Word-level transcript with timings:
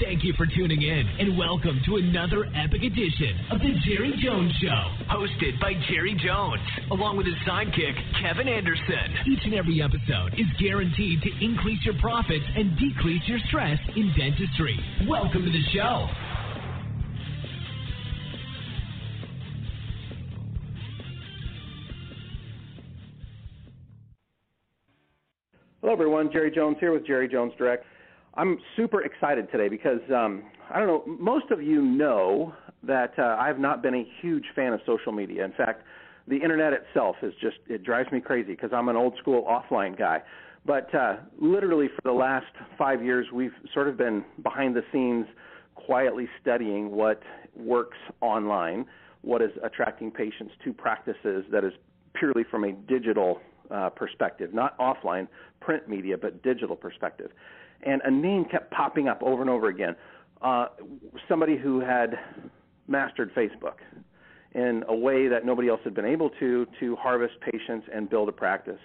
Thank 0.00 0.22
you 0.22 0.32
for 0.34 0.46
tuning 0.46 0.82
in 0.82 1.08
and 1.18 1.36
welcome 1.36 1.80
to 1.86 1.96
another 1.96 2.46
epic 2.54 2.84
edition 2.84 3.34
of 3.50 3.58
The 3.58 3.74
Jerry 3.84 4.14
Jones 4.22 4.52
Show, 4.62 4.84
hosted 5.10 5.60
by 5.60 5.72
Jerry 5.90 6.14
Jones, 6.24 6.62
along 6.92 7.16
with 7.16 7.26
his 7.26 7.34
sidekick, 7.44 7.98
Kevin 8.22 8.46
Anderson. 8.46 9.10
Each 9.26 9.40
and 9.42 9.54
every 9.54 9.82
episode 9.82 10.38
is 10.38 10.46
guaranteed 10.60 11.20
to 11.22 11.44
increase 11.44 11.84
your 11.84 11.98
profits 12.00 12.44
and 12.54 12.78
decrease 12.78 13.22
your 13.26 13.40
stress 13.48 13.76
in 13.96 14.14
dentistry. 14.16 14.78
Welcome 15.08 15.44
to 15.44 15.50
the 15.50 15.64
show. 15.74 16.06
Hello, 25.80 25.92
everyone. 25.92 26.30
Jerry 26.30 26.52
Jones 26.52 26.76
here 26.78 26.92
with 26.92 27.04
Jerry 27.04 27.26
Jones 27.26 27.52
Direct. 27.58 27.84
I'm 28.38 28.56
super 28.76 29.02
excited 29.02 29.50
today 29.50 29.68
because 29.68 30.00
um, 30.14 30.44
I 30.70 30.78
don't 30.78 30.86
know. 30.86 31.16
Most 31.18 31.50
of 31.50 31.60
you 31.60 31.82
know 31.82 32.54
that 32.84 33.18
uh, 33.18 33.36
I've 33.36 33.58
not 33.58 33.82
been 33.82 33.96
a 33.96 34.06
huge 34.20 34.44
fan 34.54 34.72
of 34.72 34.80
social 34.86 35.10
media. 35.10 35.44
In 35.44 35.50
fact, 35.50 35.82
the 36.28 36.36
internet 36.36 36.72
itself 36.72 37.16
is 37.22 37.32
just 37.40 37.56
it 37.66 37.82
drives 37.82 38.12
me 38.12 38.20
crazy 38.20 38.52
because 38.52 38.70
I'm 38.72 38.88
an 38.88 38.94
old 38.94 39.14
school 39.18 39.42
offline 39.42 39.98
guy. 39.98 40.22
But 40.64 40.94
uh, 40.94 41.16
literally 41.40 41.88
for 41.88 42.02
the 42.04 42.12
last 42.12 42.46
five 42.78 43.02
years, 43.02 43.26
we've 43.32 43.54
sort 43.74 43.88
of 43.88 43.96
been 43.96 44.24
behind 44.44 44.76
the 44.76 44.82
scenes, 44.92 45.26
quietly 45.74 46.28
studying 46.40 46.92
what 46.92 47.20
works 47.56 47.98
online, 48.20 48.86
what 49.22 49.42
is 49.42 49.50
attracting 49.64 50.12
patients 50.12 50.52
to 50.62 50.72
practices 50.72 51.44
that 51.50 51.64
is 51.64 51.72
purely 52.14 52.44
from 52.48 52.62
a 52.62 52.70
digital 52.70 53.40
uh, 53.72 53.88
perspective, 53.88 54.54
not 54.54 54.78
offline 54.78 55.26
print 55.60 55.88
media, 55.88 56.16
but 56.16 56.40
digital 56.44 56.76
perspective 56.76 57.32
and 57.82 58.02
a 58.04 58.10
name 58.10 58.44
kept 58.44 58.70
popping 58.70 59.08
up 59.08 59.22
over 59.22 59.40
and 59.40 59.50
over 59.50 59.68
again. 59.68 59.94
Uh, 60.42 60.66
somebody 61.28 61.56
who 61.56 61.80
had 61.80 62.18
mastered 62.86 63.34
Facebook 63.34 63.76
in 64.54 64.84
a 64.88 64.94
way 64.94 65.28
that 65.28 65.44
nobody 65.44 65.68
else 65.68 65.80
had 65.84 65.94
been 65.94 66.04
able 66.04 66.30
to 66.40 66.66
to 66.80 66.96
harvest 66.96 67.34
patients 67.40 67.86
and 67.92 68.08
build 68.08 68.28
a 68.28 68.32
practice, 68.32 68.80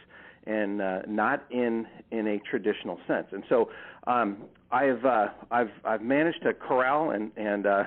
and 0.45 0.81
uh, 0.81 0.99
not 1.07 1.45
in 1.51 1.87
in 2.11 2.27
a 2.27 2.39
traditional 2.39 2.99
sense. 3.07 3.27
And 3.31 3.43
so 3.49 3.69
um, 4.07 4.37
I've 4.71 5.03
uh, 5.05 5.27
I've 5.51 5.71
I've 5.85 6.01
managed 6.01 6.43
to 6.43 6.53
corral 6.53 7.11
and 7.11 7.31
and 7.37 7.65
uh, 7.65 7.83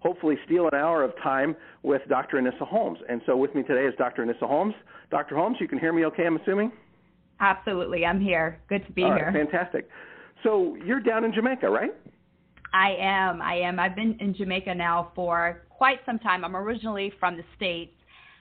hopefully 0.00 0.36
steal 0.44 0.68
an 0.70 0.74
hour 0.74 1.02
of 1.02 1.12
time 1.22 1.56
with 1.82 2.02
Dr. 2.08 2.36
Anissa 2.36 2.66
Holmes. 2.66 2.98
And 3.08 3.20
so 3.26 3.36
with 3.36 3.54
me 3.54 3.62
today 3.62 3.86
is 3.86 3.94
Dr. 3.98 4.24
Anissa 4.24 4.46
Holmes. 4.46 4.74
Dr. 5.10 5.36
Holmes, 5.36 5.56
you 5.60 5.68
can 5.68 5.78
hear 5.78 5.92
me 5.92 6.04
okay? 6.06 6.26
I'm 6.26 6.36
assuming. 6.36 6.70
Absolutely, 7.40 8.04
I'm 8.06 8.20
here. 8.20 8.60
Good 8.68 8.86
to 8.86 8.92
be 8.92 9.02
here. 9.02 9.30
Fantastic. 9.32 9.88
So 10.42 10.76
you're 10.84 11.00
down 11.00 11.24
in 11.24 11.32
Jamaica, 11.32 11.68
right? 11.68 11.94
I 12.72 12.96
am. 12.98 13.40
I 13.40 13.54
am. 13.60 13.78
I've 13.78 13.96
been 13.96 14.16
in 14.20 14.34
Jamaica 14.34 14.74
now 14.74 15.12
for 15.14 15.62
quite 15.70 15.98
some 16.04 16.18
time. 16.18 16.44
I'm 16.44 16.56
originally 16.56 17.12
from 17.18 17.36
the 17.36 17.44
States, 17.56 17.92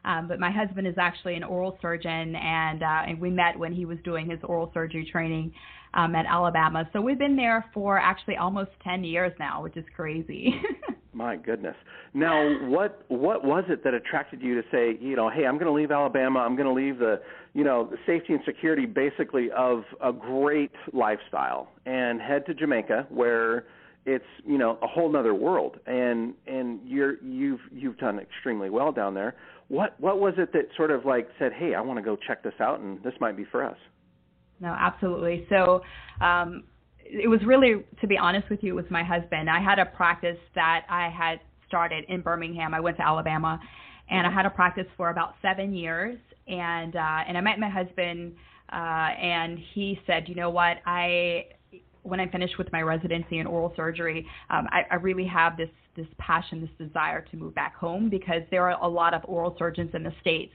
um, 0.03 0.27
but 0.27 0.39
my 0.39 0.51
husband 0.51 0.87
is 0.87 0.95
actually 0.97 1.35
an 1.35 1.43
oral 1.43 1.77
surgeon, 1.81 2.35
and, 2.35 2.83
uh, 2.83 3.03
and 3.07 3.19
we 3.19 3.29
met 3.29 3.57
when 3.57 3.73
he 3.73 3.85
was 3.85 3.97
doing 4.03 4.29
his 4.29 4.39
oral 4.43 4.71
surgery 4.73 5.07
training 5.09 5.53
um, 5.93 6.15
at 6.15 6.25
Alabama. 6.25 6.87
So 6.93 7.01
we've 7.01 7.17
been 7.17 7.35
there 7.35 7.65
for 7.73 7.97
actually 7.97 8.37
almost 8.37 8.71
10 8.83 9.03
years 9.03 9.31
now, 9.39 9.63
which 9.63 9.77
is 9.77 9.85
crazy. 9.95 10.61
My 11.15 11.37
goodness. 11.37 11.77
Now, 12.13 12.67
what 12.67 13.05
what 13.07 13.45
was 13.45 13.63
it 13.69 13.85
that 13.85 13.93
attracted 13.93 14.41
you 14.41 14.61
to 14.61 14.67
say, 14.69 14.97
you 14.99 15.15
know, 15.15 15.29
hey, 15.29 15.45
I'm 15.45 15.55
going 15.55 15.67
to 15.67 15.71
leave 15.71 15.89
Alabama. 15.89 16.39
I'm 16.39 16.57
going 16.57 16.67
to 16.67 16.73
leave 16.73 16.99
the, 16.99 17.21
you 17.53 17.63
know, 17.63 17.89
the 17.89 17.95
safety 18.05 18.33
and 18.33 18.41
security 18.45 18.85
basically 18.85 19.49
of 19.55 19.83
a 20.03 20.11
great 20.11 20.73
lifestyle 20.91 21.69
and 21.85 22.19
head 22.19 22.45
to 22.47 22.53
Jamaica 22.53 23.07
where 23.07 23.63
it's, 24.05 24.25
you 24.45 24.57
know, 24.57 24.77
a 24.81 24.87
whole 24.87 25.15
other 25.15 25.33
world. 25.33 25.77
And 25.87 26.33
and 26.47 26.81
you're 26.83 27.23
you've 27.23 27.61
you've 27.71 27.97
done 27.97 28.19
extremely 28.19 28.69
well 28.69 28.91
down 28.91 29.13
there. 29.13 29.35
What 29.69 29.97
what 30.01 30.19
was 30.19 30.33
it 30.37 30.51
that 30.51 30.67
sort 30.75 30.91
of 30.91 31.05
like 31.05 31.29
said, 31.39 31.53
hey, 31.53 31.75
I 31.75 31.79
want 31.79 31.97
to 31.97 32.03
go 32.03 32.17
check 32.27 32.43
this 32.43 32.59
out 32.59 32.81
and 32.81 33.01
this 33.03 33.13
might 33.21 33.37
be 33.37 33.45
for 33.49 33.63
us? 33.63 33.77
No, 34.59 34.75
absolutely. 34.77 35.47
So, 35.49 35.81
um, 36.19 36.65
it 37.05 37.29
was 37.29 37.39
really, 37.45 37.83
to 38.01 38.07
be 38.07 38.17
honest 38.17 38.49
with 38.49 38.63
you, 38.63 38.73
it 38.73 38.81
was 38.83 38.91
my 38.91 39.03
husband. 39.03 39.49
I 39.49 39.61
had 39.61 39.79
a 39.79 39.85
practice 39.85 40.37
that 40.55 40.85
I 40.89 41.09
had 41.09 41.39
started 41.67 42.05
in 42.09 42.21
Birmingham. 42.21 42.73
I 42.73 42.79
went 42.79 42.97
to 42.97 43.05
Alabama, 43.05 43.59
and 44.09 44.25
I 44.25 44.31
had 44.31 44.45
a 44.45 44.49
practice 44.49 44.87
for 44.97 45.09
about 45.09 45.35
seven 45.41 45.73
years. 45.73 46.17
And 46.47 46.95
uh, 46.95 47.19
and 47.27 47.37
I 47.37 47.41
met 47.41 47.59
my 47.59 47.69
husband, 47.69 48.35
uh, 48.71 48.75
and 48.75 49.57
he 49.73 49.99
said, 50.05 50.27
you 50.27 50.35
know 50.35 50.49
what, 50.49 50.77
I 50.85 51.45
when 52.03 52.19
I 52.19 52.27
finished 52.27 52.59
with 52.59 52.71
my 52.71 52.81
residency 52.81 53.39
in 53.39 53.47
oral 53.47 53.73
surgery, 53.75 54.27
um, 54.51 54.67
I, 54.69 54.83
I 54.91 54.95
really 54.95 55.25
have 55.25 55.57
this 55.57 55.69
this 55.95 56.05
passion, 56.19 56.61
this 56.61 56.87
desire 56.87 57.21
to 57.31 57.37
move 57.37 57.55
back 57.55 57.75
home 57.75 58.09
because 58.09 58.41
there 58.51 58.69
are 58.69 58.79
a 58.83 58.87
lot 58.87 59.13
of 59.13 59.21
oral 59.25 59.55
surgeons 59.57 59.91
in 59.93 60.03
the 60.03 60.13
states, 60.21 60.53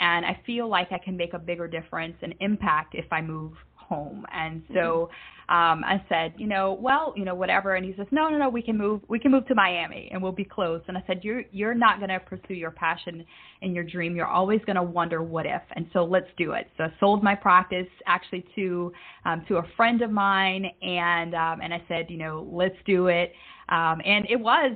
and 0.00 0.26
I 0.26 0.38
feel 0.44 0.68
like 0.68 0.92
I 0.92 0.98
can 0.98 1.16
make 1.16 1.32
a 1.32 1.38
bigger 1.38 1.66
difference 1.66 2.16
and 2.20 2.34
impact 2.40 2.94
if 2.94 3.10
I 3.10 3.22
move 3.22 3.52
home. 3.76 4.26
And 4.32 4.62
so 4.74 5.10
um, 5.52 5.84
I 5.84 6.02
said, 6.08 6.32
you 6.38 6.46
know, 6.46 6.78
well, 6.80 7.12
you 7.14 7.26
know, 7.26 7.34
whatever. 7.34 7.74
And 7.74 7.84
he 7.84 7.92
says, 7.98 8.06
no, 8.10 8.30
no, 8.30 8.38
no, 8.38 8.48
we 8.48 8.62
can 8.62 8.78
move, 8.78 9.02
we 9.08 9.18
can 9.18 9.30
move 9.30 9.46
to 9.48 9.54
Miami 9.54 10.08
and 10.10 10.22
we'll 10.22 10.32
be 10.32 10.46
close. 10.46 10.80
And 10.88 10.96
I 10.96 11.04
said, 11.06 11.20
you're 11.22 11.42
you're 11.52 11.74
not 11.74 11.98
going 11.98 12.08
to 12.08 12.20
pursue 12.20 12.54
your 12.54 12.70
passion 12.70 13.22
and 13.60 13.74
your 13.74 13.84
dream. 13.84 14.16
You're 14.16 14.26
always 14.26 14.60
going 14.64 14.76
to 14.76 14.82
wonder 14.82 15.22
what 15.22 15.44
if. 15.44 15.60
And 15.76 15.86
so 15.92 16.04
let's 16.04 16.28
do 16.38 16.52
it. 16.52 16.68
So 16.78 16.84
I 16.84 16.94
sold 16.98 17.22
my 17.22 17.34
practice 17.34 17.86
actually 18.06 18.46
to 18.54 18.94
um, 19.26 19.44
to 19.48 19.56
a 19.56 19.62
friend 19.76 20.00
of 20.00 20.10
mine, 20.10 20.64
and 20.80 21.34
um, 21.34 21.60
and 21.60 21.74
I 21.74 21.82
said, 21.86 22.06
you 22.08 22.16
know, 22.16 22.48
let's 22.50 22.76
do 22.86 23.08
it. 23.08 23.34
Um, 23.68 24.00
and 24.06 24.24
it 24.30 24.40
was 24.40 24.74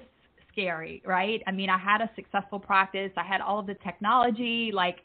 scary, 0.53 1.03
right? 1.07 1.41
I 1.47 1.53
mean, 1.53 1.71
I 1.71 1.79
had 1.79 2.03
a 2.03 2.11
successful 2.15 2.59
practice. 2.59 3.13
I 3.17 3.25
had 3.25 3.41
all 3.41 3.59
of 3.59 3.67
the 3.67 3.77
technology, 3.83 4.73
like 4.75 4.99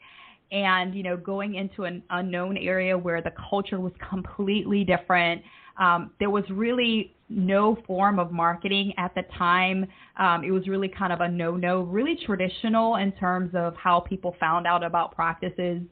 and 0.50 0.94
you 0.94 1.02
know 1.02 1.16
going 1.16 1.54
into 1.54 1.84
an 1.84 2.02
unknown 2.10 2.58
area 2.58 2.96
where 2.96 3.22
the 3.22 3.32
culture 3.48 3.80
was 3.80 3.92
completely 4.10 4.84
different 4.84 5.40
um, 5.78 6.10
there 6.18 6.30
was 6.30 6.44
really 6.50 7.14
no 7.28 7.78
form 7.86 8.18
of 8.18 8.30
marketing 8.30 8.92
at 8.98 9.14
the 9.14 9.22
time. 9.36 9.86
Um, 10.18 10.44
it 10.44 10.50
was 10.50 10.68
really 10.68 10.88
kind 10.88 11.12
of 11.12 11.20
a 11.20 11.28
no 11.28 11.56
no 11.56 11.82
really 11.82 12.18
traditional 12.26 12.96
in 12.96 13.12
terms 13.12 13.50
of 13.54 13.74
how 13.76 14.00
people 14.00 14.36
found 14.38 14.66
out 14.66 14.82
about 14.82 15.14
practices. 15.14 15.82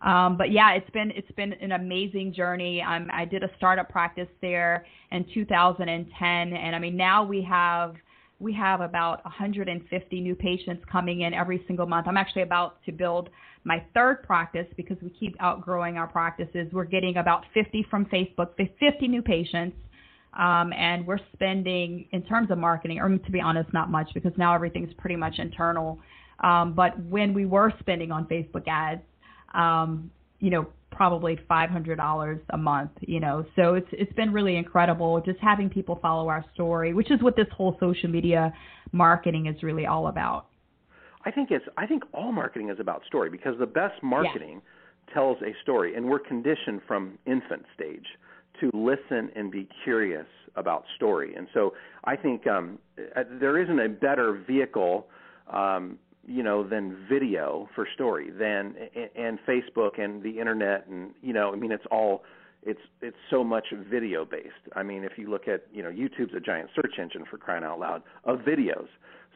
Um, 0.00 0.36
but 0.36 0.52
yeah 0.52 0.74
it's 0.74 0.90
been 0.90 1.10
it's 1.12 1.30
been 1.32 1.52
an 1.54 1.72
amazing 1.72 2.32
journey. 2.32 2.82
Um, 2.82 3.08
i 3.12 3.24
did 3.24 3.42
a 3.42 3.50
startup 3.56 3.88
practice 3.88 4.28
there 4.40 4.86
in 5.10 5.26
2010 5.34 6.52
and 6.52 6.76
i 6.76 6.78
mean 6.78 6.96
now 6.96 7.24
we 7.24 7.42
have 7.42 7.96
we 8.40 8.52
have 8.52 8.80
about 8.80 9.24
150 9.24 10.20
new 10.20 10.34
patients 10.34 10.84
coming 10.90 11.22
in 11.22 11.34
every 11.34 11.64
single 11.66 11.86
month. 11.86 12.06
I'm 12.06 12.16
actually 12.16 12.42
about 12.42 12.82
to 12.86 12.92
build 12.92 13.30
my 13.68 13.84
third 13.94 14.22
practice 14.24 14.66
because 14.76 14.96
we 15.02 15.10
keep 15.10 15.36
outgrowing 15.40 15.98
our 15.98 16.06
practices. 16.08 16.66
We're 16.72 16.84
getting 16.84 17.18
about 17.18 17.44
50 17.52 17.86
from 17.90 18.06
Facebook, 18.06 18.56
50 18.56 19.06
new 19.06 19.22
patients. 19.22 19.76
Um, 20.32 20.72
and 20.72 21.06
we're 21.06 21.18
spending, 21.32 22.06
in 22.12 22.22
terms 22.22 22.50
of 22.50 22.58
marketing, 22.58 22.98
or 22.98 23.08
to 23.08 23.30
be 23.30 23.40
honest, 23.40 23.72
not 23.72 23.90
much 23.90 24.08
because 24.14 24.32
now 24.36 24.54
everything's 24.54 24.92
pretty 24.94 25.16
much 25.16 25.38
internal. 25.38 25.98
Um, 26.40 26.72
but 26.74 26.98
when 27.04 27.34
we 27.34 27.44
were 27.44 27.72
spending 27.80 28.10
on 28.10 28.26
Facebook 28.26 28.66
ads, 28.68 29.02
um, 29.54 30.10
you 30.38 30.50
know, 30.50 30.68
probably 30.90 31.38
$500 31.50 32.40
a 32.50 32.58
month, 32.58 32.90
you 33.00 33.20
know. 33.20 33.44
So 33.56 33.74
it's 33.74 33.88
it's 33.92 34.12
been 34.14 34.32
really 34.32 34.56
incredible 34.56 35.20
just 35.20 35.40
having 35.40 35.68
people 35.68 35.98
follow 36.00 36.28
our 36.28 36.44
story, 36.54 36.94
which 36.94 37.10
is 37.10 37.20
what 37.22 37.36
this 37.36 37.48
whole 37.56 37.76
social 37.80 38.08
media 38.08 38.52
marketing 38.92 39.46
is 39.46 39.62
really 39.62 39.86
all 39.86 40.06
about. 40.06 40.46
I 41.24 41.30
think 41.30 41.50
it's 41.50 41.64
I 41.76 41.86
think 41.86 42.04
all 42.12 42.32
marketing 42.32 42.70
is 42.70 42.78
about 42.80 43.02
story 43.06 43.30
because 43.30 43.54
the 43.58 43.66
best 43.66 44.02
marketing 44.02 44.62
yeah. 45.08 45.14
tells 45.14 45.38
a 45.42 45.52
story 45.62 45.94
and 45.94 46.08
we're 46.08 46.18
conditioned 46.18 46.80
from 46.86 47.18
infant 47.26 47.64
stage 47.74 48.06
to 48.60 48.70
listen 48.74 49.30
and 49.36 49.50
be 49.50 49.68
curious 49.84 50.26
about 50.56 50.84
story. 50.96 51.34
And 51.34 51.46
so 51.54 51.74
I 52.04 52.16
think 52.16 52.46
um, 52.46 52.78
uh, 53.16 53.22
there 53.40 53.60
isn't 53.62 53.78
a 53.78 53.88
better 53.88 54.42
vehicle 54.46 55.06
um, 55.52 55.98
you 56.26 56.42
know 56.42 56.62
than 56.62 56.96
video 57.08 57.68
for 57.74 57.88
story 57.94 58.30
than 58.30 58.74
and 59.16 59.38
Facebook 59.48 59.98
and 59.98 60.22
the 60.22 60.38
internet 60.38 60.86
and 60.86 61.12
you 61.22 61.32
know 61.32 61.52
I 61.52 61.56
mean 61.56 61.72
it's 61.72 61.86
all 61.90 62.22
it's 62.62 62.80
it's 63.00 63.16
so 63.30 63.42
much 63.42 63.64
video 63.90 64.24
based. 64.24 64.74
I 64.76 64.82
mean 64.82 65.04
if 65.04 65.12
you 65.16 65.30
look 65.30 65.48
at 65.48 65.66
you 65.72 65.82
know 65.82 65.90
YouTube's 65.90 66.34
a 66.36 66.40
giant 66.40 66.70
search 66.76 66.98
engine 67.00 67.24
for 67.30 67.38
crying 67.38 67.64
out 67.64 67.80
loud 67.80 68.02
of 68.24 68.40
videos. 68.40 68.88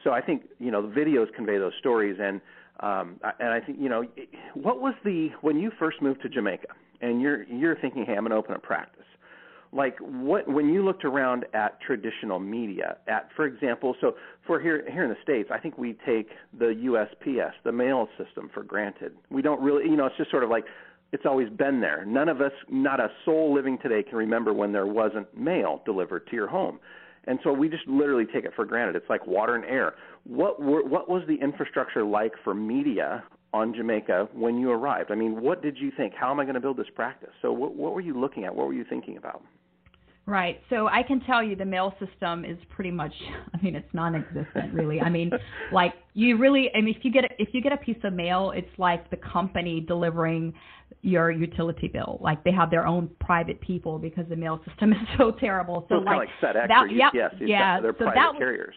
So 0.03 0.11
I 0.11 0.21
think 0.21 0.43
you 0.59 0.71
know 0.71 0.81
the 0.81 0.93
videos 0.93 1.33
convey 1.33 1.57
those 1.57 1.73
stories 1.79 2.17
and 2.21 2.41
um 2.79 3.19
and 3.39 3.49
I 3.49 3.59
think 3.59 3.79
you 3.79 3.89
know 3.89 4.03
what 4.53 4.81
was 4.81 4.93
the 5.03 5.29
when 5.41 5.57
you 5.59 5.71
first 5.79 6.01
moved 6.01 6.21
to 6.23 6.29
Jamaica 6.29 6.67
and 7.01 7.21
you're 7.21 7.43
you're 7.43 7.77
thinking 7.77 8.05
hey 8.05 8.13
I'm 8.13 8.19
going 8.19 8.31
to 8.31 8.37
open 8.37 8.55
a 8.55 8.59
practice 8.59 9.03
like 9.71 9.97
what 9.99 10.47
when 10.47 10.69
you 10.69 10.83
looked 10.83 11.05
around 11.05 11.45
at 11.53 11.79
traditional 11.81 12.39
media 12.39 12.97
at 13.07 13.29
for 13.35 13.45
example 13.45 13.95
so 14.01 14.15
for 14.45 14.59
here 14.59 14.83
here 14.91 15.03
in 15.03 15.09
the 15.09 15.17
states 15.23 15.49
i 15.51 15.57
think 15.57 15.77
we 15.77 15.97
take 16.05 16.29
the 16.59 16.75
usps 16.85 17.51
the 17.63 17.71
mail 17.71 18.07
system 18.17 18.49
for 18.53 18.63
granted. 18.63 19.13
We 19.29 19.41
don't 19.41 19.61
really 19.61 19.85
you 19.85 19.95
know 19.95 20.05
it's 20.05 20.17
just 20.17 20.31
sort 20.31 20.43
of 20.43 20.49
like 20.49 20.65
it's 21.13 21.27
always 21.27 21.47
been 21.47 21.79
there. 21.79 22.03
None 22.05 22.27
of 22.27 22.41
us 22.41 22.51
not 22.69 22.99
a 22.99 23.07
soul 23.23 23.53
living 23.53 23.77
today 23.77 24.01
can 24.01 24.17
remember 24.17 24.51
when 24.51 24.71
there 24.71 24.87
wasn't 24.87 25.37
mail 25.37 25.81
delivered 25.85 26.25
to 26.27 26.35
your 26.35 26.47
home 26.47 26.79
and 27.25 27.39
so 27.43 27.53
we 27.53 27.69
just 27.69 27.87
literally 27.87 28.25
take 28.25 28.45
it 28.45 28.51
for 28.55 28.65
granted. 28.65 28.95
It's 28.95 29.09
like 29.09 29.25
water 29.25 29.55
and 29.55 29.65
air. 29.65 29.95
What 30.25 30.61
were, 30.61 30.83
what 30.83 31.09
was 31.09 31.23
the 31.27 31.35
infrastructure 31.35 32.03
like 32.03 32.33
for 32.43 32.53
media 32.53 33.23
on 33.53 33.73
Jamaica 33.73 34.29
when 34.33 34.57
you 34.57 34.71
arrived? 34.71 35.11
I 35.11 35.15
mean, 35.15 35.41
what 35.41 35.61
did 35.61 35.77
you 35.77 35.91
think? 35.95 36.13
How 36.13 36.31
am 36.31 36.39
I 36.39 36.43
going 36.43 36.55
to 36.55 36.61
build 36.61 36.77
this 36.77 36.87
practice? 36.95 37.31
So 37.41 37.51
what, 37.51 37.75
what 37.75 37.93
were 37.93 38.01
you 38.01 38.19
looking 38.19 38.45
at? 38.45 38.53
What 38.53 38.67
were 38.67 38.73
you 38.73 38.85
thinking 38.89 39.17
about? 39.17 39.41
Right. 40.25 40.61
So 40.69 40.87
I 40.87 41.03
can 41.03 41.19
tell 41.21 41.43
you 41.43 41.55
the 41.55 41.65
mail 41.65 41.93
system 41.99 42.45
is 42.45 42.57
pretty 42.69 42.91
much 42.91 43.13
I 43.53 43.61
mean 43.61 43.75
it's 43.75 43.93
non-existent 43.93 44.73
really. 44.73 45.01
I 45.01 45.09
mean 45.09 45.31
like 45.71 45.93
you 46.13 46.37
really 46.37 46.69
I 46.75 46.81
mean 46.81 46.95
if 46.95 47.03
you 47.03 47.11
get 47.11 47.25
a, 47.25 47.29
if 47.39 47.49
you 47.53 47.61
get 47.61 47.73
a 47.73 47.77
piece 47.77 47.97
of 48.03 48.13
mail 48.13 48.51
it's 48.55 48.69
like 48.77 49.09
the 49.09 49.17
company 49.17 49.79
delivering 49.81 50.53
your 51.01 51.31
utility 51.31 51.87
bill. 51.87 52.17
Like 52.21 52.43
they 52.43 52.51
have 52.51 52.71
their 52.71 52.87
own 52.87 53.09
private 53.19 53.59
people 53.61 53.99
because 53.99 54.25
the 54.29 54.35
mail 54.35 54.59
system 54.67 54.91
is 54.93 55.07
so 55.17 55.31
terrible. 55.31 55.85
So, 55.89 55.95
so 55.95 56.01
like, 56.01 56.17
like 56.17 56.29
FedEx 56.41 56.67
that, 56.67 56.87
yep, 56.91 57.13
UPS, 57.13 57.35
yeah, 57.41 57.81
so 57.81 57.91
private 57.91 58.15
that 58.15 58.33
was, 58.33 58.39
carriers. 58.39 58.75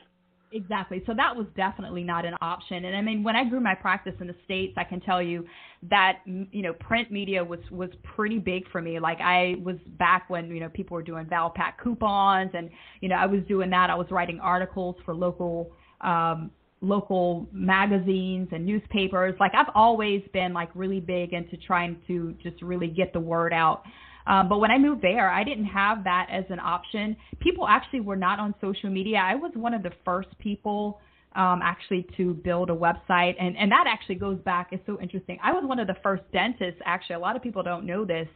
Exactly. 0.52 1.02
So 1.06 1.12
that 1.14 1.34
was 1.34 1.46
definitely 1.56 2.02
not 2.02 2.24
an 2.24 2.34
option. 2.40 2.84
And 2.84 2.96
I 2.96 3.02
mean, 3.02 3.22
when 3.22 3.36
I 3.36 3.44
grew 3.44 3.60
my 3.60 3.74
practice 3.74 4.14
in 4.20 4.28
the 4.28 4.34
states, 4.44 4.74
I 4.76 4.84
can 4.84 5.00
tell 5.00 5.20
you 5.20 5.44
that 5.90 6.20
you 6.24 6.62
know 6.62 6.72
print 6.74 7.10
media 7.10 7.44
was 7.44 7.60
was 7.70 7.90
pretty 8.02 8.38
big 8.38 8.68
for 8.70 8.80
me. 8.80 8.98
Like 8.98 9.18
I 9.20 9.56
was 9.62 9.76
back 9.98 10.30
when 10.30 10.48
you 10.48 10.60
know 10.60 10.68
people 10.68 10.94
were 10.94 11.02
doing 11.02 11.26
Valpak 11.26 11.78
coupons, 11.82 12.52
and 12.54 12.70
you 13.00 13.08
know 13.08 13.16
I 13.16 13.26
was 13.26 13.40
doing 13.48 13.70
that. 13.70 13.90
I 13.90 13.94
was 13.94 14.06
writing 14.10 14.40
articles 14.40 14.96
for 15.04 15.14
local 15.14 15.72
um, 16.00 16.50
local 16.88 17.46
magazines 17.52 18.48
and 18.52 18.64
newspapers. 18.64 19.34
Like 19.40 19.52
I've 19.54 19.72
always 19.74 20.22
been 20.32 20.52
like 20.52 20.70
really 20.74 21.00
big 21.00 21.32
into 21.32 21.56
trying 21.56 22.00
to 22.06 22.34
just 22.42 22.62
really 22.62 22.88
get 22.88 23.12
the 23.12 23.20
word 23.20 23.52
out. 23.52 23.82
Um, 24.26 24.48
but 24.48 24.58
when 24.58 24.70
I 24.70 24.78
moved 24.78 25.02
there, 25.02 25.30
I 25.30 25.44
didn't 25.44 25.66
have 25.66 26.02
that 26.04 26.28
as 26.30 26.44
an 26.50 26.58
option. 26.58 27.16
People 27.38 27.68
actually 27.68 28.00
were 28.00 28.16
not 28.16 28.40
on 28.40 28.54
social 28.60 28.90
media. 28.90 29.18
I 29.18 29.36
was 29.36 29.52
one 29.54 29.72
of 29.72 29.82
the 29.82 29.92
first 30.04 30.28
people 30.38 31.00
um, 31.36 31.60
actually 31.62 32.06
to 32.16 32.34
build 32.34 32.70
a 32.70 32.74
website, 32.74 33.34
and 33.38 33.56
and 33.56 33.70
that 33.70 33.84
actually 33.86 34.16
goes 34.16 34.38
back. 34.38 34.68
It's 34.72 34.84
so 34.86 34.98
interesting. 35.00 35.38
I 35.42 35.52
was 35.52 35.64
one 35.64 35.78
of 35.78 35.86
the 35.86 35.96
first 36.02 36.22
dentists. 36.32 36.80
Actually, 36.84 37.16
a 37.16 37.18
lot 37.20 37.36
of 37.36 37.42
people 37.42 37.62
don't 37.62 37.86
know 37.86 38.04
this 38.04 38.28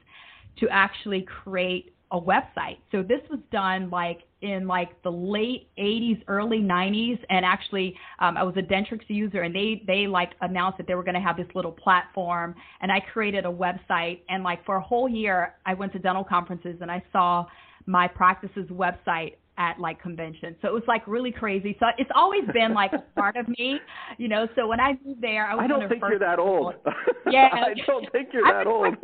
to 0.59 0.69
actually 0.69 1.23
create 1.23 1.95
a 2.13 2.21
website. 2.21 2.79
So 2.93 3.03
this 3.03 3.21
was 3.31 3.41
done 3.51 3.89
like 3.91 4.21
in 4.43 4.67
like 4.67 5.03
the 5.03 5.11
late 5.11 5.69
80s, 5.79 6.23
early 6.29 6.59
90s, 6.59 7.19
and 7.29 7.45
actually 7.45 7.95
um, 8.19 8.37
I 8.37 8.43
was 8.43 8.55
a 8.57 8.63
Dentrix 8.63 9.03
user, 9.09 9.43
and 9.43 9.55
they 9.55 9.83
they 9.87 10.07
like 10.07 10.31
announced 10.41 10.79
that 10.79 10.87
they 10.87 10.95
were 10.95 11.05
going 11.05 11.15
to 11.15 11.21
have 11.21 11.37
this 11.37 11.49
little 11.55 11.73
platform, 11.73 12.55
and 12.81 12.91
I 12.91 13.01
created 13.01 13.45
a 13.45 13.53
website, 13.53 14.21
and 14.29 14.43
like 14.43 14.65
for 14.65 14.77
a 14.77 14.83
whole 14.83 15.09
year 15.09 15.55
I 15.67 15.75
went 15.75 15.93
to 15.93 15.99
dental 15.99 16.25
conferences 16.25 16.77
and 16.81 16.91
I 16.91 17.03
saw 17.13 17.47
my 17.87 18.07
practice's 18.07 18.69
website 18.71 19.35
at 19.59 19.79
like 19.79 20.01
conventions. 20.01 20.57
So 20.63 20.69
it 20.69 20.75
was 20.75 20.83
like 20.89 21.07
really 21.07 21.31
crazy. 21.31 21.77
So 21.79 21.87
it's 21.99 22.11
always 22.15 22.45
been 22.55 22.73
like 22.73 22.93
a 22.93 23.05
part 23.21 23.37
of 23.37 23.47
me, 23.49 23.79
you 24.17 24.29
know. 24.29 24.49
So 24.57 24.67
when 24.67 24.81
I 24.81 24.95
moved 25.05 25.21
there, 25.21 25.47
I 25.47 25.55
was 25.55 25.65
I 25.65 25.67
don't 25.67 25.89
think 25.89 26.03
you're 26.09 26.19
that 26.19 26.39
old. 26.39 26.75
Yeah, 27.31 27.49
I 27.53 27.75
don't 27.87 28.11
think 28.11 28.31
you're 28.33 28.43
that 28.45 28.67
old. 28.67 28.97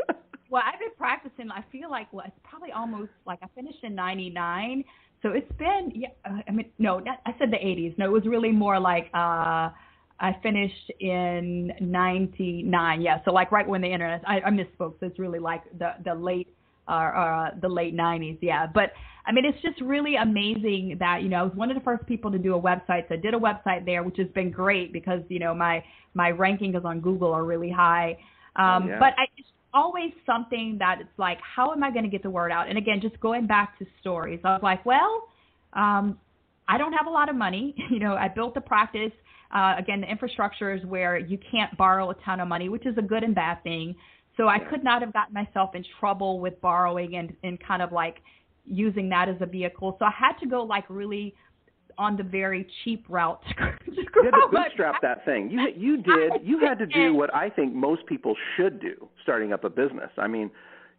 Well, 0.50 0.62
I've 0.64 0.80
been 0.80 0.90
practicing. 0.96 1.50
I 1.50 1.62
feel 1.70 1.90
like 1.90 2.12
well, 2.12 2.24
it's 2.26 2.36
probably 2.42 2.72
almost 2.72 3.10
like 3.26 3.38
I 3.42 3.46
finished 3.54 3.84
in 3.84 3.94
'99, 3.94 4.82
so 5.26 5.32
it's 5.32 5.50
been. 5.58 5.90
Yeah, 5.94 6.08
uh, 6.24 6.38
I 6.46 6.52
mean, 6.52 6.70
no, 6.78 7.00
not, 7.00 7.18
I 7.26 7.34
said 7.38 7.50
the 7.50 7.56
'80s. 7.56 7.98
No, 7.98 8.06
it 8.06 8.12
was 8.12 8.26
really 8.26 8.52
more 8.52 8.78
like 8.78 9.06
uh 9.12 9.70
I 10.20 10.36
finished 10.42 10.92
in 11.00 11.72
'99. 11.80 13.00
Yeah, 13.02 13.18
so 13.24 13.32
like 13.32 13.50
right 13.50 13.66
when 13.66 13.80
the 13.80 13.92
internet. 13.92 14.22
I, 14.26 14.40
I 14.40 14.50
misspoke. 14.50 14.94
So 15.00 15.06
it's 15.06 15.18
really 15.18 15.40
like 15.40 15.62
the 15.78 15.94
the 16.04 16.14
late 16.14 16.48
uh, 16.86 16.90
uh 16.90 17.50
the 17.60 17.68
late 17.68 17.96
'90s. 17.96 18.38
Yeah, 18.40 18.66
but 18.72 18.92
I 19.26 19.32
mean, 19.32 19.44
it's 19.44 19.60
just 19.62 19.80
really 19.80 20.14
amazing 20.14 20.96
that 21.00 21.22
you 21.22 21.28
know 21.28 21.38
I 21.38 21.42
was 21.42 21.54
one 21.54 21.70
of 21.70 21.76
the 21.76 21.82
first 21.82 22.06
people 22.06 22.30
to 22.30 22.38
do 22.38 22.54
a 22.54 22.60
website. 22.60 23.08
So 23.08 23.14
I 23.14 23.18
did 23.18 23.34
a 23.34 23.38
website 23.38 23.84
there, 23.84 24.04
which 24.04 24.18
has 24.18 24.28
been 24.28 24.52
great 24.52 24.92
because 24.92 25.22
you 25.28 25.40
know 25.40 25.54
my 25.54 25.82
my 26.14 26.30
rankings 26.30 26.84
on 26.84 27.00
Google 27.00 27.32
are 27.32 27.44
really 27.44 27.70
high. 27.70 28.16
Um, 28.54 28.84
oh, 28.84 28.88
yeah. 28.88 28.98
But 29.00 29.14
I 29.18 29.26
just 29.36 29.50
always 29.76 30.10
something 30.24 30.76
that 30.78 30.98
it's 31.00 31.18
like, 31.18 31.38
how 31.42 31.72
am 31.72 31.84
I 31.84 31.90
going 31.90 32.04
to 32.04 32.10
get 32.10 32.22
the 32.22 32.30
word 32.30 32.50
out? 32.50 32.68
And 32.68 32.78
again, 32.78 33.00
just 33.00 33.20
going 33.20 33.46
back 33.46 33.78
to 33.78 33.86
stories, 34.00 34.40
I 34.42 34.54
was 34.54 34.62
like, 34.62 34.84
well, 34.86 35.28
um, 35.74 36.18
I 36.66 36.78
don't 36.78 36.94
have 36.94 37.06
a 37.06 37.10
lot 37.10 37.28
of 37.28 37.36
money. 37.36 37.74
You 37.90 38.00
know, 38.00 38.14
I 38.14 38.28
built 38.28 38.56
a 38.56 38.60
practice. 38.60 39.12
Uh, 39.54 39.74
again, 39.78 40.00
the 40.00 40.10
infrastructure 40.10 40.74
is 40.74 40.84
where 40.84 41.18
you 41.18 41.38
can't 41.50 41.76
borrow 41.76 42.10
a 42.10 42.14
ton 42.24 42.40
of 42.40 42.48
money, 42.48 42.68
which 42.68 42.86
is 42.86 42.96
a 42.98 43.02
good 43.02 43.22
and 43.22 43.34
bad 43.34 43.62
thing. 43.62 43.94
So 44.36 44.48
I 44.48 44.58
could 44.58 44.82
not 44.82 45.02
have 45.02 45.12
gotten 45.12 45.34
myself 45.34 45.74
in 45.74 45.84
trouble 46.00 46.40
with 46.40 46.60
borrowing 46.60 47.16
and, 47.16 47.34
and 47.44 47.58
kind 47.60 47.82
of 47.82 47.92
like 47.92 48.16
using 48.64 49.08
that 49.10 49.28
as 49.28 49.36
a 49.40 49.46
vehicle. 49.46 49.96
So 49.98 50.04
I 50.04 50.10
had 50.10 50.32
to 50.40 50.46
go 50.46 50.62
like 50.62 50.84
really 50.88 51.34
on 51.98 52.16
the 52.16 52.22
very 52.22 52.66
cheap 52.84 53.04
route 53.08 53.40
to 53.58 53.72
you 53.86 54.04
had 54.24 54.30
to 54.30 54.48
bootstrap 54.50 55.00
that 55.02 55.24
thing. 55.24 55.50
You 55.50 55.68
you 55.76 55.96
did. 55.98 56.32
You 56.42 56.58
had 56.60 56.78
to 56.78 56.86
do 56.86 57.14
what 57.14 57.34
I 57.34 57.50
think 57.50 57.74
most 57.74 58.06
people 58.06 58.34
should 58.56 58.80
do 58.80 59.08
starting 59.22 59.52
up 59.52 59.64
a 59.64 59.70
business. 59.70 60.10
I 60.18 60.26
mean, 60.26 60.50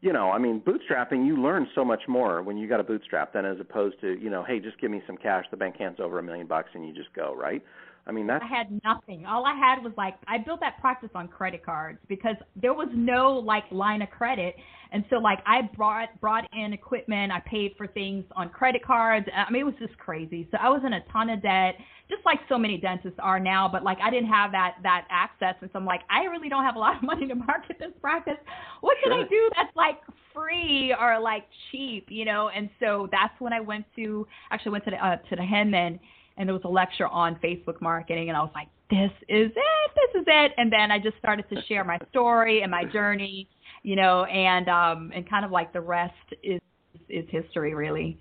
you 0.01 0.13
know, 0.13 0.31
I 0.31 0.37
mean, 0.37 0.61
bootstrapping. 0.61 1.25
You 1.25 1.41
learn 1.41 1.67
so 1.73 1.83
much 1.83 2.01
more 2.07 2.41
when 2.43 2.57
you 2.57 2.67
got 2.67 2.79
a 2.79 2.83
bootstrap 2.83 3.33
than 3.33 3.45
as 3.45 3.59
opposed 3.59 3.99
to 4.01 4.19
you 4.19 4.29
know, 4.29 4.43
hey, 4.43 4.59
just 4.59 4.79
give 4.79 4.91
me 4.91 5.01
some 5.07 5.17
cash. 5.17 5.45
The 5.51 5.57
bank 5.57 5.77
hands 5.77 5.97
over 5.99 6.19
a 6.19 6.23
million 6.23 6.47
bucks 6.47 6.69
and 6.73 6.87
you 6.87 6.93
just 6.93 7.13
go 7.13 7.35
right. 7.35 7.63
I 8.07 8.11
mean, 8.13 8.27
that's. 8.27 8.43
I 8.43 8.47
had 8.47 8.81
nothing. 8.83 9.25
All 9.25 9.45
I 9.45 9.53
had 9.53 9.83
was 9.83 9.93
like 9.97 10.15
I 10.27 10.37
built 10.37 10.61
that 10.61 10.79
practice 10.79 11.09
on 11.13 11.27
credit 11.27 11.65
cards 11.65 11.99
because 12.07 12.35
there 12.55 12.73
was 12.73 12.87
no 12.93 13.33
like 13.33 13.65
line 13.71 14.01
of 14.01 14.09
credit, 14.09 14.55
and 14.91 15.03
so 15.09 15.17
like 15.17 15.39
I 15.45 15.63
brought 15.75 16.09
brought 16.21 16.45
in 16.53 16.73
equipment. 16.73 17.31
I 17.31 17.41
paid 17.41 17.73
for 17.77 17.87
things 17.87 18.23
on 18.35 18.49
credit 18.49 18.83
cards. 18.85 19.27
I 19.35 19.51
mean, 19.51 19.61
it 19.61 19.65
was 19.65 19.75
just 19.79 19.97
crazy. 19.97 20.47
So 20.51 20.57
I 20.61 20.69
was 20.69 20.81
in 20.85 20.93
a 20.93 21.01
ton 21.11 21.29
of 21.29 21.41
debt, 21.41 21.75
just 22.09 22.25
like 22.25 22.39
so 22.47 22.57
many 22.57 22.77
dentists 22.77 23.19
are 23.21 23.39
now. 23.39 23.67
But 23.67 23.83
like 23.83 23.97
I 24.01 24.09
didn't 24.09 24.29
have 24.29 24.51
that 24.53 24.75
that 24.83 25.05
access, 25.09 25.55
and 25.61 25.69
so 25.73 25.79
I'm 25.79 25.85
like, 25.85 26.01
I 26.09 26.23
really 26.25 26.49
don't 26.49 26.63
have 26.63 26.77
a 26.77 26.79
lot 26.79 26.95
of 26.95 27.03
money 27.03 27.27
to 27.27 27.35
market 27.35 27.77
this 27.79 27.91
practice. 28.01 28.37
What 28.81 28.97
can 29.03 29.11
Sure. 29.11 29.25
I 29.25 29.27
do 29.27 29.49
that's 29.55 29.75
like 29.75 29.97
free 30.33 30.95
or 30.99 31.19
like 31.19 31.45
cheap, 31.71 32.05
you 32.09 32.25
know? 32.25 32.49
And 32.49 32.69
so 32.79 33.09
that's 33.11 33.33
when 33.39 33.53
I 33.53 33.59
went 33.59 33.85
to 33.95 34.27
actually 34.51 34.71
went 34.73 34.85
to 34.85 34.91
the 34.91 35.05
uh, 35.05 35.17
to 35.17 35.35
the 35.35 35.43
Hinman 35.43 35.99
and 36.37 36.47
there 36.47 36.53
was 36.53 36.63
a 36.65 36.69
lecture 36.69 37.07
on 37.07 37.35
Facebook 37.43 37.81
marketing, 37.81 38.29
and 38.29 38.37
I 38.37 38.41
was 38.41 38.51
like, 38.53 38.67
this 38.89 39.11
is 39.27 39.51
it, 39.55 39.91
this 39.95 40.21
is 40.21 40.25
it. 40.27 40.51
And 40.57 40.71
then 40.71 40.91
I 40.91 40.99
just 40.99 41.17
started 41.17 41.45
to 41.49 41.61
share 41.63 41.83
my 41.83 41.97
story 42.09 42.61
and 42.61 42.71
my 42.71 42.85
journey, 42.85 43.49
you 43.83 43.95
know, 43.95 44.23
and 44.25 44.69
um, 44.69 45.11
and 45.13 45.29
kind 45.29 45.43
of 45.43 45.51
like 45.51 45.73
the 45.73 45.81
rest 45.81 46.13
is 46.43 46.61
is 47.09 47.25
history, 47.29 47.73
really. 47.73 48.17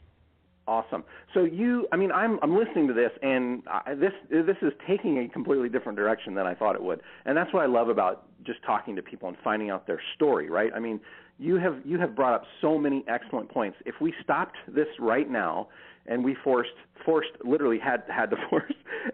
Awesome. 0.68 1.04
So 1.32 1.44
you, 1.44 1.86
I 1.92 1.96
mean, 1.96 2.10
I'm 2.10 2.40
I'm 2.42 2.56
listening 2.56 2.88
to 2.88 2.92
this, 2.92 3.12
and 3.23 3.62
I, 3.68 3.94
this 3.94 4.12
this 4.30 4.56
is 4.62 4.73
taking 4.88 5.18
a 5.18 5.28
completely 5.28 5.68
different 5.68 5.96
direction 5.96 6.35
than 6.35 6.46
I 6.46 6.54
thought 6.54 6.75
it 6.75 6.82
would, 6.82 7.00
and 7.25 7.37
that's 7.37 7.52
what 7.54 7.62
I 7.62 7.66
love 7.66 7.88
about 7.88 8.26
just 8.44 8.58
talking 8.64 8.96
to 8.96 9.02
people 9.02 9.28
and 9.28 9.37
finding 9.44 9.70
out 9.70 9.87
their 9.87 10.00
story, 10.16 10.50
right? 10.50 10.73
I 10.75 10.80
mean, 10.80 11.00
you 11.38 11.56
have 11.56 11.76
you 11.85 12.00
have 12.00 12.16
brought 12.16 12.35
up 12.35 12.44
so 12.61 12.78
many 12.78 13.04
excellent 13.06 13.49
points. 13.49 13.78
If 13.87 13.94
we 14.00 14.12
stopped 14.25 14.56
this 14.66 14.88
right 14.99 15.30
now 15.30 15.68
and 16.08 16.25
we 16.25 16.36
forced 16.42 16.70
forced 17.04 17.30
literally 17.44 17.78
had 17.78 18.02
had 18.08 18.30
to 18.30 18.36
force 18.50 18.72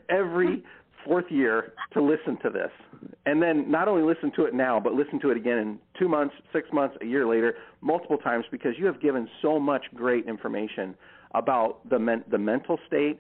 every 0.09 0.63
fourth 1.05 1.25
year 1.31 1.73
to 1.93 2.03
listen 2.03 2.39
to 2.43 2.51
this, 2.51 2.71
and 3.27 3.43
then 3.43 3.71
not 3.71 3.89
only 3.89 4.03
listen 4.03 4.31
to 4.37 4.45
it 4.45 4.55
now, 4.55 4.79
but 4.79 4.93
listen 4.93 5.21
to 5.21 5.31
it 5.31 5.37
again 5.37 5.59
in 5.59 5.79
two 5.99 6.09
months, 6.09 6.35
six 6.53 6.69
months, 6.73 6.97
a 7.01 7.05
year 7.05 7.27
later, 7.27 7.55
multiple 7.81 8.19
times, 8.19 8.45
because 8.51 8.73
you 8.79 8.87
have 8.87 9.01
given 9.01 9.29
so 9.41 9.59
much 9.59 9.85
great 9.95 10.27
information 10.27 10.95
about 11.35 11.89
the 11.89 11.99
men- 11.99 12.25
the 12.31 12.39
mental 12.39 12.79
state. 12.87 13.19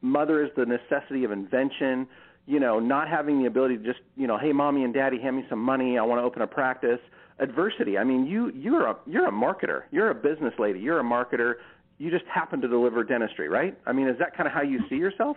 Mother 0.00 0.44
is 0.44 0.50
the 0.56 0.66
necessity 0.66 1.24
of 1.24 1.32
invention. 1.32 2.06
You 2.46 2.58
know, 2.58 2.80
not 2.80 3.08
having 3.08 3.38
the 3.40 3.46
ability 3.46 3.78
to 3.78 3.84
just, 3.84 4.00
you 4.16 4.26
know, 4.26 4.36
hey, 4.36 4.52
mommy 4.52 4.84
and 4.84 4.92
daddy, 4.92 5.20
hand 5.20 5.36
me 5.36 5.44
some 5.48 5.60
money. 5.60 5.96
I 5.96 6.02
want 6.02 6.20
to 6.20 6.24
open 6.24 6.42
a 6.42 6.46
practice. 6.46 6.98
Adversity. 7.38 7.96
I 7.98 8.04
mean, 8.04 8.26
you 8.26 8.52
you're 8.54 8.86
a 8.86 8.96
you're 9.06 9.26
a 9.26 9.32
marketer. 9.32 9.82
You're 9.90 10.10
a 10.10 10.14
business 10.14 10.52
lady. 10.58 10.80
You're 10.80 11.00
a 11.00 11.04
marketer. 11.04 11.54
You 12.02 12.10
just 12.10 12.24
happen 12.26 12.60
to 12.62 12.66
deliver 12.66 13.04
dentistry, 13.04 13.48
right? 13.48 13.78
I 13.86 13.92
mean, 13.92 14.08
is 14.08 14.18
that 14.18 14.36
kind 14.36 14.48
of 14.48 14.52
how 14.52 14.62
you 14.62 14.80
see 14.88 14.96
yourself? 14.96 15.36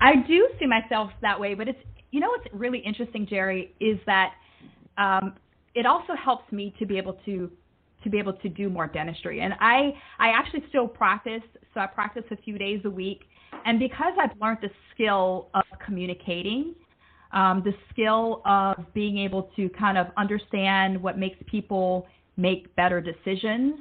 I 0.00 0.16
do 0.26 0.48
see 0.58 0.66
myself 0.66 1.12
that 1.22 1.38
way, 1.38 1.54
but 1.54 1.68
it's 1.68 1.78
you 2.10 2.18
know 2.18 2.30
what's 2.30 2.52
really 2.52 2.80
interesting, 2.80 3.28
Jerry, 3.30 3.72
is 3.78 3.96
that 4.06 4.32
um, 4.98 5.34
it 5.76 5.86
also 5.86 6.14
helps 6.16 6.50
me 6.50 6.74
to 6.80 6.84
be 6.84 6.98
able 6.98 7.12
to 7.26 7.48
to 8.02 8.10
be 8.10 8.18
able 8.18 8.32
to 8.32 8.48
do 8.48 8.68
more 8.68 8.88
dentistry. 8.88 9.40
And 9.40 9.54
I 9.60 9.92
I 10.18 10.30
actually 10.30 10.64
still 10.68 10.88
practice, 10.88 11.42
so 11.72 11.78
I 11.78 11.86
practice 11.86 12.24
a 12.32 12.36
few 12.38 12.58
days 12.58 12.80
a 12.84 12.90
week. 12.90 13.20
And 13.64 13.78
because 13.78 14.14
I've 14.20 14.36
learned 14.40 14.58
the 14.62 14.70
skill 14.92 15.50
of 15.54 15.62
communicating, 15.84 16.74
um, 17.32 17.62
the 17.64 17.72
skill 17.92 18.42
of 18.44 18.84
being 18.94 19.18
able 19.18 19.48
to 19.54 19.68
kind 19.78 19.96
of 19.96 20.08
understand 20.16 21.00
what 21.00 21.16
makes 21.20 21.38
people 21.46 22.08
make 22.36 22.74
better 22.74 23.00
decisions, 23.00 23.76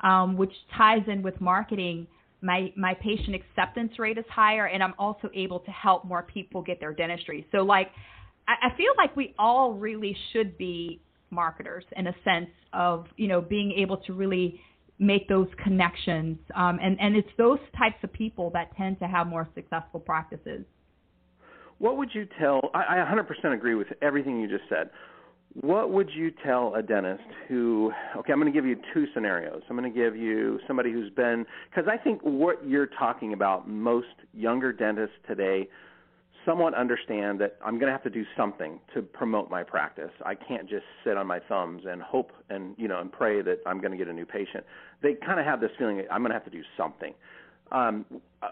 um, 0.00 0.36
which 0.36 0.52
ties 0.76 1.02
in 1.06 1.22
with 1.22 1.40
marketing. 1.40 2.06
My 2.42 2.72
my 2.76 2.94
patient 2.94 3.34
acceptance 3.34 3.98
rate 3.98 4.18
is 4.18 4.24
higher, 4.30 4.66
and 4.66 4.82
I'm 4.82 4.94
also 4.98 5.30
able 5.34 5.60
to 5.60 5.70
help 5.70 6.04
more 6.04 6.22
people 6.22 6.62
get 6.62 6.80
their 6.80 6.92
dentistry. 6.92 7.46
So 7.52 7.58
like, 7.58 7.90
I, 8.46 8.68
I 8.68 8.76
feel 8.76 8.92
like 8.96 9.16
we 9.16 9.34
all 9.38 9.72
really 9.72 10.16
should 10.32 10.56
be 10.58 11.00
marketers 11.30 11.84
in 11.96 12.06
a 12.06 12.14
sense 12.24 12.50
of 12.72 13.06
you 13.16 13.28
know 13.28 13.40
being 13.40 13.72
able 13.72 13.96
to 13.98 14.12
really 14.12 14.60
make 14.98 15.28
those 15.28 15.48
connections. 15.62 16.38
Um, 16.54 16.78
and, 16.82 16.98
and 17.00 17.16
it's 17.16 17.28
those 17.36 17.58
types 17.76 17.96
of 18.02 18.12
people 18.12 18.50
that 18.50 18.74
tend 18.76 18.98
to 19.00 19.06
have 19.06 19.26
more 19.26 19.48
successful 19.54 20.00
practices. 20.00 20.64
What 21.78 21.98
would 21.98 22.08
you 22.14 22.26
tell? 22.40 22.70
I, 22.74 23.02
I 23.02 23.14
100% 23.14 23.52
agree 23.52 23.74
with 23.74 23.88
everything 24.00 24.40
you 24.40 24.48
just 24.48 24.68
said. 24.68 24.90
What 25.60 25.90
would 25.90 26.10
you 26.10 26.30
tell 26.44 26.74
a 26.74 26.82
dentist 26.82 27.22
who, 27.48 27.90
okay, 28.16 28.32
I'm 28.32 28.38
going 28.40 28.52
to 28.52 28.56
give 28.56 28.66
you 28.66 28.76
two 28.92 29.06
scenarios. 29.14 29.62
I'm 29.70 29.76
going 29.76 29.90
to 29.90 29.98
give 29.98 30.14
you 30.14 30.60
somebody 30.66 30.92
who's 30.92 31.10
been, 31.10 31.46
because 31.70 31.88
I 31.90 31.96
think 31.96 32.20
what 32.22 32.66
you're 32.66 32.88
talking 32.98 33.32
about, 33.32 33.66
most 33.66 34.06
younger 34.34 34.72
dentists 34.72 35.16
today 35.26 35.68
somewhat 36.44 36.74
understand 36.74 37.40
that 37.40 37.56
I'm 37.64 37.78
going 37.78 37.86
to 37.86 37.92
have 37.92 38.04
to 38.04 38.10
do 38.10 38.24
something 38.36 38.78
to 38.94 39.02
promote 39.02 39.50
my 39.50 39.62
practice. 39.62 40.10
I 40.24 40.34
can't 40.34 40.68
just 40.68 40.84
sit 41.04 41.16
on 41.16 41.26
my 41.26 41.40
thumbs 41.40 41.82
and 41.88 42.02
hope 42.02 42.32
and 42.50 42.74
you 42.78 42.86
know 42.86 43.00
and 43.00 43.10
pray 43.10 43.42
that 43.42 43.60
I'm 43.66 43.80
going 43.80 43.90
to 43.90 43.96
get 43.96 44.08
a 44.08 44.12
new 44.12 44.26
patient. 44.26 44.64
They 45.02 45.14
kind 45.14 45.40
of 45.40 45.46
have 45.46 45.60
this 45.60 45.70
feeling 45.78 46.02
I'm 46.10 46.20
going 46.20 46.30
to 46.30 46.38
have 46.38 46.44
to 46.44 46.50
do 46.50 46.62
something. 46.76 47.14
Um, 47.72 48.04
uh, 48.42 48.48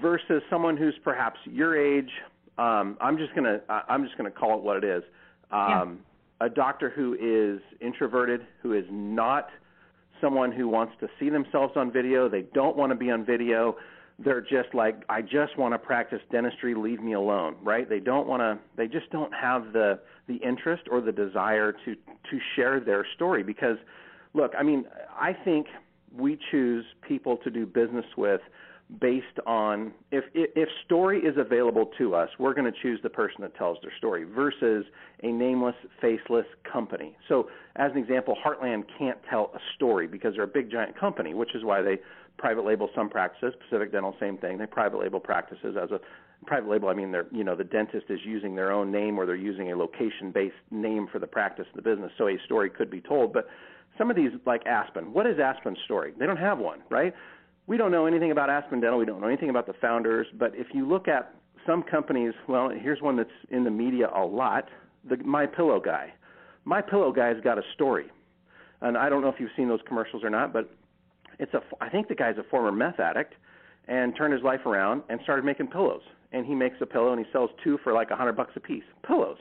versus 0.00 0.42
someone 0.48 0.76
who's 0.76 0.94
perhaps 1.02 1.38
your 1.44 1.76
age. 1.76 2.10
Um, 2.56 2.96
I'm 3.00 3.18
just 3.18 3.34
gonna 3.34 3.60
I'm 3.88 4.04
just 4.04 4.16
gonna 4.16 4.30
call 4.30 4.56
it 4.58 4.64
what 4.64 4.76
it 4.76 4.84
is. 4.84 5.02
Um, 5.50 6.00
yeah. 6.40 6.46
A 6.46 6.48
doctor 6.48 6.90
who 6.90 7.14
is 7.14 7.60
introverted, 7.80 8.46
who 8.62 8.72
is 8.72 8.84
not 8.90 9.48
someone 10.20 10.52
who 10.52 10.68
wants 10.68 10.94
to 11.00 11.08
see 11.18 11.30
themselves 11.30 11.72
on 11.76 11.92
video. 11.92 12.28
They 12.28 12.42
don't 12.54 12.76
want 12.76 12.90
to 12.90 12.96
be 12.96 13.10
on 13.10 13.24
video 13.24 13.76
they're 14.18 14.40
just 14.40 14.74
like 14.74 15.04
I 15.08 15.22
just 15.22 15.56
want 15.56 15.74
to 15.74 15.78
practice 15.78 16.20
dentistry, 16.32 16.74
leave 16.74 17.00
me 17.00 17.12
alone, 17.12 17.56
right? 17.62 17.88
They 17.88 18.00
don't 18.00 18.26
want 18.26 18.40
to 18.40 18.58
they 18.76 18.88
just 18.88 19.10
don't 19.10 19.32
have 19.32 19.72
the 19.72 20.00
the 20.26 20.36
interest 20.36 20.82
or 20.90 21.00
the 21.00 21.12
desire 21.12 21.72
to 21.72 21.94
to 21.94 22.38
share 22.56 22.80
their 22.80 23.06
story 23.14 23.42
because 23.42 23.76
look, 24.34 24.52
I 24.58 24.62
mean, 24.62 24.84
I 25.18 25.32
think 25.32 25.66
we 26.16 26.38
choose 26.50 26.84
people 27.06 27.36
to 27.38 27.50
do 27.50 27.64
business 27.64 28.06
with 28.16 28.40
based 29.00 29.38
on 29.46 29.92
if 30.10 30.24
if 30.34 30.68
story 30.86 31.20
is 31.20 31.36
available 31.36 31.90
to 31.98 32.14
us, 32.14 32.30
we're 32.38 32.54
going 32.54 32.70
to 32.70 32.78
choose 32.82 32.98
the 33.02 33.10
person 33.10 33.42
that 33.42 33.54
tells 33.56 33.76
their 33.82 33.92
story 33.98 34.24
versus 34.24 34.86
a 35.22 35.28
nameless, 35.28 35.74
faceless 36.00 36.46
company. 36.70 37.14
So, 37.28 37.50
as 37.76 37.92
an 37.92 37.98
example, 37.98 38.34
Heartland 38.44 38.84
can't 38.98 39.18
tell 39.28 39.50
a 39.54 39.58
story 39.76 40.06
because 40.06 40.34
they're 40.34 40.44
a 40.44 40.46
big 40.46 40.70
giant 40.70 40.98
company, 40.98 41.34
which 41.34 41.54
is 41.54 41.64
why 41.64 41.82
they 41.82 41.98
private 42.38 42.64
label 42.64 42.88
some 42.94 43.10
practices. 43.10 43.52
Pacific 43.68 43.92
Dental, 43.92 44.14
same 44.18 44.38
thing. 44.38 44.56
They 44.56 44.66
private 44.66 44.98
label 44.98 45.20
practices 45.20 45.76
as 45.80 45.90
a 45.90 46.00
private 46.46 46.70
label. 46.70 46.88
I 46.88 46.94
mean, 46.94 47.12
they're 47.12 47.26
you 47.30 47.44
know 47.44 47.54
the 47.54 47.64
dentist 47.64 48.06
is 48.08 48.20
using 48.24 48.54
their 48.54 48.72
own 48.72 48.90
name 48.90 49.18
or 49.18 49.26
they're 49.26 49.36
using 49.36 49.70
a 49.70 49.76
location-based 49.76 50.54
name 50.70 51.08
for 51.12 51.18
the 51.18 51.26
practice 51.26 51.66
of 51.68 51.76
the 51.76 51.90
business. 51.90 52.10
So 52.16 52.28
a 52.28 52.38
story 52.46 52.70
could 52.70 52.90
be 52.90 53.02
told. 53.02 53.34
But 53.34 53.48
some 53.98 54.08
of 54.08 54.16
these, 54.16 54.30
like 54.46 54.64
Aspen, 54.64 55.12
what 55.12 55.26
is 55.26 55.38
Aspen's 55.38 55.78
story? 55.84 56.14
They 56.18 56.24
don't 56.24 56.38
have 56.38 56.58
one, 56.58 56.80
right? 56.88 57.12
We 57.68 57.76
don't 57.76 57.92
know 57.92 58.06
anything 58.06 58.32
about 58.32 58.48
Aspen 58.48 58.80
Dental. 58.80 58.98
We 58.98 59.04
don't 59.04 59.20
know 59.20 59.26
anything 59.28 59.50
about 59.50 59.66
the 59.66 59.74
founders. 59.74 60.26
But 60.38 60.52
if 60.54 60.68
you 60.72 60.88
look 60.88 61.06
at 61.06 61.34
some 61.66 61.82
companies, 61.82 62.32
well, 62.48 62.70
here's 62.70 63.02
one 63.02 63.14
that's 63.14 63.28
in 63.50 63.62
the 63.62 63.70
media 63.70 64.08
a 64.16 64.24
lot. 64.24 64.64
The 65.08 65.18
My 65.18 65.44
Pillow 65.44 65.78
guy. 65.78 66.14
My 66.64 66.80
Pillow 66.80 67.12
guy's 67.12 67.38
got 67.44 67.58
a 67.58 67.62
story, 67.74 68.06
and 68.80 68.96
I 68.96 69.10
don't 69.10 69.20
know 69.20 69.28
if 69.28 69.36
you've 69.38 69.50
seen 69.54 69.68
those 69.68 69.80
commercials 69.86 70.24
or 70.24 70.30
not, 70.30 70.52
but 70.52 70.70
it's 71.38 71.52
a 71.52 71.60
I 71.80 71.90
think 71.90 72.08
the 72.08 72.14
guy's 72.14 72.38
a 72.38 72.42
former 72.50 72.72
meth 72.72 73.00
addict 73.00 73.34
and 73.86 74.16
turned 74.16 74.32
his 74.32 74.42
life 74.42 74.64
around 74.64 75.02
and 75.10 75.20
started 75.22 75.44
making 75.44 75.68
pillows. 75.68 76.02
And 76.32 76.46
he 76.46 76.54
makes 76.54 76.76
a 76.80 76.86
pillow 76.86 77.12
and 77.12 77.24
he 77.24 77.30
sells 77.32 77.50
two 77.62 77.78
for 77.84 77.92
like 77.92 78.10
a 78.10 78.16
hundred 78.16 78.34
bucks 78.34 78.52
a 78.56 78.60
piece. 78.60 78.82
Pillows, 79.06 79.38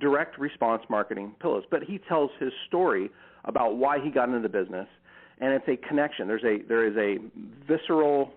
direct 0.00 0.38
response 0.38 0.82
marketing 0.90 1.34
pillows. 1.40 1.64
But 1.70 1.84
he 1.84 1.98
tells 2.08 2.30
his 2.40 2.52
story 2.66 3.10
about 3.44 3.76
why 3.76 3.98
he 4.00 4.10
got 4.10 4.28
into 4.28 4.40
the 4.40 4.48
business, 4.48 4.86
and 5.40 5.52
it's 5.52 5.68
a 5.68 5.76
connection. 5.88 6.28
There's 6.28 6.44
a 6.44 6.62
there 6.68 6.86
is 6.86 6.96
a 6.96 7.18
visceral, 7.66 8.32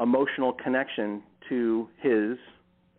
emotional 0.00 0.52
connection 0.52 1.22
to 1.48 1.88
his 2.00 2.38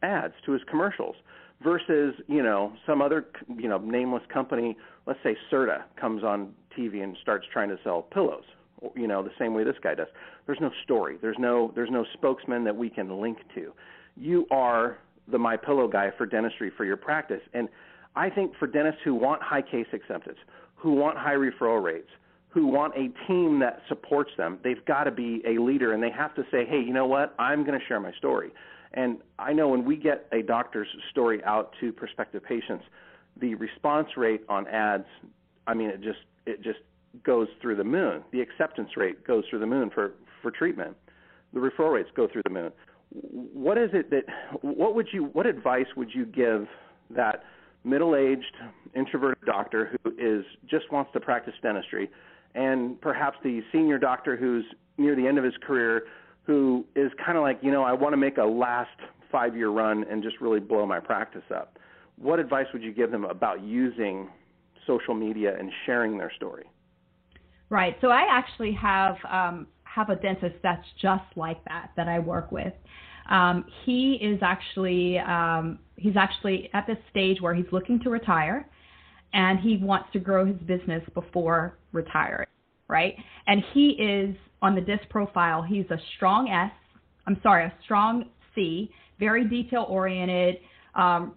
ads, 0.01 0.33
to 0.45 0.51
his 0.51 0.61
commercials, 0.69 1.15
versus 1.63 2.15
you 2.27 2.43
know 2.43 2.73
some 2.85 3.01
other 3.01 3.27
you 3.57 3.67
know 3.67 3.77
nameless 3.77 4.23
company. 4.33 4.77
Let's 5.05 5.19
say 5.23 5.35
Serta 5.51 5.83
comes 5.99 6.23
on 6.23 6.53
TV 6.77 7.03
and 7.03 7.17
starts 7.21 7.45
trying 7.51 7.69
to 7.69 7.77
sell 7.83 8.01
pillows 8.01 8.43
you 8.95 9.07
know 9.07 9.23
the 9.23 9.31
same 9.39 9.53
way 9.53 9.63
this 9.63 9.75
guy 9.81 9.95
does 9.95 10.07
there's 10.45 10.59
no 10.59 10.71
story 10.83 11.17
there's 11.21 11.37
no 11.39 11.71
there's 11.75 11.89
no 11.91 12.05
spokesman 12.13 12.63
that 12.63 12.75
we 12.75 12.89
can 12.89 13.21
link 13.21 13.37
to 13.55 13.73
you 14.15 14.45
are 14.51 14.97
the 15.27 15.37
my 15.37 15.55
pillow 15.55 15.87
guy 15.87 16.11
for 16.17 16.25
dentistry 16.25 16.71
for 16.75 16.85
your 16.85 16.97
practice 16.97 17.41
and 17.53 17.69
i 18.15 18.29
think 18.29 18.51
for 18.57 18.67
dentists 18.67 19.01
who 19.03 19.15
want 19.15 19.41
high 19.41 19.61
case 19.61 19.87
acceptance 19.93 20.37
who 20.75 20.93
want 20.93 21.17
high 21.17 21.35
referral 21.35 21.81
rates 21.81 22.09
who 22.53 22.67
want 22.67 22.93
a 22.95 23.09
team 23.27 23.59
that 23.59 23.81
supports 23.87 24.31
them 24.37 24.59
they've 24.63 24.85
got 24.85 25.05
to 25.05 25.11
be 25.11 25.41
a 25.47 25.61
leader 25.61 25.93
and 25.93 26.01
they 26.03 26.11
have 26.11 26.33
to 26.35 26.43
say 26.51 26.65
hey 26.65 26.79
you 26.79 26.93
know 26.93 27.07
what 27.07 27.33
i'm 27.39 27.65
going 27.65 27.77
to 27.77 27.85
share 27.87 27.99
my 27.99 28.11
story 28.13 28.51
and 28.93 29.17
i 29.39 29.51
know 29.51 29.67
when 29.69 29.83
we 29.85 29.95
get 29.95 30.27
a 30.31 30.41
doctor's 30.41 30.87
story 31.11 31.43
out 31.45 31.73
to 31.79 31.91
prospective 31.91 32.43
patients 32.43 32.83
the 33.41 33.55
response 33.55 34.07
rate 34.17 34.41
on 34.49 34.67
ads 34.67 35.05
i 35.67 35.73
mean 35.73 35.89
it 35.89 36.01
just 36.01 36.19
it 36.45 36.61
just 36.61 36.79
goes 37.23 37.47
through 37.61 37.75
the 37.75 37.83
moon. 37.83 38.23
The 38.31 38.41
acceptance 38.41 38.89
rate 38.97 39.25
goes 39.25 39.43
through 39.49 39.59
the 39.59 39.67
moon 39.67 39.91
for, 39.93 40.13
for 40.41 40.49
treatment. 40.49 40.95
The 41.53 41.59
referral 41.59 41.93
rates 41.93 42.09
go 42.15 42.27
through 42.31 42.41
the 42.43 42.49
moon. 42.49 42.71
What 43.11 43.77
is 43.77 43.91
it 43.93 44.09
that 44.09 44.23
what 44.61 44.95
would 44.95 45.07
you 45.13 45.25
what 45.25 45.45
advice 45.45 45.85
would 45.95 46.09
you 46.15 46.25
give 46.25 46.65
that 47.11 47.43
middle-aged 47.83 48.55
introverted 48.95 49.45
doctor 49.45 49.95
who 50.03 50.11
is 50.17 50.43
just 50.67 50.91
wants 50.91 51.11
to 51.13 51.19
practice 51.19 51.53
dentistry 51.61 52.09
and 52.55 52.99
perhaps 53.01 53.37
the 53.43 53.61
senior 53.71 53.97
doctor 53.97 54.35
who's 54.35 54.65
near 54.97 55.15
the 55.15 55.27
end 55.27 55.37
of 55.37 55.43
his 55.43 55.53
career 55.65 56.03
who 56.43 56.85
is 56.95 57.11
kind 57.23 57.37
of 57.37 57.43
like, 57.43 57.59
you 57.61 57.71
know, 57.71 57.83
I 57.83 57.93
want 57.93 58.13
to 58.13 58.17
make 58.17 58.37
a 58.37 58.43
last 58.43 58.89
5-year 59.33 59.69
run 59.69 60.05
and 60.09 60.21
just 60.21 60.41
really 60.41 60.59
blow 60.59 60.85
my 60.85 60.99
practice 60.99 61.43
up. 61.55 61.79
What 62.17 62.39
advice 62.39 62.67
would 62.73 62.83
you 62.83 62.93
give 62.93 63.11
them 63.11 63.25
about 63.25 63.63
using 63.63 64.29
social 64.85 65.13
media 65.13 65.55
and 65.57 65.71
sharing 65.85 66.17
their 66.17 66.31
story? 66.35 66.65
Right. 67.69 67.97
So 68.01 68.09
I 68.09 68.27
actually 68.29 68.73
have 68.73 69.15
um, 69.31 69.67
have 69.83 70.09
a 70.09 70.15
dentist 70.15 70.55
that's 70.61 70.85
just 71.01 71.23
like 71.35 71.63
that 71.65 71.91
that 71.95 72.07
I 72.07 72.19
work 72.19 72.51
with. 72.51 72.73
Um, 73.29 73.65
he 73.85 74.19
is 74.21 74.39
actually 74.43 75.17
um, 75.19 75.79
he's 75.95 76.17
actually 76.17 76.69
at 76.73 76.85
this 76.85 76.97
stage 77.09 77.41
where 77.41 77.55
he's 77.55 77.65
looking 77.71 77.99
to 78.01 78.09
retire, 78.09 78.67
and 79.33 79.59
he 79.59 79.77
wants 79.77 80.09
to 80.13 80.19
grow 80.19 80.45
his 80.45 80.57
business 80.57 81.03
before 81.13 81.77
retiring. 81.91 82.47
Right. 82.87 83.15
And 83.47 83.63
he 83.73 83.89
is 83.91 84.35
on 84.61 84.75
the 84.75 84.81
disc 84.81 85.03
profile. 85.09 85.61
He's 85.61 85.85
a 85.89 85.97
strong 86.15 86.49
S. 86.49 86.71
I'm 87.25 87.39
sorry, 87.41 87.65
a 87.65 87.73
strong 87.83 88.25
C. 88.53 88.91
Very 89.19 89.47
detail 89.47 89.85
oriented. 89.89 90.57
Um, 90.95 91.33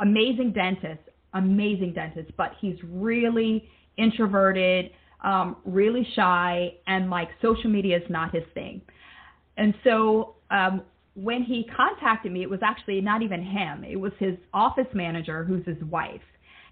amazing 0.00 0.52
dentist. 0.52 1.02
Amazing 1.34 1.92
dentist. 1.94 2.30
But 2.36 2.52
he's 2.60 2.76
really 2.84 3.68
introverted 3.96 4.90
um, 5.24 5.56
really 5.64 6.06
shy, 6.14 6.74
and 6.86 7.10
like 7.10 7.28
social 7.40 7.70
media 7.70 7.96
is 7.96 8.02
not 8.10 8.32
his 8.32 8.44
thing. 8.52 8.82
And 9.56 9.74
so 9.82 10.36
um, 10.50 10.82
when 11.14 11.42
he 11.42 11.66
contacted 11.74 12.30
me, 12.30 12.42
it 12.42 12.50
was 12.50 12.60
actually 12.62 13.00
not 13.00 13.22
even 13.22 13.42
him, 13.42 13.84
it 13.84 13.96
was 13.96 14.12
his 14.18 14.36
office 14.52 14.86
manager, 14.92 15.42
who's 15.42 15.64
his 15.66 15.82
wife. 15.84 16.20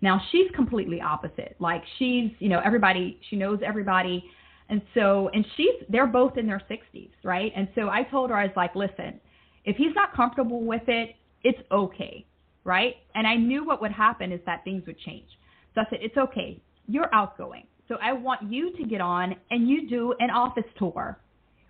Now 0.03 0.21
she's 0.31 0.51
completely 0.55 1.01
opposite. 1.01 1.57
Like 1.61 1.83
she's, 1.99 2.31
you 2.41 2.49
know, 2.49 2.61
everybody, 2.65 3.19
she 3.31 3.37
knows 3.37 3.61
everybody. 3.65 4.25
And 4.69 4.83
so, 4.95 5.31
and 5.33 5.45
she's, 5.57 5.75
they're 5.89 6.07
both 6.07 6.37
in 6.37 6.47
their 6.47 6.63
60s, 6.71 7.11
right? 7.23 7.53
And 7.57 7.69
so 7.75 7.89
I 7.89 8.03
told 8.03 8.31
her, 8.31 8.37
I 8.37 8.45
was 8.45 8.57
like, 8.57 8.75
listen, 8.75 9.21
if 9.65 9.77
he's 9.77 9.95
not 9.95 10.15
comfortable 10.15 10.65
with 10.65 10.83
it, 10.89 11.15
it's 11.45 11.61
okay, 11.71 12.27
right? 12.65 12.97
And 13.15 13.27
I 13.27 13.37
knew 13.37 13.65
what 13.65 13.81
would 13.81 13.93
happen 13.93 14.33
is 14.33 14.41
that 14.47 14.65
things 14.65 14.83
would 14.87 14.99
change. 14.99 15.29
So 15.75 15.83
I 15.83 15.85
said, 15.89 16.01
it's 16.03 16.17
okay. 16.17 16.61
You're 16.89 17.13
outgoing. 17.15 17.67
So 17.89 17.97
I 18.03 18.13
want 18.13 18.43
you 18.51 18.73
to 18.77 18.85
get 18.85 19.01
on 19.01 19.37
and 19.51 19.69
you 19.69 19.89
do 19.89 20.15
an 20.19 20.31
office 20.31 20.65
tour. 20.79 21.19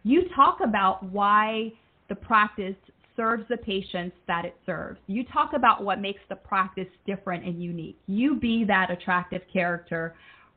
You 0.04 0.22
talk 0.34 0.58
about 0.64 1.02
why 1.04 1.72
the 2.08 2.14
practice 2.14 2.76
serves 3.16 3.44
the 3.48 3.56
patients 3.56 4.16
that 4.26 4.44
it 4.44 4.56
serves. 4.64 4.98
You 5.06 5.24
talk 5.24 5.52
about 5.54 5.84
what 5.84 6.00
makes 6.00 6.20
the 6.28 6.36
practice 6.36 6.88
different 7.06 7.44
and 7.44 7.62
unique. 7.62 7.98
You 8.06 8.36
be 8.36 8.64
that 8.64 8.90
attractive 8.90 9.42
character 9.52 10.14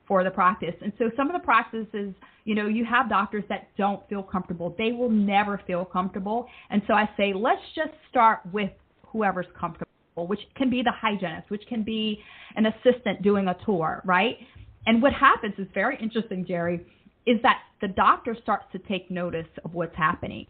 for 0.08 0.24
the 0.24 0.32
practice. 0.32 0.76
And 0.82 0.94
so 0.98 1.10
some 1.18 1.28
of 1.30 1.34
the 1.34 1.44
practices, 1.46 2.14
you 2.44 2.56
know, 2.56 2.68
you 2.68 2.86
have 2.86 3.10
doctors 3.10 3.44
that 3.50 3.70
don't 3.78 4.08
feel 4.08 4.24
comfortable. 4.24 4.76
They 4.78 4.92
will 4.92 5.10
never 5.10 5.60
feel 5.66 5.84
comfortable. 5.84 6.48
And 6.70 6.82
so 6.88 6.94
I 6.94 7.10
say, 7.18 7.34
let's 7.34 7.62
just 7.76 7.92
start 8.10 8.40
with 8.52 8.72
whoever's 9.08 9.48
comfortable, 9.60 9.88
which 10.16 10.42
can 10.56 10.70
be 10.70 10.84
the 10.84 10.92
hygienist, 10.92 11.50
which 11.50 11.64
can 11.68 11.84
be 11.84 12.20
an 12.56 12.68
assistant 12.68 13.22
doing 13.22 13.48
a 13.48 13.58
tour, 13.66 14.02
right? 14.06 14.38
And 14.86 15.02
what 15.02 15.14
happens 15.14 15.56
is 15.58 15.68
very 15.74 15.98
interesting, 16.00 16.46
Jerry, 16.46 16.86
is 17.26 17.42
that 17.42 17.62
the 17.82 17.88
doctor 17.88 18.38
starts 18.42 18.66
to 18.72 18.80
take 18.80 19.10
notice 19.10 19.48
of 19.64 19.74
what's 19.74 19.96
happening. 19.96 20.46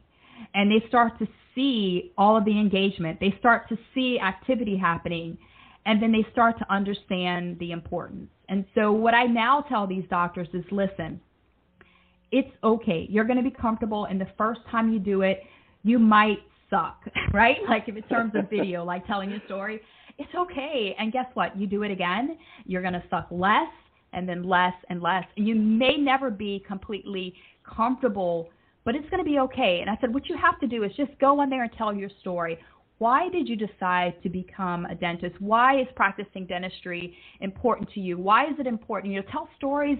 And 0.54 0.72
they 0.72 0.86
start 0.88 1.18
to 1.20 1.27
see 1.56 2.12
all 2.18 2.38
of 2.38 2.46
the 2.46 2.60
engagement. 2.60 3.20
They 3.20 3.36
start 3.39 3.70
to 3.70 3.77
see 3.94 4.20
activity 4.20 4.77
happening. 4.77 5.38
And 5.86 6.01
then 6.01 6.12
they 6.12 6.25
start 6.32 6.58
to 6.60 6.74
understand 6.74 7.60
the 7.60 7.72
importance. 7.72 8.30
And 8.50 8.65
so, 8.75 8.92
what 8.92 9.13
I 9.13 9.25
now 9.25 9.62
tell 9.62 9.88
these 9.88 10.06
doctors 10.10 10.48
is 10.54 10.65
listen, 10.72 11.22
It's 12.32 12.51
okay. 12.63 13.08
You're 13.10 13.25
going 13.25 13.38
to 13.38 13.44
be 13.44 13.56
comfortable, 13.56 14.06
and 14.06 14.20
the 14.20 14.27
first 14.38 14.62
time 14.72 14.92
you 14.92 15.00
do 15.00 15.22
it, 15.22 15.42
you 15.84 16.00
might 16.00 16.39
suck, 16.70 17.01
right? 17.34 17.58
Like 17.70 17.86
if 17.88 17.96
in 17.96 18.04
terms 18.04 18.34
of 18.36 18.50
video, 18.50 18.84
like 18.84 19.06
telling 19.08 19.32
a 19.32 19.46
story, 19.46 19.82
it's 20.18 20.34
okay. 20.36 20.96
And 21.00 21.12
guess 21.12 21.27
what? 21.36 21.58
You 21.58 21.68
do 21.68 21.84
it 21.84 21.92
again, 21.92 22.38
you're 22.65 22.82
going 22.82 22.94
to 22.94 23.04
suck 23.10 23.27
less 23.32 23.70
and 24.13 24.27
then 24.27 24.44
less 24.44 24.74
and 24.89 25.01
less. 25.01 25.25
And 25.38 25.48
you 25.48 25.56
may 25.56 25.98
never 25.98 26.32
be 26.32 26.63
completely 26.68 27.36
comfortable, 27.63 28.50
but 28.86 28.96
it's 28.96 29.10
going 29.10 29.24
to 29.24 29.30
be 29.30 29.39
okay. 29.39 29.80
And 29.82 29.89
I 29.89 29.98
said, 30.00 30.13
what 30.13 30.30
you 30.30 30.38
have 30.38 30.60
to 30.62 30.68
do 30.68 30.84
is 30.84 30.92
just 30.96 31.12
go 31.20 31.42
in 31.42 31.50
there 31.50 31.63
and 31.63 31.72
tell 31.74 31.94
your 31.94 32.10
story. 32.22 32.58
Why 33.00 33.27
did 33.27 33.50
you 33.50 33.58
decide 33.58 34.22
to 34.24 34.30
become 34.30 34.86
a 34.86 34.96
dentist? 34.96 35.36
Why 35.42 35.82
is 35.82 35.88
practicing 35.96 36.46
dentistry 36.46 37.18
important 37.42 37.89
to 37.94 38.00
you? 38.00 38.18
Why 38.18 38.46
is 38.46 38.54
it 38.58 38.68
important? 38.68 39.13
You 39.13 39.20
know, 39.20 39.27
tell 39.32 39.50
stories 39.58 39.98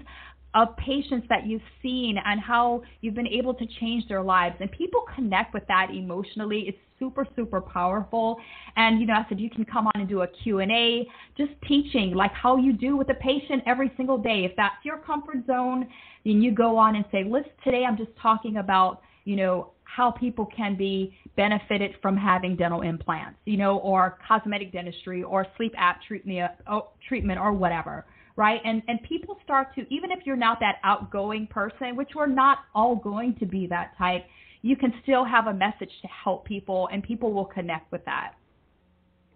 of 0.56 0.76
patients 0.78 1.28
that 1.30 1.46
you've 1.46 1.62
seen 1.84 2.18
and 2.26 2.40
how 2.40 2.82
you've 3.02 3.14
been 3.14 3.28
able 3.28 3.54
to 3.54 3.66
change 3.80 4.08
their 4.08 4.24
lives. 4.24 4.56
And 4.62 4.72
people 4.72 5.04
connect 5.14 5.54
with 5.54 5.68
that 5.68 5.90
emotionally. 5.94 6.66
It's 6.68 6.78
super 6.98 7.28
super 7.36 7.60
powerful. 7.60 8.38
And 8.78 9.00
you 9.00 9.06
know 9.06 9.14
i 9.14 9.26
said 9.28 9.40
you 9.40 9.50
can 9.50 9.66
come 9.66 9.88
on 9.88 10.00
and 10.02 10.08
do 10.08 10.22
a 10.22 10.28
q&a 10.28 11.06
just 11.38 11.52
teaching 11.68 12.14
like 12.14 12.32
how 12.32 12.56
you 12.56 12.72
do 12.72 12.96
with 12.96 13.10
a 13.10 13.16
patient 13.16 13.62
every 13.66 13.92
single 13.98 14.18
day. 14.18 14.46
If 14.46 14.56
that's 14.56 14.84
your 14.84 14.98
comfort 14.98 15.46
zone 15.46 15.88
then 16.24 16.42
you 16.42 16.52
go 16.52 16.78
on 16.78 16.96
and 16.96 17.06
say 17.12 17.24
listen 17.24 17.52
today 17.64 17.84
i'm 17.88 17.98
just 17.98 18.12
talking 18.22 18.58
about 18.58 19.02
you 19.26 19.36
know 19.36 19.72
how 19.84 20.10
people 20.10 20.46
can 20.46 20.76
be 20.76 21.16
benefited 21.36 21.92
from 22.02 22.18
having 22.18 22.56
dental 22.56 22.82
implants 22.82 23.38
you 23.46 23.58
know 23.58 23.78
or 23.80 24.18
cosmetic 24.28 24.72
dentistry 24.72 25.22
or 25.22 25.46
sleep 25.58 25.74
app 25.78 26.02
treatment, 26.02 26.52
oh, 26.68 26.90
treatment 27.08 27.40
or 27.40 27.54
whatever 27.54 28.06
right? 28.36 28.62
And 28.64 28.82
and 28.88 29.02
people 29.04 29.38
start 29.44 29.74
to 29.76 29.82
even 29.94 30.12
if 30.12 30.26
you're 30.26 30.36
not 30.36 30.60
that 30.60 30.78
outgoing 30.84 31.48
person, 31.48 31.96
which 31.96 32.10
we're 32.16 32.28
not 32.28 32.60
all 32.74 32.96
going 32.96 33.36
to 33.40 33.46
be 33.46 33.68
that 33.68 33.98
type, 33.98 34.26
you 34.62 34.76
can 34.76 34.94
still 35.04 35.24
have 35.24 35.48
a 35.48 35.54
message 35.54 35.92
to 36.02 36.08
help 36.08 36.46
people, 36.46 36.90
and 36.92 37.04
people 37.04 37.34
will 37.34 37.46
connect 37.46 37.92
with 37.92 38.04
that. 38.06 38.34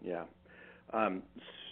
Yeah. 0.04 0.24
Um, 0.92 1.22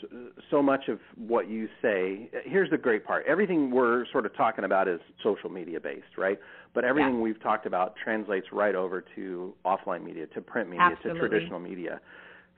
so, 0.01 0.07
so 0.51 0.61
much 0.61 0.89
of 0.89 0.99
what 1.15 1.49
you 1.49 1.67
say, 1.81 2.29
here's 2.45 2.69
the 2.69 2.77
great 2.77 3.03
part. 3.03 3.25
Everything 3.27 3.71
we're 3.71 4.05
sort 4.11 4.27
of 4.27 4.35
talking 4.35 4.63
about 4.63 4.87
is 4.87 4.99
social 5.23 5.49
media 5.49 5.79
based, 5.79 6.17
right? 6.17 6.39
But 6.75 6.83
everything 6.83 7.15
yeah. 7.15 7.21
we've 7.21 7.41
talked 7.41 7.65
about 7.65 7.95
translates 7.95 8.47
right 8.51 8.75
over 8.75 9.03
to 9.15 9.55
offline 9.65 10.03
media, 10.03 10.27
to 10.27 10.41
print 10.41 10.69
media, 10.69 10.89
Absolutely. 10.91 11.21
to 11.21 11.27
traditional 11.27 11.59
media. 11.59 11.99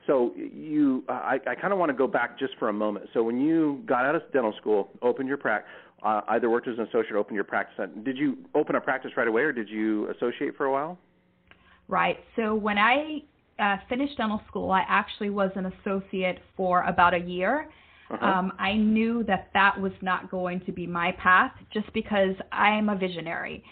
So 0.06 0.32
you, 0.36 1.04
I, 1.08 1.38
I 1.46 1.54
kind 1.54 1.72
of 1.72 1.78
want 1.78 1.90
to 1.90 1.96
go 1.96 2.06
back 2.06 2.38
just 2.38 2.54
for 2.58 2.68
a 2.68 2.72
moment. 2.72 3.06
So 3.12 3.22
when 3.22 3.40
you 3.40 3.82
got 3.86 4.04
out 4.06 4.14
of 4.14 4.22
dental 4.32 4.54
school, 4.60 4.88
opened 5.02 5.28
your 5.28 5.36
practice, 5.36 5.70
uh, 6.02 6.22
either 6.28 6.48
worked 6.48 6.68
as 6.68 6.78
an 6.78 6.84
associate, 6.84 7.12
or 7.12 7.18
opened 7.18 7.34
your 7.34 7.44
practice. 7.44 7.86
Did 8.04 8.16
you 8.16 8.38
open 8.54 8.76
a 8.76 8.80
practice 8.80 9.10
right 9.16 9.28
away, 9.28 9.42
or 9.42 9.52
did 9.52 9.68
you 9.68 10.08
associate 10.10 10.56
for 10.56 10.66
a 10.66 10.72
while? 10.72 10.98
Right. 11.88 12.18
So 12.36 12.54
when 12.54 12.78
I 12.78 13.22
uh, 13.58 13.76
finished 13.88 14.16
dental 14.16 14.40
school, 14.48 14.70
I 14.70 14.84
actually 14.88 15.30
was 15.30 15.50
an 15.54 15.66
associate 15.66 16.38
for 16.56 16.82
about 16.84 17.14
a 17.14 17.18
year. 17.18 17.68
Uh-huh. 18.10 18.26
Um, 18.26 18.52
I 18.58 18.74
knew 18.74 19.22
that 19.24 19.50
that 19.54 19.80
was 19.80 19.92
not 20.00 20.30
going 20.30 20.60
to 20.66 20.72
be 20.72 20.86
my 20.86 21.12
path, 21.12 21.52
just 21.72 21.92
because 21.92 22.34
I 22.50 22.70
am 22.70 22.88
a 22.88 22.96
visionary 22.96 23.62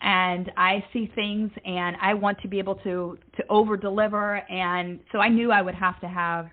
and 0.00 0.50
I 0.56 0.84
see 0.92 1.10
things 1.14 1.50
and 1.64 1.96
I 2.00 2.14
want 2.14 2.40
to 2.42 2.48
be 2.48 2.58
able 2.58 2.76
to 2.76 3.18
to 3.36 3.44
over 3.48 3.76
deliver 3.76 4.36
and 4.50 5.00
so 5.12 5.18
I 5.18 5.28
knew 5.28 5.50
I 5.50 5.62
would 5.62 5.74
have 5.74 6.00
to 6.00 6.08
have 6.08 6.48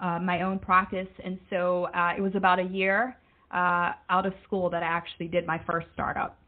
uh, 0.00 0.18
my 0.18 0.42
own 0.42 0.58
practice 0.58 1.08
and 1.24 1.38
so 1.50 1.88
uh, 1.94 2.12
it 2.16 2.20
was 2.20 2.32
about 2.34 2.58
a 2.58 2.64
year 2.64 3.16
uh, 3.52 3.92
out 4.10 4.26
of 4.26 4.32
school 4.44 4.70
that 4.70 4.82
I 4.82 4.86
actually 4.86 5.28
did 5.28 5.46
my 5.46 5.60
first 5.66 5.86
startup. 5.94 6.38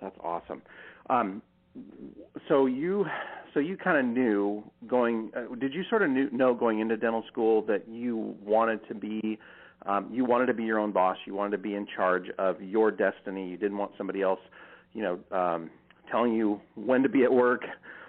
That's 0.00 0.16
awesome. 0.22 0.62
Um, 1.08 1.42
so 2.48 2.66
you 2.66 3.06
so 3.54 3.60
you 3.60 3.76
kind 3.76 3.98
of 3.98 4.04
knew 4.04 4.62
going 4.86 5.30
uh, 5.36 5.54
did 5.56 5.74
you 5.74 5.82
sort 5.88 6.02
of 6.02 6.10
knew, 6.10 6.30
know 6.30 6.54
going 6.54 6.80
into 6.80 6.96
dental 6.96 7.24
school 7.30 7.62
that 7.62 7.88
you 7.88 8.34
wanted 8.44 8.80
to 8.88 8.94
be 8.94 9.38
um, 9.86 10.08
you 10.12 10.24
wanted 10.24 10.46
to 10.46 10.54
be 10.54 10.64
your 10.64 10.78
own 10.78 10.92
boss 10.92 11.16
you 11.26 11.34
wanted 11.34 11.52
to 11.52 11.62
be 11.62 11.74
in 11.74 11.86
charge 11.96 12.24
of 12.38 12.60
your 12.60 12.90
destiny 12.90 13.48
you 13.48 13.56
didn't 13.56 13.78
want 13.78 13.92
somebody 13.96 14.22
else 14.22 14.40
you 14.92 15.02
know, 15.02 15.36
um, 15.36 15.70
telling 16.10 16.34
you 16.34 16.60
when 16.74 17.02
to 17.02 17.08
be 17.08 17.24
at 17.24 17.32
work, 17.32 17.62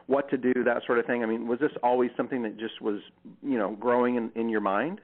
what 0.08 0.30
to 0.30 0.38
do, 0.38 0.54
that 0.66 0.82
sort 0.86 1.00
of 1.00 1.06
thing? 1.06 1.24
I 1.24 1.26
mean, 1.26 1.48
was 1.48 1.60
this 1.60 1.72
always 1.84 2.12
something 2.18 2.42
that 2.44 2.58
just 2.58 2.82
was, 2.82 3.00
you 3.42 3.58
know, 3.58 3.76
growing 3.80 4.16
in, 4.16 4.32
in 4.36 4.50
your 4.50 4.62
mind? 4.62 5.00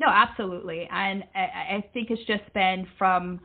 No, 0.00 0.06
absolutely, 0.08 0.88
and 0.92 1.24
I, 1.34 1.40
I 1.76 1.84
think 1.92 2.10
it's 2.10 2.24
just 2.26 2.52
been 2.54 2.86
from 2.96 3.40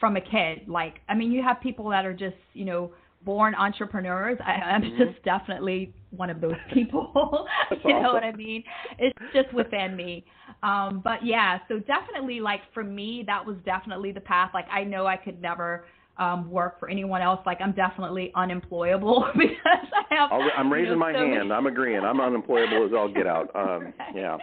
from 0.00 0.16
a 0.16 0.20
kid. 0.20 0.68
Like, 0.68 0.94
I 1.08 1.14
mean, 1.14 1.30
you 1.30 1.42
have 1.42 1.60
people 1.60 1.88
that 1.90 2.04
are 2.04 2.12
just, 2.12 2.36
you 2.52 2.64
know, 2.64 2.92
born 3.24 3.54
entrepreneurs. 3.54 4.38
I, 4.44 4.52
I'm 4.52 4.82
mm-hmm. 4.82 5.02
just 5.02 5.22
definitely 5.24 5.94
one 6.10 6.30
of 6.30 6.40
those 6.40 6.56
people. 6.72 7.46
you 7.70 7.76
awesome. 7.78 8.02
know 8.02 8.12
what 8.12 8.24
I 8.24 8.32
mean? 8.32 8.62
It's 8.98 9.18
just 9.32 9.52
within 9.54 9.96
me. 9.96 10.24
Um, 10.62 11.00
but 11.02 11.24
yeah, 11.24 11.58
so 11.68 11.78
definitely, 11.78 12.40
like 12.40 12.60
for 12.72 12.84
me, 12.84 13.24
that 13.26 13.44
was 13.44 13.56
definitely 13.64 14.12
the 14.12 14.20
path. 14.20 14.50
Like, 14.54 14.66
I 14.70 14.84
know 14.84 15.06
I 15.06 15.16
could 15.16 15.40
never 15.40 15.84
um, 16.16 16.50
work 16.50 16.78
for 16.78 16.88
anyone 16.88 17.22
else. 17.22 17.40
Like 17.46 17.60
I'm 17.60 17.72
definitely 17.72 18.32
unemployable 18.34 19.28
because 19.38 19.58
I 19.64 20.14
have. 20.14 20.30
i 20.32 20.60
am 20.60 20.72
raising 20.72 20.90
you 20.90 20.92
know, 20.92 20.98
my 20.98 21.12
so 21.12 21.18
hand. 21.18 21.52
I'm 21.52 21.66
agreeing. 21.66 22.02
I'm 22.02 22.20
unemployable 22.20 22.86
as 22.86 22.92
all 22.92 23.08
get 23.08 23.26
out. 23.26 23.50
Um, 23.54 23.92
right. 23.98 24.14
Yeah. 24.14 24.36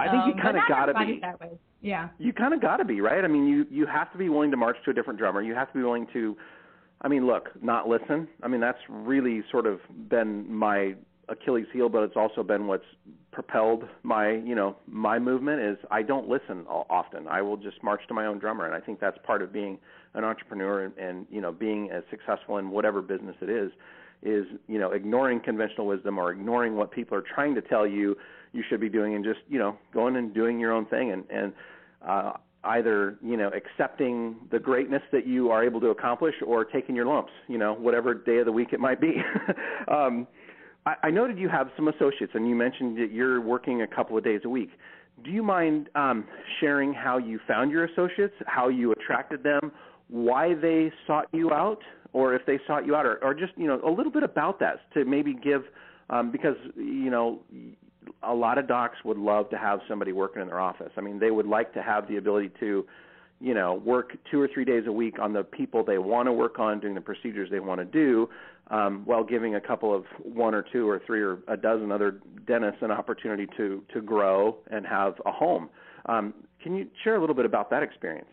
I 0.00 0.04
think 0.04 0.22
um, 0.22 0.28
you 0.28 0.42
kind 0.42 0.56
of 0.56 0.62
got 0.68 0.86
to 0.86 0.94
be. 0.94 1.18
That 1.20 1.40
way. 1.40 1.58
Yeah. 1.80 2.08
You 2.18 2.32
kind 2.32 2.54
of 2.54 2.60
got 2.60 2.78
to 2.78 2.84
be 2.84 3.00
right. 3.00 3.24
I 3.24 3.28
mean, 3.28 3.46
you 3.46 3.66
you 3.70 3.86
have 3.86 4.12
to 4.12 4.18
be 4.18 4.28
willing 4.28 4.50
to 4.50 4.56
march 4.56 4.76
to 4.84 4.90
a 4.90 4.94
different 4.94 5.18
drummer. 5.18 5.42
You 5.42 5.54
have 5.54 5.68
to 5.68 5.78
be 5.78 5.82
willing 5.82 6.06
to. 6.12 6.36
I 7.00 7.06
mean, 7.08 7.26
look, 7.26 7.50
not 7.62 7.88
listen. 7.88 8.26
I 8.42 8.48
mean, 8.48 8.60
that's 8.60 8.78
really 8.88 9.42
sort 9.52 9.66
of 9.66 9.78
been 10.08 10.52
my 10.52 10.94
Achilles 11.28 11.66
heel, 11.72 11.88
but 11.88 12.02
it's 12.02 12.16
also 12.16 12.42
been 12.42 12.66
what's 12.66 12.84
propelled 13.32 13.84
my, 14.02 14.30
you 14.30 14.54
know, 14.54 14.76
my 14.86 15.18
movement 15.18 15.60
is 15.60 15.76
I 15.90 16.02
don't 16.02 16.28
listen 16.28 16.66
often. 16.68 17.28
I 17.28 17.42
will 17.42 17.56
just 17.56 17.82
march 17.82 18.00
to 18.08 18.14
my 18.14 18.26
own 18.26 18.38
drummer, 18.38 18.66
and 18.66 18.74
I 18.74 18.80
think 18.80 19.00
that's 19.00 19.18
part 19.24 19.42
of 19.42 19.52
being 19.52 19.78
an 20.14 20.24
entrepreneur 20.24 20.84
and, 20.84 20.96
and 20.98 21.26
you 21.30 21.40
know 21.40 21.52
being 21.52 21.90
as 21.90 22.02
successful 22.10 22.58
in 22.58 22.70
whatever 22.70 23.02
business 23.02 23.36
it 23.40 23.50
is 23.50 23.70
is 24.22 24.46
you 24.66 24.78
know 24.78 24.90
ignoring 24.90 25.40
conventional 25.40 25.86
wisdom 25.86 26.18
or 26.18 26.32
ignoring 26.32 26.76
what 26.76 26.90
people 26.90 27.16
are 27.16 27.22
trying 27.34 27.54
to 27.54 27.62
tell 27.62 27.86
you 27.86 28.16
you 28.52 28.62
should 28.68 28.80
be 28.80 28.88
doing 28.88 29.14
and 29.14 29.24
just 29.24 29.40
you 29.48 29.58
know 29.58 29.76
going 29.92 30.16
and 30.16 30.34
doing 30.34 30.58
your 30.58 30.72
own 30.72 30.86
thing 30.86 31.12
and 31.12 31.24
and 31.30 31.52
uh 32.06 32.32
either 32.64 33.16
you 33.22 33.36
know 33.36 33.50
accepting 33.54 34.36
the 34.50 34.58
greatness 34.58 35.02
that 35.12 35.26
you 35.26 35.50
are 35.50 35.64
able 35.64 35.80
to 35.80 35.88
accomplish 35.88 36.34
or 36.44 36.64
taking 36.64 36.96
your 36.96 37.06
lumps 37.06 37.32
you 37.46 37.58
know 37.58 37.74
whatever 37.74 38.14
day 38.14 38.38
of 38.38 38.46
the 38.46 38.52
week 38.52 38.72
it 38.72 38.80
might 38.80 39.00
be 39.00 39.14
um 39.88 40.26
I, 40.86 40.94
I 41.04 41.10
noted 41.10 41.38
you 41.38 41.48
have 41.48 41.68
some 41.76 41.88
associates 41.88 42.32
and 42.34 42.48
you 42.48 42.54
mentioned 42.54 42.98
that 42.98 43.12
you're 43.12 43.40
working 43.40 43.82
a 43.82 43.86
couple 43.86 44.16
of 44.16 44.24
days 44.24 44.40
a 44.44 44.48
week 44.48 44.70
do 45.24 45.30
you 45.30 45.42
mind 45.42 45.88
um, 45.96 46.24
sharing 46.60 46.92
how 46.92 47.18
you 47.18 47.40
found 47.46 47.70
your 47.70 47.84
associates 47.84 48.34
how 48.46 48.68
you 48.68 48.92
attracted 48.92 49.42
them 49.42 49.72
why 50.08 50.54
they 50.54 50.90
sought 51.06 51.26
you 51.32 51.52
out, 51.52 51.80
or 52.12 52.34
if 52.34 52.44
they 52.46 52.58
sought 52.66 52.86
you 52.86 52.96
out, 52.96 53.06
or, 53.06 53.22
or 53.22 53.34
just 53.34 53.52
you 53.56 53.66
know 53.66 53.80
a 53.86 53.90
little 53.90 54.12
bit 54.12 54.22
about 54.22 54.58
that 54.60 54.80
to 54.94 55.04
maybe 55.04 55.34
give 55.34 55.62
um, 56.10 56.32
because 56.32 56.56
you 56.74 57.10
know 57.10 57.40
a 58.22 58.34
lot 58.34 58.58
of 58.58 58.66
docs 58.66 58.96
would 59.04 59.18
love 59.18 59.50
to 59.50 59.58
have 59.58 59.80
somebody 59.88 60.12
working 60.12 60.40
in 60.40 60.48
their 60.48 60.60
office. 60.60 60.90
I 60.96 61.02
mean, 61.02 61.18
they 61.18 61.30
would 61.30 61.46
like 61.46 61.72
to 61.74 61.82
have 61.82 62.08
the 62.08 62.16
ability 62.16 62.50
to 62.60 62.86
you 63.40 63.54
know 63.54 63.74
work 63.74 64.16
two 64.30 64.40
or 64.40 64.48
three 64.52 64.64
days 64.64 64.84
a 64.86 64.92
week 64.92 65.18
on 65.20 65.32
the 65.32 65.44
people 65.44 65.84
they 65.84 65.98
want 65.98 66.26
to 66.26 66.32
work 66.32 66.58
on, 66.58 66.80
doing 66.80 66.94
the 66.94 67.00
procedures 67.00 67.50
they 67.50 67.60
want 67.60 67.80
to 67.80 67.84
do, 67.84 68.28
um, 68.70 69.02
while 69.04 69.24
giving 69.24 69.54
a 69.54 69.60
couple 69.60 69.94
of 69.94 70.04
one 70.22 70.54
or 70.54 70.64
two 70.72 70.88
or 70.88 71.00
three 71.06 71.22
or 71.22 71.38
a 71.48 71.56
dozen 71.56 71.90
other 71.90 72.20
dentists 72.46 72.82
an 72.82 72.90
opportunity 72.90 73.46
to 73.56 73.82
to 73.92 74.00
grow 74.00 74.58
and 74.70 74.86
have 74.86 75.14
a 75.26 75.32
home. 75.32 75.68
Um, 76.06 76.34
can 76.62 76.74
you 76.74 76.88
share 77.04 77.16
a 77.16 77.20
little 77.20 77.36
bit 77.36 77.44
about 77.44 77.70
that 77.70 77.82
experience? 77.82 78.28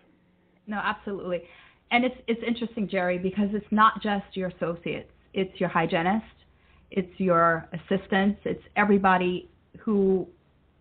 No, 0.67 0.77
absolutely 0.83 1.43
and 1.91 2.03
it's 2.03 2.15
it's 2.27 2.41
interesting, 2.45 2.87
Jerry, 2.89 3.17
because 3.17 3.49
it's 3.53 3.65
not 3.71 4.01
just 4.01 4.25
your 4.33 4.49
associates. 4.49 5.09
It's 5.33 5.59
your 5.59 5.69
hygienist, 5.69 6.25
it's 6.91 7.19
your 7.19 7.67
assistants, 7.73 8.39
it's 8.45 8.63
everybody 8.75 9.49
who 9.79 10.27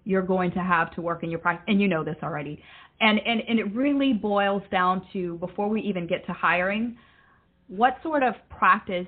you're 0.04 0.22
going 0.22 0.52
to 0.52 0.60
have 0.60 0.94
to 0.94 1.02
work 1.02 1.22
in 1.22 1.30
your 1.30 1.40
practice, 1.40 1.64
and 1.68 1.80
you 1.80 1.88
know 1.88 2.04
this 2.04 2.16
already. 2.22 2.62
And 3.00 3.20
and 3.24 3.42
and 3.48 3.58
it 3.58 3.74
really 3.74 4.12
boils 4.12 4.62
down 4.70 5.06
to 5.12 5.36
before 5.38 5.68
we 5.68 5.80
even 5.82 6.06
get 6.06 6.24
to 6.26 6.32
hiring, 6.32 6.96
what 7.68 7.98
sort 8.02 8.22
of 8.22 8.34
practice 8.48 9.06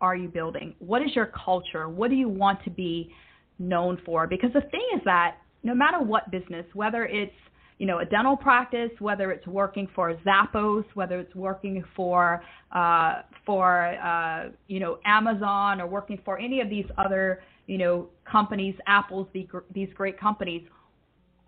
are 0.00 0.16
you 0.16 0.28
building? 0.28 0.74
What 0.78 1.02
is 1.02 1.14
your 1.14 1.26
culture? 1.44 1.88
What 1.88 2.10
do 2.10 2.16
you 2.16 2.28
want 2.28 2.62
to 2.64 2.70
be 2.70 3.10
known 3.58 3.98
for? 4.04 4.26
Because 4.26 4.52
the 4.52 4.60
thing 4.60 4.86
is 4.94 5.00
that 5.04 5.36
no 5.62 5.74
matter 5.74 6.00
what 6.00 6.30
business, 6.30 6.66
whether 6.74 7.04
it's 7.06 7.32
you 7.78 7.86
know, 7.86 7.98
a 7.98 8.04
dental 8.06 8.36
practice, 8.36 8.90
whether 9.00 9.30
it's 9.30 9.46
working 9.46 9.86
for 9.94 10.14
Zappos, 10.26 10.84
whether 10.94 11.20
it's 11.20 11.34
working 11.34 11.84
for 11.94 12.42
uh, 12.72 13.22
for 13.44 13.94
uh, 14.02 14.48
you 14.66 14.80
know 14.80 14.98
Amazon 15.04 15.80
or 15.80 15.86
working 15.86 16.18
for 16.24 16.38
any 16.38 16.60
of 16.60 16.70
these 16.70 16.86
other 16.96 17.42
you 17.66 17.76
know 17.76 18.08
companies, 18.30 18.74
Apple's 18.86 19.28
the, 19.34 19.46
these 19.74 19.88
great 19.94 20.18
companies. 20.18 20.62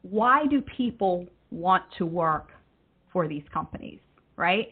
Why 0.02 0.46
do 0.46 0.60
people 0.60 1.26
want 1.50 1.84
to 1.96 2.04
work 2.04 2.50
for 3.10 3.26
these 3.26 3.44
companies, 3.52 3.98
right? 4.36 4.68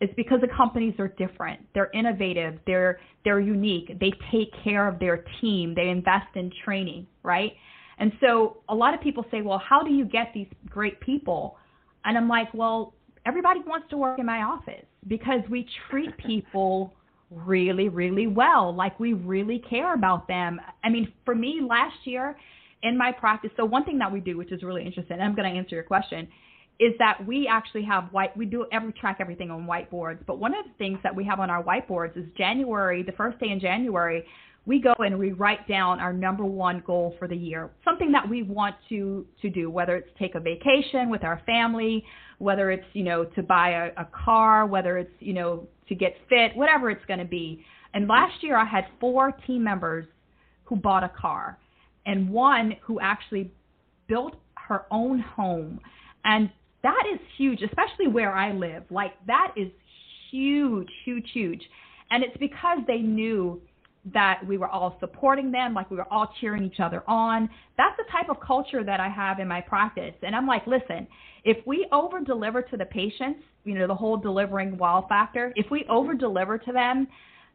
Is 0.00 0.10
because 0.16 0.40
the 0.40 0.48
companies 0.56 0.94
are 0.98 1.08
different. 1.08 1.60
They're 1.74 1.90
innovative. 1.92 2.58
They're 2.66 3.00
they're 3.24 3.40
unique. 3.40 3.98
They 3.98 4.12
take 4.30 4.52
care 4.62 4.86
of 4.88 4.98
their 4.98 5.24
team. 5.40 5.74
They 5.74 5.88
invest 5.88 6.28
in 6.34 6.52
training, 6.64 7.06
right? 7.22 7.52
And 7.98 8.12
so 8.20 8.58
a 8.68 8.74
lot 8.74 8.94
of 8.94 9.00
people 9.00 9.24
say, 9.30 9.42
well, 9.42 9.58
how 9.58 9.82
do 9.82 9.90
you 9.90 10.04
get 10.04 10.30
these 10.32 10.46
great 10.68 11.00
people? 11.00 11.56
And 12.04 12.16
I'm 12.16 12.28
like, 12.28 12.52
well, 12.54 12.94
everybody 13.26 13.60
wants 13.66 13.90
to 13.90 13.96
work 13.96 14.18
in 14.18 14.26
my 14.26 14.42
office 14.42 14.84
because 15.08 15.40
we 15.50 15.66
treat 15.90 16.16
people 16.16 16.94
really, 17.30 17.88
really 17.88 18.26
well. 18.26 18.74
Like 18.74 18.98
we 18.98 19.12
really 19.12 19.62
care 19.68 19.94
about 19.94 20.28
them. 20.28 20.60
I 20.84 20.88
mean, 20.88 21.12
for 21.24 21.34
me 21.34 21.60
last 21.68 21.96
year 22.04 22.36
in 22.82 22.96
my 22.96 23.12
practice, 23.12 23.50
so 23.56 23.64
one 23.64 23.84
thing 23.84 23.98
that 23.98 24.12
we 24.12 24.20
do, 24.20 24.36
which 24.36 24.52
is 24.52 24.62
really 24.62 24.84
interesting, 24.86 25.20
I'm 25.20 25.34
going 25.34 25.52
to 25.52 25.58
answer 25.58 25.74
your 25.74 25.84
question, 25.84 26.28
is 26.80 26.92
that 26.98 27.18
we 27.26 27.48
actually 27.48 27.82
have 27.84 28.04
white 28.12 28.36
we 28.36 28.46
do 28.46 28.66
every 28.72 28.92
track 28.92 29.18
everything 29.20 29.50
on 29.50 29.66
whiteboards. 29.66 30.24
But 30.26 30.38
one 30.38 30.54
of 30.54 30.64
the 30.64 30.72
things 30.78 30.98
that 31.02 31.14
we 31.14 31.24
have 31.24 31.40
on 31.40 31.50
our 31.50 31.62
whiteboards 31.62 32.16
is 32.16 32.24
january 32.36 33.02
the 33.02 33.12
first 33.12 33.38
day 33.40 33.50
in 33.50 33.60
january 33.60 34.24
we 34.66 34.80
go 34.80 34.92
and 34.98 35.18
we 35.18 35.32
write 35.32 35.66
down 35.66 35.98
our 35.98 36.12
number 36.12 36.44
one 36.44 36.82
goal 36.86 37.16
for 37.18 37.26
the 37.26 37.34
year. 37.34 37.70
Something 37.84 38.12
that 38.12 38.28
we 38.28 38.42
want 38.42 38.76
to 38.90 39.26
to 39.42 39.48
do 39.48 39.70
whether 39.70 39.96
it's 39.96 40.10
take 40.18 40.34
a 40.34 40.40
vacation 40.40 41.10
with 41.10 41.24
our 41.24 41.42
family 41.46 42.04
whether 42.38 42.70
it's 42.70 42.86
you 42.92 43.02
know 43.02 43.24
to 43.24 43.42
buy 43.42 43.70
a, 43.70 44.02
a 44.02 44.08
car 44.24 44.66
whether 44.66 44.98
it's 44.98 45.10
you 45.20 45.32
know 45.32 45.66
to 45.88 45.94
get 45.94 46.14
fit 46.28 46.54
whatever 46.54 46.90
it's 46.90 47.04
going 47.06 47.18
to 47.18 47.24
be. 47.24 47.64
And 47.94 48.06
last 48.06 48.42
year 48.42 48.56
i 48.56 48.64
had 48.64 48.84
four 49.00 49.32
team 49.46 49.64
members 49.64 50.06
who 50.64 50.76
bought 50.76 51.02
a 51.02 51.08
car 51.08 51.58
and 52.06 52.28
one 52.30 52.76
who 52.82 53.00
actually 53.00 53.50
built 54.06 54.36
her 54.54 54.84
own 54.90 55.20
home. 55.20 55.80
And 56.24 56.50
that 56.88 57.04
is 57.12 57.20
huge, 57.36 57.60
especially 57.62 58.06
where 58.08 58.32
I 58.32 58.52
live. 58.52 58.84
Like 58.90 59.12
that 59.26 59.52
is 59.56 59.68
huge, 60.30 60.88
huge, 61.04 61.28
huge. 61.34 61.60
And 62.10 62.24
it's 62.24 62.36
because 62.38 62.78
they 62.86 62.98
knew 62.98 63.60
that 64.14 64.40
we 64.46 64.56
were 64.56 64.68
all 64.68 64.96
supporting 65.00 65.50
them, 65.52 65.74
like 65.74 65.90
we 65.90 65.98
were 65.98 66.10
all 66.10 66.32
cheering 66.40 66.64
each 66.64 66.80
other 66.80 67.02
on. 67.06 67.50
That's 67.76 67.94
the 67.98 68.10
type 68.10 68.30
of 68.30 68.40
culture 68.40 68.82
that 68.84 69.00
I 69.00 69.08
have 69.10 69.38
in 69.38 69.46
my 69.46 69.60
practice. 69.60 70.14
And 70.22 70.34
I'm 70.34 70.46
like, 70.46 70.66
listen, 70.66 71.06
if 71.44 71.58
we 71.66 71.86
over 71.92 72.20
deliver 72.20 72.62
to 72.62 72.76
the 72.78 72.86
patients, 72.86 73.40
you 73.64 73.78
know, 73.78 73.86
the 73.86 73.94
whole 73.94 74.16
delivering 74.16 74.78
wow 74.78 75.04
factor, 75.10 75.52
if 75.56 75.70
we 75.70 75.84
over 75.90 76.14
deliver 76.14 76.56
to 76.56 76.72
them, 76.72 77.06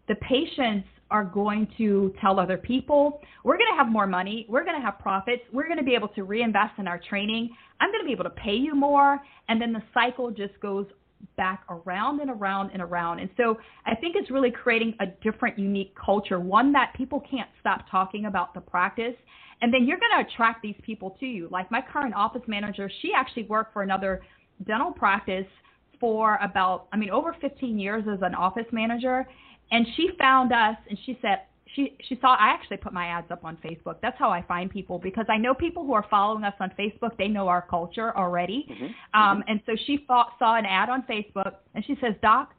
the 0.07 0.15
patients 0.15 0.87
are 1.11 1.23
going 1.23 1.67
to 1.77 2.13
tell 2.19 2.39
other 2.39 2.57
people. 2.57 3.21
We're 3.43 3.57
going 3.57 3.69
to 3.71 3.77
have 3.77 3.91
more 3.91 4.07
money. 4.07 4.45
We're 4.49 4.63
going 4.63 4.79
to 4.79 4.85
have 4.85 4.99
profits. 4.99 5.43
We're 5.51 5.67
going 5.67 5.77
to 5.77 5.83
be 5.83 5.95
able 5.95 6.07
to 6.09 6.23
reinvest 6.23 6.79
in 6.79 6.87
our 6.87 6.99
training. 7.09 7.49
I'm 7.79 7.91
going 7.91 8.01
to 8.01 8.05
be 8.05 8.13
able 8.13 8.23
to 8.23 8.29
pay 8.31 8.55
you 8.55 8.75
more. 8.75 9.19
And 9.49 9.61
then 9.61 9.73
the 9.73 9.83
cycle 9.93 10.31
just 10.31 10.59
goes 10.59 10.87
back 11.37 11.63
around 11.69 12.19
and 12.19 12.29
around 12.29 12.71
and 12.71 12.81
around. 12.81 13.19
And 13.19 13.29
so 13.37 13.57
I 13.85 13.95
think 13.95 14.15
it's 14.15 14.29
really 14.29 14.51
creating 14.51 14.95
a 14.99 15.05
different, 15.23 15.57
unique 15.57 15.93
culture, 15.95 16.39
one 16.39 16.71
that 16.73 16.93
people 16.95 17.21
can't 17.29 17.49
stop 17.59 17.85
talking 17.89 18.25
about 18.25 18.53
the 18.53 18.61
practice. 18.61 19.15
And 19.61 19.73
then 19.73 19.85
you're 19.85 19.97
going 19.97 20.23
to 20.23 20.31
attract 20.31 20.61
these 20.61 20.75
people 20.83 21.15
to 21.19 21.25
you. 21.25 21.47
Like 21.51 21.71
my 21.71 21.81
current 21.81 22.13
office 22.13 22.41
manager, 22.47 22.89
she 23.01 23.11
actually 23.15 23.43
worked 23.43 23.73
for 23.73 23.81
another 23.81 24.21
dental 24.65 24.91
practice 24.91 25.45
for 25.99 26.37
about, 26.41 26.87
I 26.91 26.97
mean, 26.97 27.09
over 27.09 27.35
15 27.39 27.79
years 27.79 28.03
as 28.11 28.19
an 28.21 28.35
office 28.35 28.65
manager. 28.71 29.25
And 29.73 29.87
she 29.97 30.09
found 30.19 30.53
us 30.53 30.77
and 30.87 30.97
she 31.05 31.17
said, 31.21 31.39
she 31.75 31.97
she 32.07 32.17
saw 32.21 32.35
I 32.35 32.49
actually 32.49 32.77
put 32.77 32.93
my 32.93 33.07
ads 33.07 33.31
up 33.31 33.43
on 33.43 33.57
Facebook. 33.57 33.95
That's 34.01 34.17
how 34.19 34.29
I 34.29 34.43
find 34.43 34.69
people 34.69 34.99
because 34.99 35.25
I 35.27 35.37
know 35.37 35.55
people 35.55 35.83
who 35.83 35.93
are 35.93 36.05
following 36.09 36.43
us 36.43 36.53
on 36.59 36.71
Facebook. 36.77 37.17
They 37.17 37.27
know 37.27 37.47
our 37.47 37.65
culture 37.67 38.15
already, 38.15 38.67
mm-hmm. 38.69 38.85
Um, 39.19 39.39
mm-hmm. 39.39 39.49
and 39.49 39.61
so 39.65 39.73
she 39.87 40.05
thought, 40.07 40.33
saw 40.37 40.55
an 40.55 40.65
ad 40.65 40.89
on 40.89 41.03
Facebook 41.09 41.55
and 41.73 41.83
she 41.85 41.95
says, 42.01 42.13
"Doc, 42.21 42.53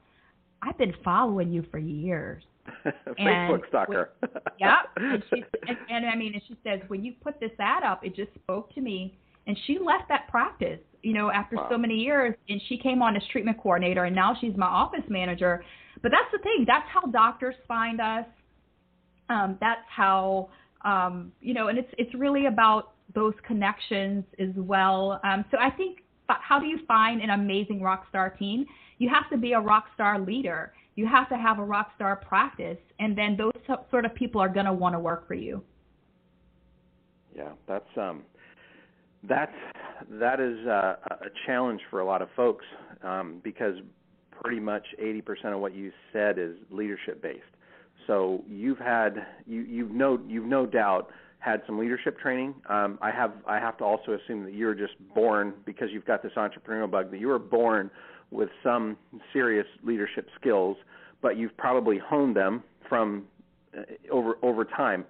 I've 0.62 0.76
been 0.78 0.94
following 1.04 1.52
you 1.52 1.64
for 1.70 1.78
years." 1.78 2.42
Facebook 2.84 3.54
and 3.54 3.62
stalker. 3.68 4.10
When, 4.18 4.30
yeah, 4.58 4.78
and, 4.96 5.22
she, 5.30 5.44
and, 5.68 5.76
and 5.90 6.06
I 6.06 6.16
mean, 6.16 6.32
and 6.32 6.42
she 6.48 6.56
says 6.64 6.80
when 6.88 7.04
you 7.04 7.12
put 7.22 7.38
this 7.38 7.52
ad 7.60 7.84
up, 7.84 8.04
it 8.04 8.16
just 8.16 8.34
spoke 8.34 8.74
to 8.74 8.80
me, 8.80 9.16
and 9.46 9.56
she 9.66 9.78
left 9.78 10.08
that 10.08 10.26
practice, 10.28 10.80
you 11.02 11.12
know, 11.12 11.30
after 11.30 11.56
wow. 11.56 11.68
so 11.70 11.78
many 11.78 11.94
years, 11.94 12.34
and 12.48 12.60
she 12.68 12.78
came 12.78 13.02
on 13.02 13.14
as 13.16 13.22
treatment 13.30 13.58
coordinator, 13.62 14.04
and 14.04 14.16
now 14.16 14.36
she's 14.40 14.56
my 14.56 14.66
office 14.66 15.04
manager 15.08 15.62
but 16.02 16.10
that's 16.10 16.30
the 16.32 16.38
thing. 16.38 16.64
That's 16.66 16.86
how 16.92 17.02
doctors 17.10 17.54
find 17.66 18.00
us. 18.00 18.26
Um, 19.28 19.56
that's 19.60 19.86
how 19.88 20.50
um, 20.84 21.32
you 21.40 21.54
know, 21.54 21.68
and 21.68 21.78
it's 21.78 21.88
it's 21.98 22.14
really 22.14 22.46
about 22.46 22.92
those 23.14 23.34
connections 23.46 24.24
as 24.38 24.50
well. 24.56 25.20
Um, 25.24 25.44
so 25.50 25.58
I 25.58 25.70
think, 25.70 26.00
how 26.28 26.58
do 26.58 26.66
you 26.66 26.78
find 26.86 27.22
an 27.22 27.30
amazing 27.30 27.80
rock 27.80 28.06
star 28.08 28.30
team? 28.30 28.66
You 28.98 29.08
have 29.08 29.28
to 29.30 29.36
be 29.36 29.52
a 29.52 29.60
rock 29.60 29.86
star 29.94 30.18
leader. 30.18 30.72
You 30.96 31.06
have 31.06 31.28
to 31.30 31.36
have 31.36 31.58
a 31.58 31.64
rock 31.64 31.90
star 31.96 32.16
practice, 32.16 32.78
and 33.00 33.16
then 33.16 33.36
those 33.36 33.76
sort 33.90 34.04
of 34.04 34.14
people 34.14 34.40
are 34.40 34.48
going 34.48 34.66
to 34.66 34.72
want 34.72 34.94
to 34.94 34.98
work 34.98 35.26
for 35.26 35.34
you. 35.34 35.62
Yeah, 37.34 37.50
that's 37.66 37.88
um, 37.96 38.22
that's 39.28 39.52
that 40.10 40.40
is 40.40 40.66
uh, 40.66 40.96
a 41.10 41.30
challenge 41.46 41.80
for 41.90 42.00
a 42.00 42.04
lot 42.04 42.22
of 42.22 42.28
folks 42.36 42.64
um, 43.02 43.40
because 43.42 43.74
pretty 44.42 44.60
much 44.60 44.86
80% 45.02 45.54
of 45.54 45.60
what 45.60 45.74
you 45.74 45.92
said 46.12 46.38
is 46.38 46.56
leadership 46.70 47.22
based. 47.22 47.42
So 48.06 48.42
you've 48.48 48.78
had 48.78 49.26
you 49.46 49.62
you've 49.62 49.90
no 49.90 50.18
you've 50.26 50.44
no 50.44 50.66
doubt 50.66 51.10
had 51.38 51.62
some 51.66 51.78
leadership 51.78 52.18
training. 52.18 52.54
Um, 52.68 52.98
I 53.02 53.10
have 53.10 53.32
I 53.46 53.58
have 53.58 53.76
to 53.78 53.84
also 53.84 54.12
assume 54.12 54.44
that 54.44 54.54
you're 54.54 54.74
just 54.74 54.94
born 55.14 55.54
because 55.64 55.88
you've 55.92 56.04
got 56.04 56.22
this 56.22 56.32
entrepreneurial 56.36 56.90
bug 56.90 57.10
that 57.10 57.20
you 57.20 57.28
were 57.28 57.38
born 57.38 57.90
with 58.30 58.48
some 58.62 58.96
serious 59.32 59.66
leadership 59.82 60.28
skills, 60.40 60.76
but 61.22 61.36
you've 61.36 61.56
probably 61.56 61.98
honed 61.98 62.36
them 62.36 62.62
from 62.88 63.24
uh, 63.76 63.82
over 64.10 64.38
over 64.42 64.64
time 64.64 65.04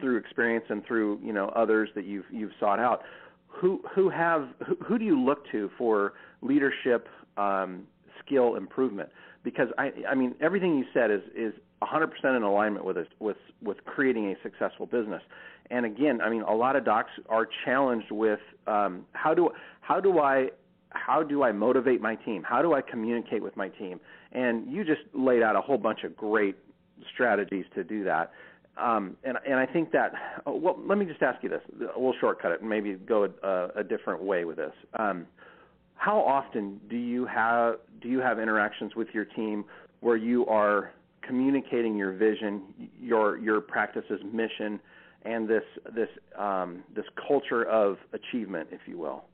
through 0.00 0.16
experience 0.18 0.64
and 0.68 0.84
through 0.86 1.18
you 1.22 1.32
know 1.32 1.48
others 1.56 1.88
that 1.94 2.04
you've 2.04 2.26
you've 2.30 2.52
sought 2.60 2.78
out. 2.78 3.02
Who 3.48 3.80
who 3.94 4.08
have 4.10 4.48
who, 4.66 4.76
who 4.84 4.98
do 4.98 5.04
you 5.04 5.20
look 5.20 5.50
to 5.52 5.70
for 5.76 6.14
leadership 6.42 7.08
um, 7.36 7.84
skill 8.28 8.56
improvement 8.56 9.08
because 9.42 9.68
I 9.78 9.92
I 10.08 10.14
mean 10.14 10.34
everything 10.40 10.76
you 10.76 10.84
said 10.92 11.10
is 11.10 11.22
is 11.34 11.54
100% 11.82 12.10
in 12.36 12.42
alignment 12.42 12.84
with 12.84 12.96
us 12.96 13.06
with 13.18 13.36
with 13.62 13.84
creating 13.84 14.30
a 14.30 14.34
successful 14.42 14.86
business. 14.86 15.22
And 15.70 15.86
again, 15.86 16.20
I 16.20 16.30
mean 16.30 16.42
a 16.42 16.54
lot 16.54 16.76
of 16.76 16.84
docs 16.84 17.10
are 17.28 17.48
challenged 17.64 18.10
with 18.10 18.40
um, 18.66 19.06
how 19.12 19.34
do 19.34 19.50
how 19.80 20.00
do 20.00 20.18
I 20.18 20.48
how 20.90 21.22
do 21.22 21.42
I 21.42 21.52
motivate 21.52 22.00
my 22.00 22.14
team? 22.14 22.42
How 22.42 22.62
do 22.62 22.74
I 22.74 22.80
communicate 22.80 23.42
with 23.42 23.56
my 23.56 23.68
team? 23.68 24.00
And 24.32 24.70
you 24.70 24.84
just 24.84 25.02
laid 25.14 25.42
out 25.42 25.56
a 25.56 25.60
whole 25.60 25.78
bunch 25.78 26.04
of 26.04 26.16
great 26.16 26.56
strategies 27.12 27.64
to 27.74 27.84
do 27.84 28.04
that. 28.04 28.32
Um, 28.76 29.16
and 29.24 29.38
and 29.46 29.56
I 29.56 29.66
think 29.66 29.92
that 29.92 30.12
well, 30.46 30.78
let 30.86 30.98
me 30.98 31.04
just 31.04 31.22
ask 31.22 31.42
you 31.42 31.48
this. 31.48 31.62
We'll 31.96 32.14
shortcut 32.20 32.52
it 32.52 32.60
and 32.60 32.68
maybe 32.68 32.94
go 32.94 33.28
a, 33.42 33.80
a 33.80 33.84
different 33.84 34.22
way 34.22 34.44
with 34.44 34.56
this. 34.56 34.72
Um, 34.98 35.26
how 35.98 36.20
often 36.20 36.80
do 36.88 36.96
you 36.96 37.26
have 37.26 37.76
do 38.00 38.08
you 38.08 38.20
have 38.20 38.38
interactions 38.38 38.94
with 38.94 39.08
your 39.12 39.24
team 39.24 39.64
where 40.00 40.16
you 40.16 40.46
are 40.46 40.92
communicating 41.26 41.96
your 41.96 42.12
vision, 42.12 42.62
your 42.98 43.36
your 43.36 43.60
practice's 43.60 44.20
mission, 44.32 44.80
and 45.24 45.48
this 45.48 45.64
this 45.94 46.08
um, 46.38 46.84
this 46.94 47.04
culture 47.26 47.64
of 47.64 47.96
achievement, 48.12 48.68
if 48.70 48.80
you 48.86 48.96
will? 48.96 49.24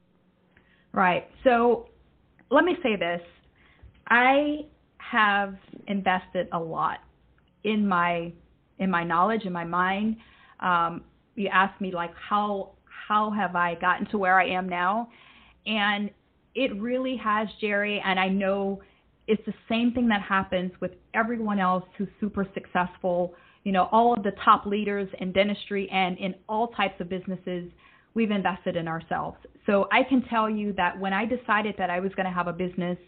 Right. 0.93 1.29
So 1.45 1.89
let 2.51 2.65
me 2.65 2.77
say 2.83 2.97
this: 2.97 3.21
I 4.09 4.67
have 4.97 5.55
invested 5.87 6.49
a 6.53 6.59
lot 6.59 7.01
in 7.65 7.87
my 7.87 8.33
in 8.79 8.91
my 8.91 9.05
knowledge, 9.05 9.43
in 9.45 9.53
my 9.53 9.65
mind. 9.65 10.17
Um, 10.61 11.05
you 11.35 11.49
asked 11.53 11.81
me 11.81 11.93
like 11.93 12.13
how 12.15 12.73
how 13.07 13.31
have 13.31 13.55
I 13.55 13.75
gotten 13.75 14.07
to 14.13 14.19
where 14.19 14.41
I 14.41 14.49
am 14.49 14.67
now, 14.67 15.09
and 15.67 16.11
it 16.55 16.81
really 16.81 17.17
has, 17.17 17.49
Jerry, 17.61 18.03
and 18.05 18.19
I 18.19 18.29
know 18.29 18.81
it's 19.27 19.45
the 19.47 19.55
same 19.69 19.93
thing 19.93 20.09
that 20.09 20.23
happens 20.23 20.73
with 20.81 20.93
everyone 21.15 21.59
else 21.59 21.85
who's 21.97 22.09
super 22.21 22.47
successful. 22.55 23.35
You 23.65 23.73
know, 23.73 23.89
all 23.91 24.15
of 24.15 24.23
the 24.23 24.33
top 24.45 24.67
leaders 24.67 25.09
in 25.21 25.33
dentistry 25.33 25.89
and 25.91 26.19
in 26.19 26.35
all 26.49 26.69
types 26.69 27.01
of 27.01 27.09
businesses, 27.09 27.71
we've 28.13 28.31
invested 28.31 28.77
in 28.77 28.87
ourselves. 28.87 29.39
So 29.67 29.89
I 29.91 30.03
can 30.03 30.23
tell 30.29 30.49
you 30.49 30.73
that 30.75 30.99
when 30.99 31.13
I 31.13 31.25
decided 31.25 31.75
that 31.79 31.91
I 31.91 32.01
was 32.01 32.13
going 32.15 32.27
to 32.27 32.33
have 32.33 32.47
a 32.47 32.53
business, 32.53 32.99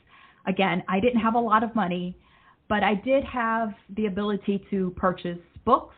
again, 0.47 0.83
I 0.89 1.01
didn't 1.01 1.21
have 1.21 1.35
a 1.35 1.41
lot 1.41 1.63
of 1.63 1.75
money, 1.75 2.17
but 2.69 2.83
I 2.83 2.95
did 2.95 3.23
have 3.25 3.75
the 3.97 4.07
ability 4.07 4.65
to 4.71 4.91
purchase 4.97 5.39
books, 5.65 5.95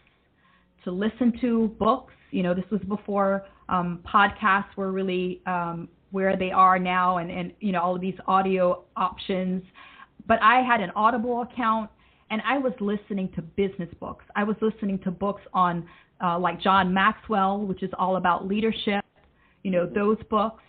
to 0.84 0.90
listen 0.90 1.32
to 1.40 1.68
books. 1.78 2.12
You 2.30 2.42
know, 2.42 2.54
this 2.54 2.64
was 2.70 2.80
before 2.88 3.46
um, 3.68 4.00
podcasts 4.04 4.76
were 4.76 4.90
really 4.90 5.40
um, 5.46 5.88
where 6.10 6.36
they 6.36 6.50
are 6.50 6.78
now 6.78 7.18
and, 7.18 7.30
and 7.30 7.52
you 7.60 7.72
know 7.72 7.80
all 7.80 7.94
of 7.94 8.00
these 8.00 8.18
audio 8.26 8.84
options. 8.96 9.62
But 10.26 10.42
i 10.42 10.62
had 10.62 10.80
an 10.80 10.90
audible 10.94 11.42
account 11.42 11.90
and 12.30 12.42
i 12.46 12.58
was 12.58 12.72
listening 12.80 13.30
to 13.36 13.42
business 13.42 13.88
books. 14.00 14.24
I 14.36 14.44
was 14.44 14.56
listening 14.60 14.98
to 15.00 15.10
books 15.10 15.42
on 15.52 15.86
uh, 16.22 16.38
like 16.38 16.60
john 16.60 16.92
maxwell 16.92 17.60
which 17.60 17.82
is 17.82 17.90
all 17.98 18.16
about 18.16 18.46
leadership 18.46 19.04
you 19.62 19.70
know 19.70 19.86
those 19.86 20.18
books. 20.28 20.62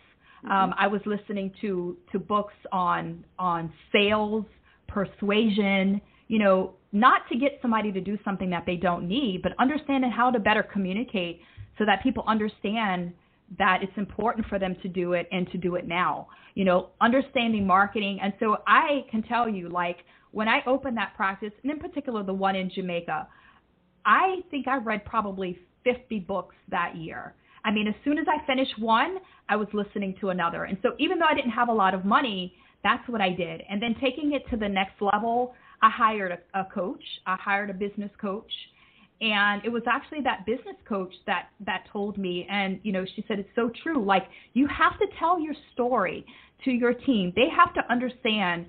Mm-hmm. 0.45 0.51
um, 0.51 0.73
i 0.77 0.87
was 0.87 1.01
listening 1.05 1.51
to 1.61 1.97
to 2.11 2.19
books 2.19 2.53
on 2.71 3.25
on 3.37 3.73
sales 3.91 4.45
persuasion, 4.89 6.01
you 6.27 6.39
know, 6.39 6.73
not 6.91 7.21
to 7.31 7.37
get 7.37 7.59
somebody 7.61 7.91
to 7.91 8.01
do 8.01 8.17
something 8.25 8.49
that 8.49 8.65
they 8.65 8.75
don't 8.75 9.07
need, 9.07 9.41
but 9.41 9.53
understanding 9.59 10.11
how 10.11 10.31
to 10.31 10.39
better 10.39 10.63
communicate 10.63 11.41
so 11.77 11.85
that 11.85 12.03
people 12.03 12.23
understand 12.27 13.13
that 13.57 13.79
it's 13.81 13.97
important 13.97 14.45
for 14.47 14.59
them 14.59 14.75
to 14.81 14.87
do 14.87 15.13
it 15.13 15.27
and 15.31 15.49
to 15.51 15.57
do 15.57 15.75
it 15.75 15.87
now. 15.87 16.27
You 16.55 16.65
know, 16.65 16.89
understanding 17.01 17.65
marketing. 17.65 18.19
And 18.21 18.33
so 18.39 18.57
I 18.67 19.05
can 19.09 19.23
tell 19.23 19.49
you, 19.49 19.69
like, 19.69 19.97
when 20.31 20.47
I 20.47 20.59
opened 20.67 20.97
that 20.97 21.13
practice, 21.15 21.51
and 21.63 21.71
in 21.71 21.79
particular 21.79 22.23
the 22.23 22.33
one 22.33 22.55
in 22.55 22.69
Jamaica, 22.69 23.27
I 24.05 24.37
think 24.51 24.67
I 24.67 24.77
read 24.77 25.05
probably 25.05 25.59
50 25.83 26.19
books 26.21 26.55
that 26.69 26.95
year. 26.95 27.33
I 27.65 27.71
mean, 27.71 27.87
as 27.87 27.95
soon 28.03 28.17
as 28.17 28.25
I 28.27 28.45
finished 28.45 28.79
one, 28.79 29.17
I 29.49 29.55
was 29.55 29.67
listening 29.73 30.15
to 30.21 30.29
another. 30.29 30.65
And 30.65 30.77
so 30.81 30.91
even 30.99 31.19
though 31.19 31.25
I 31.29 31.33
didn't 31.33 31.51
have 31.51 31.69
a 31.69 31.73
lot 31.73 31.93
of 31.93 32.05
money, 32.05 32.53
that's 32.83 33.07
what 33.09 33.21
I 33.21 33.31
did. 33.31 33.63
And 33.69 33.81
then 33.81 33.95
taking 33.99 34.33
it 34.33 34.43
to 34.49 34.57
the 34.57 34.69
next 34.69 35.01
level, 35.01 35.53
I 35.81 35.89
hired 35.89 36.31
a, 36.31 36.59
a 36.61 36.65
coach. 36.65 37.03
I 37.25 37.35
hired 37.35 37.69
a 37.69 37.73
business 37.73 38.11
coach. 38.19 38.51
And 39.21 39.63
it 39.65 39.69
was 39.69 39.83
actually 39.87 40.21
that 40.21 40.45
business 40.45 40.75
coach 40.87 41.13
that 41.25 41.49
that 41.65 41.83
told 41.91 42.17
me 42.17 42.47
and 42.49 42.79
you 42.83 42.93
know 42.93 43.05
she 43.15 43.23
said 43.27 43.39
it's 43.39 43.49
so 43.55 43.69
true. 43.83 44.03
Like 44.03 44.23
you 44.53 44.67
have 44.67 44.97
to 44.99 45.07
tell 45.19 45.39
your 45.39 45.55
story 45.73 46.25
to 46.65 46.71
your 46.71 46.93
team. 46.93 47.33
They 47.35 47.47
have 47.55 47.73
to 47.73 47.81
understand 47.91 48.65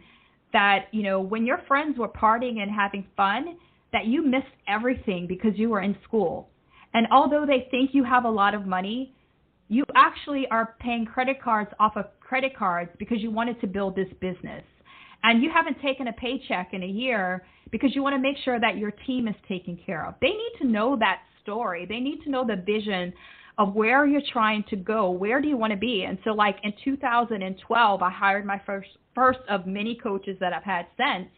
that 0.53 0.87
you 0.91 1.03
know 1.03 1.21
when 1.21 1.47
your 1.47 1.59
friends 1.69 1.99
were 1.99 2.09
partying 2.09 2.59
and 2.59 2.71
having 2.71 3.07
fun 3.17 3.57
that 3.93 4.07
you 4.07 4.25
missed 4.25 4.47
everything 4.69 5.27
because 5.27 5.53
you 5.55 5.69
were 5.71 5.83
in 5.83 5.97
school. 6.05 6.49
And 6.95 7.07
although 7.13 7.47
they 7.47 7.69
think 7.71 7.91
you 7.93 8.03
have 8.03 8.25
a 8.25 8.31
lot 8.31 8.55
of 8.55 8.67
money 8.67 9.15
you 9.71 9.85
actually 9.95 10.49
are 10.51 10.75
paying 10.81 11.07
credit 11.07 11.41
cards 11.41 11.71
off 11.79 11.97
of 11.97 12.07
credit 12.19 12.57
cards 12.57 12.91
because 12.99 13.19
you 13.21 13.31
wanted 13.31 13.59
to 13.61 13.69
build 13.69 13.95
this 13.95 14.09
business 14.21 14.65
and 15.23 15.43
you 15.43 15.51
haven't 15.51 15.81
taken 15.81 16.09
a 16.09 16.13
paycheck 16.13 16.73
in 16.73 16.83
a 16.83 16.87
year 16.87 17.45
because 17.71 17.95
you 17.95 18.03
want 18.03 18.15
to 18.15 18.21
make 18.21 18.37
sure 18.45 18.59
that 18.59 18.77
your 18.77 18.91
team 19.07 19.29
is 19.29 19.35
taken 19.49 19.79
care 19.85 20.07
of. 20.07 20.15
They 20.21 20.29
need 20.29 20.53
to 20.61 20.67
know 20.67 20.97
that 20.99 21.21
story. 21.43 21.87
They 21.87 22.01
need 22.01 22.23
to 22.25 22.31
know 22.31 22.47
the 22.47 22.57
vision 22.57 23.13
of 23.59 23.75
where 23.75 24.07
you're 24.07 24.23
trying 24.33 24.65
to 24.71 24.77
go. 24.77 25.11
Where 25.11 25.41
do 25.41 25.49
you 25.49 25.57
want 25.57 25.73
to 25.73 25.79
be? 25.79 26.05
And 26.05 26.19
so 26.25 26.31
like 26.31 26.57
in 26.63 26.73
2012, 26.83 28.03
I 28.03 28.11
hired 28.11 28.47
my 28.47 28.61
first 28.65 28.89
first 29.15 29.41
of 29.49 29.67
many 29.67 29.99
coaches 30.03 30.37
that 30.41 30.53
I've 30.53 30.63
had 30.63 30.87
since. 30.97 31.29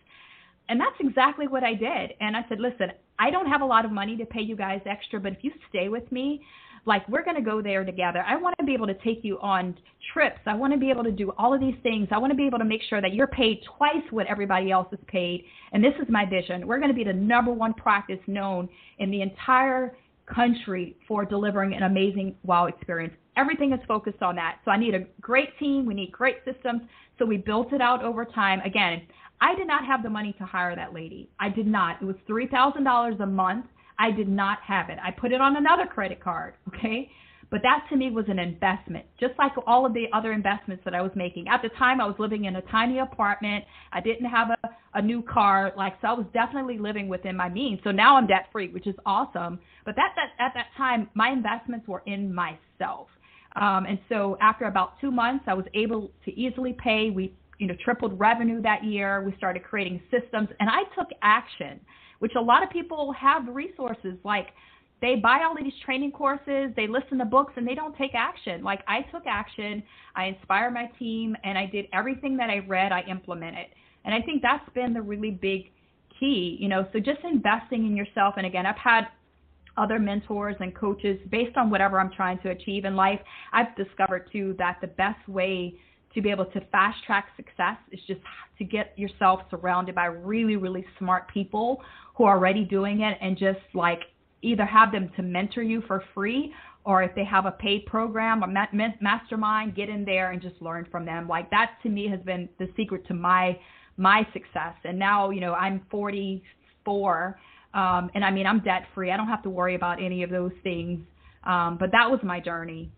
And 0.68 0.81
that's 0.81 0.97
exactly 1.01 1.49
what 1.49 1.64
I 1.64 1.75
did. 1.75 2.14
And 2.21 2.37
I 2.37 2.45
said, 2.49 2.61
"Listen, 2.61 2.92
I 3.18 3.31
don't 3.31 3.47
have 3.47 3.61
a 3.61 3.64
lot 3.64 3.85
of 3.85 3.90
money 3.90 4.16
to 4.16 4.25
pay 4.25 4.42
you 4.42 4.57
guys 4.57 4.81
extra, 4.87 5.18
but 5.21 5.33
if 5.33 5.38
you 5.42 5.53
stay 5.68 5.88
with 5.88 6.11
me, 6.12 6.45
like 6.85 7.09
we're 7.09 7.25
going 7.25 7.37
to 7.37 7.42
go 7.42 7.62
there 7.62 7.85
together. 7.85 8.25
I 8.27 8.37
want 8.37 8.57
to 8.59 8.64
be 8.64 8.75
able 8.75 8.88
to 8.88 8.95
take 8.95 9.21
you 9.23 9.38
on 9.40 9.77
trips. 10.12 10.40
I 10.47 10.55
want 10.55 10.73
to 10.73 10.79
be 10.79 10.90
able 10.90 11.05
to 11.05 11.12
do 11.12 11.33
all 11.38 11.55
of 11.55 11.61
these 11.61 11.77
things. 11.83 12.09
I 12.11 12.18
want 12.18 12.33
to 12.33 12.37
be 12.37 12.47
able 12.47 12.59
to 12.59 12.64
make 12.64 12.83
sure 12.88 13.01
that 13.01 13.14
you're 13.14 13.29
paid 13.29 13.61
twice 13.77 14.03
what 14.11 14.27
everybody 14.27 14.71
else 14.71 14.88
is 14.92 14.99
paid. 15.07 15.45
And 15.73 15.83
this 15.83 15.95
is 16.01 16.09
my 16.09 16.25
vision. 16.25 16.66
We're 16.66 16.79
going 16.79 16.90
to 16.90 16.97
be 16.97 17.05
the 17.05 17.12
number 17.12 17.53
one 17.53 17.73
practice 17.75 18.18
known 18.27 18.68
in 18.99 19.11
the 19.11 19.23
entire 19.23 19.97
country 20.27 20.97
for 21.07 21.25
delivering 21.25 21.75
an 21.75 21.85
amazing 21.85 22.35
wow 22.42 22.66
experience. 22.66 23.14
Everything 23.37 23.73
is 23.73 23.81
focused 23.87 24.23
on 24.23 24.37
that. 24.37 24.59
So 24.64 24.71
I 24.71 24.77
need 24.77 24.95
a 24.95 25.07
great 25.21 25.57
team. 25.59 25.87
We 25.87 25.95
need 25.95 26.12
great 26.12 26.38
systems. 26.45 26.83
So 27.18 27.25
we 27.25 27.37
built 27.37 27.73
it 27.73 27.81
out 27.81 28.03
over 28.03 28.25
time. 28.25 28.61
Again, 28.61 29.03
I 29.40 29.55
did 29.55 29.66
not 29.66 29.85
have 29.87 30.03
the 30.03 30.11
money 30.11 30.35
to 30.38 30.45
hire 30.45 30.77
that 30.77 30.92
lady. 30.92 31.29
I 31.40 31.49
did 31.49 31.66
not. 31.66 32.03
It 32.03 32.05
was 32.05 32.16
$3,000 32.29 33.21
a 33.21 33.27
month 33.27 33.66
I 34.03 34.11
did 34.11 34.29
not 34.29 34.59
have 34.67 34.91
it. 34.91 34.99
I 35.01 35.12
put 35.12 35.31
it 35.31 35.41
on 35.41 35.57
another 35.57 35.87
credit 35.87 36.21
card, 36.21 36.55
okay? 36.69 37.09
But 37.53 37.61
that 37.62 37.87
to 37.91 37.97
me 37.97 38.11
was 38.11 38.25
an 38.29 38.41
investment, 38.41 39.05
just 39.21 39.35
like 39.38 39.53
all 39.65 39.87
of 39.87 39.95
the 39.95 40.07
other 40.12 40.33
investments 40.33 40.83
that 40.85 40.93
I 40.93 41.01
was 41.03 41.12
making. 41.15 41.47
At 41.47 41.62
the 41.62 41.69
time, 41.79 42.01
I 42.01 42.07
was 42.07 42.17
living 42.19 42.47
in 42.47 42.57
a 42.57 42.62
tiny 42.62 42.99
apartment. 42.99 43.65
I 43.93 44.01
didn't 44.01 44.29
have 44.29 44.49
a, 44.51 44.69
a 44.95 45.03
new 45.03 45.23
car, 45.23 45.73
like 45.77 45.93
so. 46.01 46.09
I 46.09 46.12
was 46.15 46.27
definitely 46.35 46.79
living 46.79 47.07
within 47.09 47.37
my 47.37 47.49
means. 47.49 47.79
So 47.85 47.93
now 47.93 48.17
I'm 48.17 48.27
debt 48.27 48.47
free, 48.51 48.69
which 48.71 48.88
is 48.88 48.97
awesome. 49.07 49.61
But 49.85 49.95
that, 49.95 50.15
that 50.17 50.45
at 50.45 50.53
that 50.55 50.67
time, 50.77 51.09
my 51.15 51.31
investments 51.31 51.87
were 51.87 52.03
in 52.07 52.35
myself. 52.35 53.07
Um, 53.55 53.87
and 53.87 54.01
so 54.09 54.37
after 54.41 54.65
about 54.65 54.99
two 55.01 55.12
months, 55.12 55.45
I 55.47 55.55
was 55.55 55.67
able 55.75 56.11
to 56.25 56.33
easily 56.33 56.73
pay. 56.83 57.11
We 57.11 57.35
you 57.59 57.69
know 57.69 57.77
tripled 57.85 58.19
revenue 58.19 58.61
that 58.62 58.83
year. 58.83 59.23
We 59.23 59.33
started 59.37 59.62
creating 59.62 60.03
systems, 60.11 60.49
and 60.59 60.69
I 60.69 60.83
took 60.99 61.09
action 61.23 61.79
which 62.23 62.37
a 62.37 62.41
lot 62.41 62.63
of 62.63 62.71
people 62.71 63.13
have 63.15 63.49
resources 63.49 64.15
like 64.23 64.51
they 65.01 65.17
buy 65.17 65.43
all 65.45 65.57
these 65.61 65.73
training 65.85 66.13
courses, 66.13 66.71
they 66.77 66.87
listen 66.87 67.19
to 67.19 67.25
books, 67.25 67.53
and 67.57 67.67
they 67.67 67.75
don't 67.75 67.97
take 67.97 68.15
action. 68.15 68.63
Like 68.63 68.83
I 68.87 69.01
took 69.11 69.25
action, 69.27 69.83
I 70.15 70.27
inspire 70.27 70.71
my 70.71 70.89
team, 71.01 71.37
and 71.43 71.59
I 71.59 71.67
did 71.67 71.87
everything 71.93 72.37
that 72.37 72.49
I 72.49 72.61
read, 72.61 72.93
I 72.93 73.03
implemented. 73.11 73.67
And 74.05 74.15
I 74.15 74.21
think 74.23 74.41
that's 74.41 74.69
been 74.73 74.95
the 74.95 75.03
really 75.03 75.33
big 75.33 75.73
key, 76.21 76.57
you 76.61 76.69
know. 76.69 76.87
So 76.93 77.01
just 77.01 77.19
investing 77.25 77.87
in 77.87 77.97
yourself. 77.97 78.35
And 78.37 78.47
again, 78.47 78.67
I've 78.67 78.77
had 78.77 79.09
other 79.77 79.99
mentors 79.99 80.55
and 80.61 80.73
coaches 80.77 81.19
based 81.29 81.57
on 81.57 81.71
whatever 81.71 81.99
I'm 81.99 82.13
trying 82.13 82.39
to 82.43 82.51
achieve 82.51 82.85
in 82.85 82.95
life. 82.95 83.19
I've 83.53 83.75
discovered 83.75 84.29
too 84.31 84.55
that 84.61 84.79
the 84.81 84.87
best 84.87 85.29
way 85.29 85.75
to 86.14 86.22
be 86.22 86.31
able 86.31 86.46
to 86.46 86.61
fast 86.72 87.03
track 87.05 87.29
success 87.37 87.77
is 87.90 88.01
just 88.07 88.20
to 88.59 88.64
get 88.64 88.96
yourself 88.98 89.40
surrounded 89.51 89.94
by 89.94 90.07
really, 90.07 90.57
really 90.57 90.85
smart 90.98 91.29
people 91.33 91.81
who 92.16 92.25
are 92.25 92.37
already 92.37 92.64
doing 92.64 93.01
it 93.01 93.18
and 93.20 93.37
just 93.37 93.61
like 93.75 94.01
either 94.42 94.64
have 94.64 94.92
them 94.92 95.11
to 95.16 95.22
mentor 95.22 95.62
you 95.62 95.83
for 95.87 96.03
free 96.14 96.53
or 96.85 97.03
if 97.03 97.14
they 97.14 97.25
have 97.25 97.46
a 97.46 97.53
paid 97.53 97.87
program 97.87 98.42
or 98.42 98.48
mastermind, 99.01 99.75
get 99.77 99.88
in 99.88 100.05
there 100.05 100.33
and 100.33 100.42
just 100.42 100.61
learn 100.61 100.87
from 100.90 101.05
them. 101.05 101.29
Like 101.29 101.48
that 101.51 101.77
to 101.85 101.88
me 101.88 102.09
has 102.09 102.20
been 102.20 102.48
the 102.59 102.68
secret 102.77 103.07
to 103.09 103.14
my 103.14 103.59
my 103.96 104.27
success. 104.33 104.75
And 104.85 104.98
now, 104.98 105.31
you 105.31 105.40
know, 105.40 105.53
I'm 105.53 105.83
44 105.90 107.38
um, 107.75 108.11
and 108.14 108.25
I 108.25 108.31
mean, 108.31 108.46
I'm 108.46 108.61
debt 108.61 108.85
free. 108.94 109.11
I 109.11 109.16
don't 109.16 109.29
have 109.29 109.42
to 109.44 109.51
worry 109.51 109.75
about 109.75 110.03
any 110.03 110.22
of 110.22 110.31
those 110.31 110.53
things. 110.62 111.01
Um, 111.44 111.77
but 111.79 111.90
that 111.92 112.11
was 112.11 112.20
my 112.22 112.40
journey. 112.40 112.90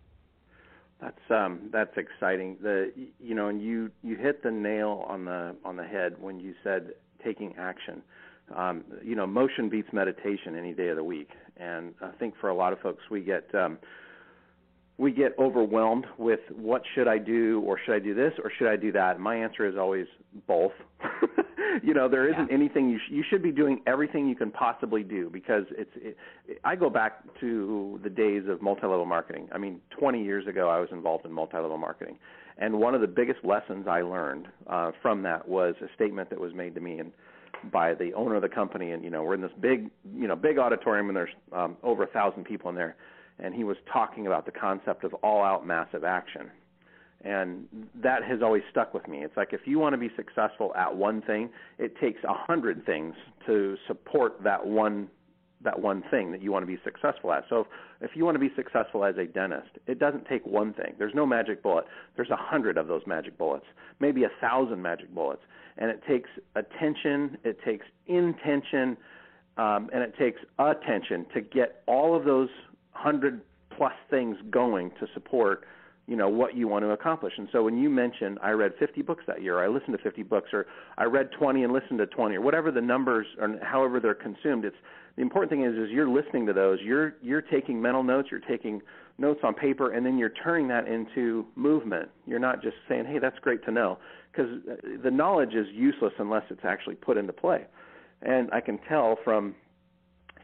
That's 1.05 1.31
um 1.31 1.69
that's 1.71 1.95
exciting. 1.97 2.57
The 2.63 2.91
you 3.19 3.35
know, 3.35 3.47
and 3.49 3.61
you 3.61 3.91
you 4.01 4.15
hit 4.15 4.41
the 4.41 4.49
nail 4.49 5.05
on 5.07 5.25
the 5.25 5.55
on 5.63 5.75
the 5.75 5.83
head 5.83 6.15
when 6.19 6.39
you 6.39 6.55
said 6.63 6.93
taking 7.23 7.53
action. 7.59 8.01
Um, 8.55 8.83
you 9.03 9.15
know, 9.15 9.27
motion 9.27 9.69
beats 9.69 9.89
meditation 9.93 10.55
any 10.57 10.73
day 10.73 10.87
of 10.87 10.95
the 10.95 11.03
week, 11.03 11.29
and 11.57 11.93
I 12.01 12.09
think 12.17 12.33
for 12.41 12.49
a 12.49 12.55
lot 12.55 12.73
of 12.73 12.79
folks, 12.79 13.03
we 13.11 13.21
get 13.21 13.53
um, 13.53 13.77
we 14.97 15.11
get 15.11 15.37
overwhelmed 15.37 16.07
with 16.17 16.39
what 16.55 16.81
should 16.95 17.07
I 17.07 17.19
do, 17.19 17.61
or 17.65 17.79
should 17.85 17.93
I 17.93 17.99
do 17.99 18.15
this, 18.15 18.33
or 18.43 18.51
should 18.57 18.67
I 18.67 18.75
do 18.75 18.91
that? 18.93 19.19
My 19.19 19.35
answer 19.35 19.67
is 19.67 19.75
always 19.77 20.07
both. 20.47 20.73
you 21.83 21.93
know, 21.93 22.07
there 22.07 22.27
isn't 22.29 22.49
yeah. 22.49 22.53
anything 22.53 22.89
you 22.89 22.97
sh- 22.99 23.11
you 23.11 23.23
should 23.29 23.41
be 23.41 23.51
doing 23.51 23.81
everything 23.87 24.27
you 24.27 24.35
can 24.35 24.51
possibly 24.51 25.03
do 25.03 25.29
because 25.29 25.63
it's. 25.71 25.91
It, 25.95 26.17
I 26.63 26.75
go 26.75 26.89
back 26.89 27.23
to 27.39 27.99
the 28.03 28.09
days 28.09 28.43
of 28.47 28.61
multi-level 28.61 29.05
marketing. 29.05 29.49
I 29.51 29.57
mean, 29.57 29.81
20 29.99 30.23
years 30.23 30.47
ago, 30.47 30.69
I 30.69 30.79
was 30.79 30.89
involved 30.91 31.25
in 31.25 31.31
multi-level 31.31 31.77
marketing, 31.77 32.17
and 32.57 32.79
one 32.79 32.95
of 32.95 33.01
the 33.01 33.07
biggest 33.07 33.39
lessons 33.43 33.87
I 33.87 34.01
learned 34.01 34.47
uh, 34.67 34.91
from 35.01 35.23
that 35.23 35.47
was 35.47 35.75
a 35.81 35.87
statement 35.95 36.29
that 36.29 36.39
was 36.39 36.53
made 36.53 36.75
to 36.75 36.81
me 36.81 36.99
and 36.99 37.11
by 37.71 37.93
the 37.93 38.13
owner 38.13 38.35
of 38.35 38.41
the 38.41 38.49
company. 38.49 38.91
And 38.91 39.03
you 39.03 39.09
know, 39.09 39.23
we're 39.23 39.35
in 39.35 39.41
this 39.41 39.51
big, 39.59 39.89
you 40.15 40.27
know, 40.27 40.35
big 40.35 40.57
auditorium, 40.57 41.09
and 41.09 41.17
there's 41.17 41.29
um, 41.51 41.77
over 41.83 42.03
a 42.03 42.07
thousand 42.07 42.45
people 42.45 42.69
in 42.69 42.75
there 42.75 42.95
and 43.39 43.53
he 43.53 43.63
was 43.63 43.77
talking 43.91 44.27
about 44.27 44.45
the 44.45 44.51
concept 44.51 45.03
of 45.03 45.13
all 45.15 45.43
out 45.43 45.67
massive 45.67 46.03
action. 46.03 46.49
And 47.25 47.65
that 48.03 48.23
has 48.23 48.41
always 48.43 48.61
stuck 48.69 48.93
with 48.93 49.07
me. 49.07 49.23
It's 49.23 49.35
like 49.35 49.51
if 49.51 49.61
you 49.65 49.79
want 49.79 49.93
to 49.93 49.97
be 49.97 50.11
successful 50.15 50.73
at 50.75 50.95
one 50.95 51.23
thing, 51.23 51.49
it 51.79 51.99
takes 51.99 52.23
a 52.23 52.33
hundred 52.33 52.85
things 52.85 53.15
to 53.47 53.75
support 53.87 54.43
that 54.43 54.65
one 54.65 55.09
that 55.63 55.81
one 55.81 56.03
thing 56.11 56.31
that 56.31 56.41
you 56.43 56.51
want 56.51 56.61
to 56.63 56.67
be 56.67 56.77
successful 56.83 57.33
at. 57.33 57.43
So 57.49 57.65
if 57.99 58.11
you 58.13 58.23
want 58.23 58.35
to 58.35 58.39
be 58.39 58.51
successful 58.55 59.03
as 59.03 59.15
a 59.17 59.25
dentist, 59.25 59.69
it 59.87 59.99
doesn't 59.99 60.25
take 60.27 60.45
one 60.45 60.73
thing. 60.73 60.93
There's 60.99 61.15
no 61.15 61.25
magic 61.25 61.63
bullet. 61.63 61.85
There's 62.15 62.29
a 62.29 62.37
hundred 62.37 62.77
of 62.77 62.87
those 62.87 63.01
magic 63.07 63.37
bullets, 63.37 63.65
maybe 63.99 64.23
a 64.23 64.29
thousand 64.39 64.81
magic 64.81 65.13
bullets, 65.15 65.41
and 65.77 65.89
it 65.89 66.01
takes 66.07 66.29
attention, 66.55 67.37
it 67.43 67.57
takes 67.65 67.85
intention, 68.05 68.95
um, 69.57 69.89
and 69.93 70.03
it 70.03 70.13
takes 70.17 70.39
attention 70.59 71.25
to 71.33 71.41
get 71.41 71.83
all 71.87 72.15
of 72.15 72.25
those 72.25 72.49
hundred 72.91 73.41
plus 73.75 73.93
things 74.09 74.37
going 74.51 74.91
to 74.99 75.07
support 75.13 75.65
you 76.07 76.15
know 76.15 76.29
what 76.29 76.55
you 76.55 76.67
want 76.67 76.83
to 76.83 76.91
accomplish. 76.91 77.33
And 77.37 77.47
so 77.51 77.63
when 77.63 77.77
you 77.77 77.89
mention 77.89 78.37
i 78.41 78.51
read 78.51 78.73
50 78.79 79.01
books 79.01 79.23
that 79.27 79.41
year 79.41 79.63
i 79.63 79.67
listened 79.67 79.97
to 79.97 80.03
50 80.03 80.23
books 80.23 80.49
or 80.53 80.65
i 80.97 81.03
read 81.03 81.29
20 81.37 81.63
and 81.63 81.73
listened 81.73 81.99
to 81.99 82.05
20 82.07 82.35
or 82.35 82.41
whatever 82.41 82.71
the 82.71 82.81
numbers 82.81 83.25
or 83.39 83.57
however 83.63 83.99
they're 83.99 84.13
consumed 84.13 84.65
it's 84.65 84.75
the 85.15 85.21
important 85.21 85.49
thing 85.49 85.63
is 85.63 85.75
is 85.75 85.89
you're 85.91 86.09
listening 86.09 86.45
to 86.45 86.53
those. 86.53 86.79
You're 86.81 87.15
you're 87.21 87.41
taking 87.41 87.81
mental 87.81 88.03
notes 88.03 88.29
you're 88.31 88.41
taking 88.41 88.81
notes 89.17 89.39
on 89.43 89.53
paper 89.53 89.91
and 89.91 90.05
then 90.05 90.17
you're 90.17 90.33
turning 90.43 90.67
that 90.67 90.87
into 90.87 91.45
movement. 91.55 92.09
You're 92.25 92.39
not 92.39 92.61
just 92.61 92.75
saying 92.89 93.05
hey 93.05 93.19
that's 93.19 93.39
great 93.39 93.63
to 93.65 93.71
know 93.71 93.97
because 94.31 94.51
uh, 94.69 94.75
the 95.03 95.11
knowledge 95.11 95.53
is 95.53 95.67
useless 95.71 96.13
unless 96.19 96.43
it's 96.49 96.65
actually 96.65 96.95
put 96.95 97.17
into 97.17 97.33
play. 97.33 97.65
And 98.21 98.49
i 98.51 98.59
can 98.59 98.79
tell 98.89 99.17
from 99.23 99.55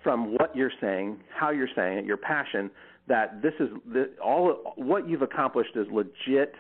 from 0.03 0.33
what 0.33 0.55
you're 0.55 0.71
saying, 0.81 1.19
how 1.29 1.51
you're 1.51 1.69
saying 1.75 1.99
it, 1.99 2.05
your 2.05 2.17
passion, 2.17 2.71
that 3.11 3.41
this 3.41 3.53
is 3.59 3.67
the, 3.91 4.09
all 4.23 4.73
what 4.77 5.07
you've 5.07 5.21
accomplished 5.21 5.75
is 5.75 5.85
legit 5.91 6.53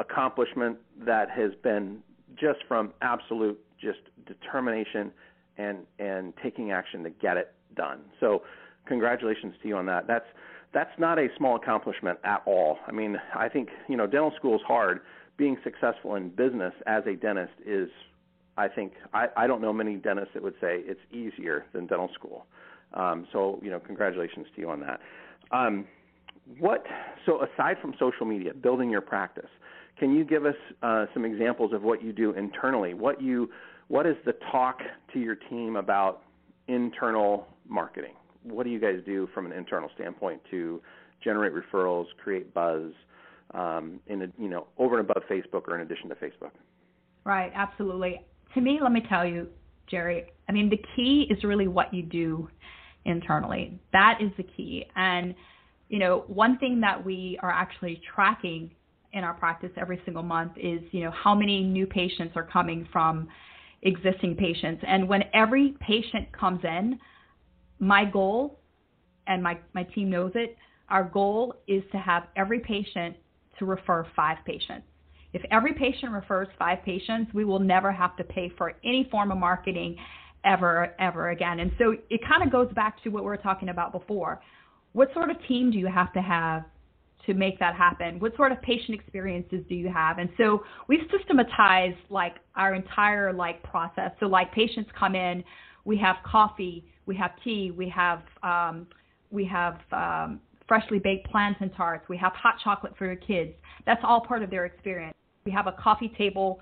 accomplishment 0.00 0.76
that 1.06 1.30
has 1.30 1.52
been 1.62 2.02
just 2.34 2.58
from 2.66 2.92
absolute 3.00 3.56
just 3.80 4.00
determination 4.26 5.12
and 5.56 5.78
and 6.00 6.32
taking 6.42 6.72
action 6.72 7.04
to 7.04 7.10
get 7.10 7.36
it 7.36 7.54
done. 7.76 8.00
So, 8.18 8.42
congratulations 8.86 9.54
to 9.62 9.68
you 9.68 9.76
on 9.76 9.86
that. 9.86 10.08
That's 10.08 10.26
that's 10.72 10.98
not 10.98 11.20
a 11.20 11.28
small 11.38 11.54
accomplishment 11.54 12.18
at 12.24 12.42
all. 12.44 12.78
I 12.88 12.90
mean, 12.90 13.16
I 13.32 13.48
think 13.48 13.68
you 13.88 13.96
know 13.96 14.08
dental 14.08 14.32
school 14.36 14.56
is 14.56 14.62
hard. 14.66 14.98
Being 15.36 15.56
successful 15.62 16.16
in 16.16 16.30
business 16.30 16.74
as 16.88 17.04
a 17.06 17.14
dentist 17.14 17.52
is, 17.64 17.88
I 18.56 18.66
think, 18.66 18.94
I, 19.12 19.26
I 19.36 19.46
don't 19.46 19.60
know 19.60 19.72
many 19.72 19.94
dentists 19.94 20.34
that 20.34 20.42
would 20.42 20.54
say 20.60 20.82
it's 20.86 21.00
easier 21.12 21.66
than 21.72 21.86
dental 21.86 22.10
school. 22.14 22.46
Um, 22.94 23.28
so 23.32 23.60
you 23.62 23.70
know, 23.70 23.78
congratulations 23.78 24.46
to 24.56 24.60
you 24.60 24.70
on 24.70 24.80
that. 24.80 24.98
Um, 25.50 25.86
what 26.58 26.84
so 27.26 27.42
aside 27.42 27.76
from 27.80 27.94
social 27.98 28.26
media, 28.26 28.52
building 28.54 28.90
your 28.90 29.00
practice, 29.00 29.48
can 29.98 30.14
you 30.14 30.24
give 30.24 30.44
us 30.44 30.54
uh, 30.82 31.06
some 31.14 31.24
examples 31.24 31.72
of 31.72 31.82
what 31.82 32.02
you 32.02 32.12
do 32.12 32.32
internally? 32.32 32.94
What 32.94 33.22
you 33.22 33.50
what 33.88 34.06
is 34.06 34.16
the 34.24 34.34
talk 34.50 34.80
to 35.12 35.18
your 35.18 35.34
team 35.34 35.76
about 35.76 36.22
internal 36.68 37.46
marketing? 37.68 38.14
What 38.42 38.64
do 38.64 38.70
you 38.70 38.80
guys 38.80 39.00
do 39.06 39.28
from 39.34 39.46
an 39.46 39.52
internal 39.52 39.90
standpoint 39.94 40.40
to 40.50 40.80
generate 41.22 41.52
referrals, 41.54 42.06
create 42.22 42.52
buzz, 42.52 42.92
um, 43.54 44.00
in 44.06 44.22
a, 44.22 44.26
you 44.38 44.48
know 44.48 44.66
over 44.78 44.98
and 44.98 45.08
above 45.08 45.22
Facebook 45.30 45.68
or 45.68 45.76
in 45.76 45.82
addition 45.82 46.08
to 46.08 46.14
Facebook? 46.16 46.50
Right, 47.24 47.52
absolutely. 47.54 48.20
To 48.54 48.60
me, 48.60 48.78
let 48.82 48.92
me 48.92 49.02
tell 49.08 49.24
you, 49.26 49.48
Jerry. 49.86 50.26
I 50.48 50.52
mean, 50.52 50.68
the 50.68 50.80
key 50.94 51.26
is 51.30 51.42
really 51.42 51.68
what 51.68 51.92
you 51.94 52.02
do 52.02 52.48
internally. 53.04 53.78
That 53.92 54.18
is 54.20 54.30
the 54.36 54.42
key. 54.42 54.86
And 54.96 55.34
you 55.88 55.98
know, 55.98 56.24
one 56.26 56.58
thing 56.58 56.80
that 56.80 57.04
we 57.04 57.38
are 57.42 57.50
actually 57.50 58.00
tracking 58.14 58.70
in 59.12 59.22
our 59.22 59.34
practice 59.34 59.70
every 59.76 60.00
single 60.04 60.22
month 60.22 60.52
is, 60.56 60.80
you 60.90 61.04
know, 61.04 61.10
how 61.10 61.34
many 61.34 61.62
new 61.62 61.86
patients 61.86 62.32
are 62.36 62.42
coming 62.44 62.88
from 62.92 63.28
existing 63.82 64.34
patients. 64.34 64.82
And 64.86 65.08
when 65.08 65.24
every 65.32 65.76
patient 65.80 66.32
comes 66.32 66.64
in, 66.64 66.98
my 67.78 68.04
goal, 68.04 68.58
and 69.26 69.42
my, 69.42 69.58
my 69.72 69.84
team 69.84 70.10
knows 70.10 70.32
it, 70.34 70.56
our 70.88 71.04
goal 71.04 71.54
is 71.68 71.82
to 71.92 71.98
have 71.98 72.24
every 72.36 72.60
patient 72.60 73.16
to 73.58 73.64
refer 73.64 74.06
five 74.16 74.38
patients. 74.44 74.86
If 75.32 75.42
every 75.50 75.74
patient 75.74 76.12
refers 76.12 76.48
five 76.58 76.82
patients, 76.84 77.32
we 77.34 77.44
will 77.44 77.58
never 77.58 77.90
have 77.92 78.16
to 78.16 78.24
pay 78.24 78.52
for 78.56 78.74
any 78.84 79.08
form 79.10 79.30
of 79.30 79.38
marketing 79.38 79.96
ever, 80.44 80.94
ever 80.98 81.30
again. 81.30 81.60
And 81.60 81.72
so 81.78 81.94
it 82.10 82.20
kind 82.26 82.42
of 82.42 82.50
goes 82.50 82.72
back 82.74 83.02
to 83.04 83.08
what 83.10 83.22
we 83.22 83.28
were 83.28 83.36
talking 83.36 83.68
about 83.68 83.92
before. 83.92 84.40
What 84.92 85.12
sort 85.12 85.30
of 85.30 85.36
team 85.48 85.70
do 85.70 85.78
you 85.78 85.86
have 85.86 86.12
to 86.12 86.22
have 86.22 86.64
to 87.26 87.34
make 87.34 87.58
that 87.58 87.74
happen? 87.74 88.18
What 88.20 88.36
sort 88.36 88.52
of 88.52 88.60
patient 88.62 88.98
experiences 88.98 89.60
do 89.68 89.74
you 89.74 89.90
have? 89.90 90.18
And 90.18 90.28
so 90.36 90.64
we've 90.88 91.06
systematized 91.16 91.98
like 92.10 92.36
our 92.54 92.74
entire 92.74 93.32
like 93.32 93.62
process. 93.62 94.12
So 94.20 94.26
like 94.26 94.52
patients 94.52 94.90
come 94.98 95.14
in, 95.14 95.42
we 95.84 95.96
have 95.98 96.16
coffee, 96.24 96.84
we 97.06 97.16
have 97.16 97.32
tea, 97.42 97.70
we 97.70 97.88
have 97.88 98.22
um, 98.42 98.86
we 99.30 99.44
have 99.46 99.78
um, 99.92 100.40
freshly 100.68 100.98
baked 100.98 101.28
plantain 101.30 101.70
tarts, 101.70 102.08
we 102.08 102.16
have 102.16 102.32
hot 102.32 102.54
chocolate 102.62 102.94
for 102.96 103.06
your 103.06 103.16
kids. 103.16 103.52
That's 103.86 104.00
all 104.04 104.20
part 104.20 104.42
of 104.42 104.50
their 104.50 104.64
experience. 104.64 105.14
We 105.44 105.52
have 105.52 105.66
a 105.66 105.72
coffee 105.72 106.12
table 106.16 106.60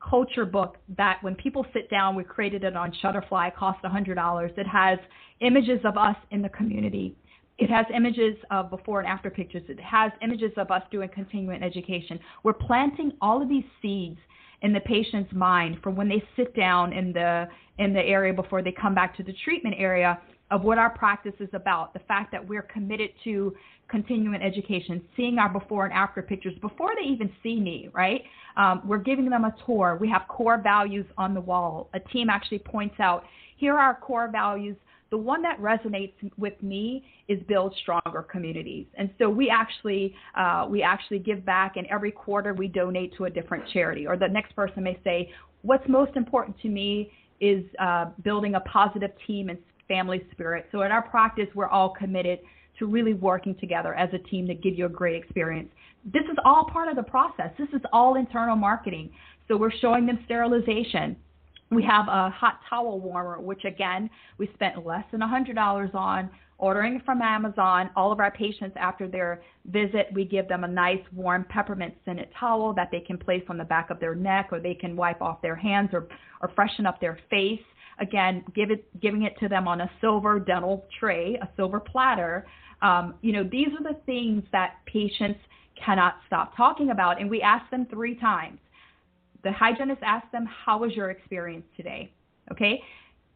culture 0.00 0.44
book 0.44 0.76
that 0.96 1.18
when 1.22 1.34
people 1.34 1.66
sit 1.72 1.90
down, 1.90 2.14
we 2.14 2.24
created 2.24 2.64
it 2.64 2.76
on 2.76 2.92
Shutterfly, 3.02 3.48
it 3.48 3.56
costs 3.56 3.82
$100. 3.84 4.58
It 4.58 4.66
has 4.66 4.98
images 5.40 5.80
of 5.84 5.96
us 5.96 6.16
in 6.30 6.42
the 6.42 6.48
community 6.48 7.16
it 7.58 7.68
has 7.70 7.86
images 7.94 8.36
of 8.50 8.70
before 8.70 9.00
and 9.00 9.08
after 9.08 9.30
pictures. 9.30 9.64
It 9.68 9.80
has 9.80 10.12
images 10.22 10.52
of 10.56 10.70
us 10.70 10.82
doing 10.90 11.08
continuing 11.12 11.62
education. 11.62 12.18
We're 12.44 12.52
planting 12.52 13.12
all 13.20 13.42
of 13.42 13.48
these 13.48 13.64
seeds 13.82 14.18
in 14.62 14.72
the 14.72 14.80
patient's 14.80 15.32
mind 15.32 15.78
for 15.82 15.90
when 15.90 16.08
they 16.08 16.22
sit 16.36 16.54
down 16.54 16.92
in 16.92 17.12
the 17.12 17.48
in 17.78 17.92
the 17.92 18.00
area 18.00 18.32
before 18.32 18.62
they 18.62 18.72
come 18.72 18.94
back 18.94 19.16
to 19.16 19.22
the 19.22 19.32
treatment 19.44 19.76
area 19.78 20.20
of 20.50 20.62
what 20.62 20.78
our 20.78 20.90
practice 20.90 21.34
is 21.40 21.48
about. 21.52 21.92
The 21.92 22.00
fact 22.00 22.32
that 22.32 22.46
we're 22.46 22.62
committed 22.62 23.10
to 23.24 23.54
continuing 23.88 24.42
education, 24.42 25.02
seeing 25.16 25.38
our 25.38 25.48
before 25.48 25.84
and 25.84 25.94
after 25.94 26.22
pictures 26.22 26.54
before 26.60 26.90
they 27.00 27.08
even 27.08 27.30
see 27.42 27.58
me, 27.58 27.88
right? 27.92 28.22
Um, 28.56 28.82
we're 28.84 28.98
giving 28.98 29.30
them 29.30 29.44
a 29.44 29.54
tour. 29.66 29.96
We 30.00 30.08
have 30.10 30.22
core 30.28 30.60
values 30.60 31.06
on 31.16 31.34
the 31.34 31.40
wall. 31.40 31.88
A 31.94 32.00
team 32.00 32.28
actually 32.28 32.58
points 32.58 32.96
out 33.00 33.24
here 33.56 33.74
are 33.74 33.78
our 33.78 33.94
core 33.94 34.28
values 34.30 34.76
the 35.10 35.16
one 35.16 35.40
that 35.42 35.58
resonates 35.58 36.12
with 36.36 36.60
me 36.62 37.04
is 37.28 37.38
build 37.48 37.74
stronger 37.80 38.22
communities. 38.22 38.86
And 38.96 39.10
so 39.18 39.28
we 39.30 39.48
actually 39.48 40.14
uh, 40.36 40.66
we 40.68 40.82
actually 40.82 41.18
give 41.20 41.44
back, 41.44 41.76
and 41.76 41.86
every 41.86 42.10
quarter 42.10 42.52
we 42.52 42.68
donate 42.68 43.16
to 43.16 43.24
a 43.24 43.30
different 43.30 43.64
charity. 43.72 44.06
Or 44.06 44.16
the 44.16 44.28
next 44.28 44.54
person 44.54 44.82
may 44.82 44.98
say, 45.04 45.32
"What's 45.62 45.88
most 45.88 46.14
important 46.16 46.60
to 46.60 46.68
me 46.68 47.10
is 47.40 47.64
uh, 47.78 48.06
building 48.22 48.54
a 48.56 48.60
positive 48.60 49.12
team 49.26 49.48
and 49.48 49.58
family 49.88 50.24
spirit." 50.30 50.68
So 50.70 50.82
in 50.82 50.92
our 50.92 51.02
practice, 51.02 51.48
we're 51.54 51.68
all 51.68 51.90
committed 51.90 52.40
to 52.78 52.86
really 52.86 53.14
working 53.14 53.54
together 53.56 53.94
as 53.94 54.12
a 54.12 54.18
team 54.18 54.46
to 54.46 54.54
give 54.54 54.78
you 54.78 54.86
a 54.86 54.90
great 54.90 55.16
experience. 55.16 55.70
This 56.04 56.24
is 56.30 56.36
all 56.44 56.66
part 56.66 56.88
of 56.88 56.96
the 56.96 57.02
process. 57.02 57.50
This 57.58 57.68
is 57.72 57.80
all 57.92 58.14
internal 58.14 58.54
marketing. 58.54 59.10
So 59.48 59.56
we're 59.56 59.72
showing 59.72 60.06
them 60.06 60.20
sterilization 60.26 61.16
we 61.70 61.82
have 61.84 62.08
a 62.08 62.30
hot 62.30 62.60
towel 62.68 62.98
warmer, 63.00 63.40
which 63.40 63.64
again, 63.64 64.08
we 64.38 64.48
spent 64.54 64.86
less 64.86 65.04
than 65.12 65.20
$100 65.20 65.94
on 65.94 66.30
ordering 66.56 67.00
from 67.04 67.20
Amazon. 67.20 67.90
All 67.94 68.10
of 68.10 68.20
our 68.20 68.30
patients, 68.30 68.74
after 68.80 69.06
their 69.06 69.42
visit, 69.66 70.08
we 70.12 70.24
give 70.24 70.48
them 70.48 70.64
a 70.64 70.68
nice 70.68 71.02
warm 71.14 71.44
peppermint 71.48 71.94
scented 72.04 72.28
towel 72.38 72.72
that 72.74 72.88
they 72.90 73.00
can 73.00 73.18
place 73.18 73.44
on 73.48 73.58
the 73.58 73.64
back 73.64 73.90
of 73.90 74.00
their 74.00 74.14
neck 74.14 74.48
or 74.50 74.60
they 74.60 74.74
can 74.74 74.96
wipe 74.96 75.20
off 75.20 75.42
their 75.42 75.54
hands 75.54 75.90
or, 75.92 76.08
or 76.40 76.50
freshen 76.54 76.86
up 76.86 77.00
their 77.00 77.18
face. 77.28 77.60
Again, 78.00 78.44
give 78.54 78.70
it, 78.70 78.84
giving 79.00 79.22
it 79.22 79.38
to 79.40 79.48
them 79.48 79.66
on 79.66 79.80
a 79.80 79.90
silver 80.00 80.38
dental 80.38 80.86
tray, 80.98 81.38
a 81.40 81.48
silver 81.56 81.80
platter. 81.80 82.46
Um, 82.82 83.14
you 83.22 83.32
know, 83.32 83.42
these 83.42 83.68
are 83.68 83.82
the 83.82 83.98
things 84.06 84.44
that 84.52 84.76
patients 84.86 85.40
cannot 85.84 86.16
stop 86.26 86.56
talking 86.56 86.90
about. 86.90 87.20
And 87.20 87.30
we 87.30 87.42
ask 87.42 87.68
them 87.70 87.86
three 87.90 88.14
times 88.14 88.58
the 89.44 89.52
hygienist 89.52 90.02
asks 90.02 90.28
them, 90.32 90.46
How 90.46 90.78
was 90.78 90.92
your 90.94 91.10
experience 91.10 91.64
today? 91.76 92.12
Okay? 92.50 92.82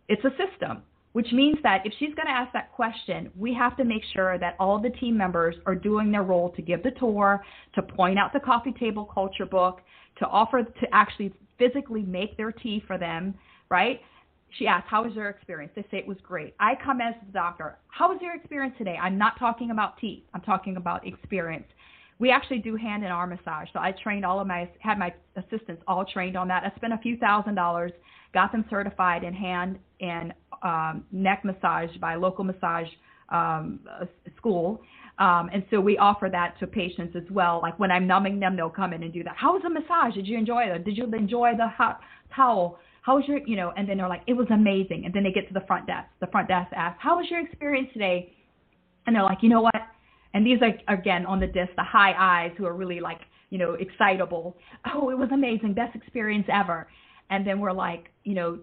It's 0.08 0.22
a 0.24 0.30
system, 0.30 0.82
which 1.12 1.30
means 1.32 1.58
that 1.62 1.82
if 1.84 1.92
she's 1.98 2.14
going 2.14 2.26
to 2.26 2.32
ask 2.32 2.52
that 2.52 2.72
question, 2.72 3.30
we 3.36 3.54
have 3.54 3.76
to 3.76 3.84
make 3.84 4.02
sure 4.12 4.38
that 4.38 4.56
all 4.58 4.80
the 4.80 4.90
team 4.90 5.16
members 5.16 5.54
are 5.66 5.74
doing 5.74 6.10
their 6.10 6.22
role 6.22 6.50
to 6.50 6.62
give 6.62 6.82
the 6.82 6.90
tour, 6.92 7.44
to 7.74 7.82
point 7.82 8.18
out 8.18 8.32
the 8.32 8.40
coffee 8.40 8.74
table 8.78 9.04
culture 9.04 9.46
book, 9.46 9.80
to 10.18 10.26
offer 10.26 10.62
to 10.62 10.86
actually 10.92 11.32
physically 11.58 12.02
make 12.02 12.36
their 12.36 12.52
tea 12.52 12.82
for 12.86 12.98
them, 12.98 13.34
right? 13.70 14.00
She 14.58 14.66
asks, 14.66 14.88
How 14.90 15.04
was 15.04 15.14
your 15.14 15.28
experience? 15.28 15.72
They 15.74 15.82
say 15.90 15.98
it 15.98 16.06
was 16.06 16.18
great. 16.22 16.54
I 16.60 16.74
come 16.82 17.00
as 17.00 17.14
the 17.24 17.32
doctor. 17.32 17.78
How 17.88 18.08
was 18.08 18.18
your 18.20 18.34
experience 18.34 18.74
today? 18.78 18.96
I'm 19.00 19.18
not 19.18 19.38
talking 19.38 19.70
about 19.70 19.98
teeth, 19.98 20.24
I'm 20.34 20.42
talking 20.42 20.76
about 20.76 21.06
experience 21.06 21.66
we 22.22 22.30
actually 22.30 22.60
do 22.60 22.76
hand 22.76 23.02
and 23.02 23.12
arm 23.12 23.30
massage. 23.30 23.66
So 23.72 23.80
I 23.80 23.92
trained 24.00 24.24
all 24.24 24.38
of 24.38 24.46
my 24.46 24.70
had 24.78 24.96
my 24.96 25.12
assistants 25.34 25.82
all 25.88 26.04
trained 26.04 26.36
on 26.36 26.46
that. 26.48 26.62
I 26.62 26.74
spent 26.76 26.92
a 26.92 26.98
few 26.98 27.16
thousand 27.16 27.56
dollars, 27.56 27.90
got 28.32 28.52
them 28.52 28.64
certified 28.70 29.24
in 29.24 29.34
hand 29.34 29.76
and 30.00 30.32
um, 30.62 31.04
neck 31.10 31.44
massage 31.44 31.90
by 32.00 32.14
local 32.14 32.44
massage 32.44 32.86
um, 33.30 33.80
school. 34.36 34.82
Um, 35.18 35.50
and 35.52 35.64
so 35.68 35.80
we 35.80 35.98
offer 35.98 36.28
that 36.30 36.58
to 36.60 36.68
patients 36.68 37.16
as 37.16 37.28
well. 37.28 37.58
Like 37.60 37.76
when 37.80 37.90
I'm 37.90 38.06
numbing 38.06 38.38
them, 38.38 38.54
they'll 38.54 38.70
come 38.70 38.92
in 38.92 39.02
and 39.02 39.12
do 39.12 39.24
that. 39.24 39.34
How 39.36 39.54
was 39.54 39.62
the 39.62 39.70
massage? 39.70 40.14
Did 40.14 40.28
you 40.28 40.38
enjoy 40.38 40.62
it? 40.62 40.84
Did 40.84 40.96
you 40.96 41.12
enjoy 41.12 41.52
the 41.56 41.66
hot 41.66 42.00
towel? 42.34 42.78
How 43.02 43.16
was 43.16 43.24
your, 43.26 43.38
you 43.46 43.56
know, 43.56 43.72
and 43.76 43.88
then 43.88 43.98
they're 43.98 44.08
like, 44.08 44.22
it 44.26 44.34
was 44.34 44.46
amazing. 44.50 45.04
And 45.04 45.12
then 45.12 45.24
they 45.24 45.32
get 45.32 45.46
to 45.48 45.54
the 45.54 45.66
front 45.66 45.86
desk. 45.86 46.08
The 46.20 46.28
front 46.28 46.48
desk 46.48 46.72
asks, 46.74 46.98
how 47.02 47.18
was 47.18 47.26
your 47.30 47.40
experience 47.40 47.88
today? 47.92 48.32
And 49.06 49.14
they're 49.14 49.24
like, 49.24 49.38
you 49.42 49.48
know 49.48 49.60
what? 49.60 49.74
And 50.34 50.46
these 50.46 50.58
are 50.62 50.94
again 50.94 51.26
on 51.26 51.40
the 51.40 51.48
disc, 51.48 51.72
the 51.76 51.82
high 51.82 52.12
I's 52.12 52.52
who 52.56 52.64
are 52.64 52.74
really 52.74 53.00
like, 53.00 53.20
you 53.50 53.58
know, 53.58 53.74
excitable. 53.74 54.56
Oh, 54.94 55.10
it 55.10 55.18
was 55.18 55.28
amazing, 55.32 55.74
best 55.74 55.94
experience 55.94 56.46
ever. 56.50 56.88
And 57.28 57.46
then 57.46 57.60
we're 57.60 57.72
like, 57.72 58.10
you 58.24 58.34
know, 58.34 58.58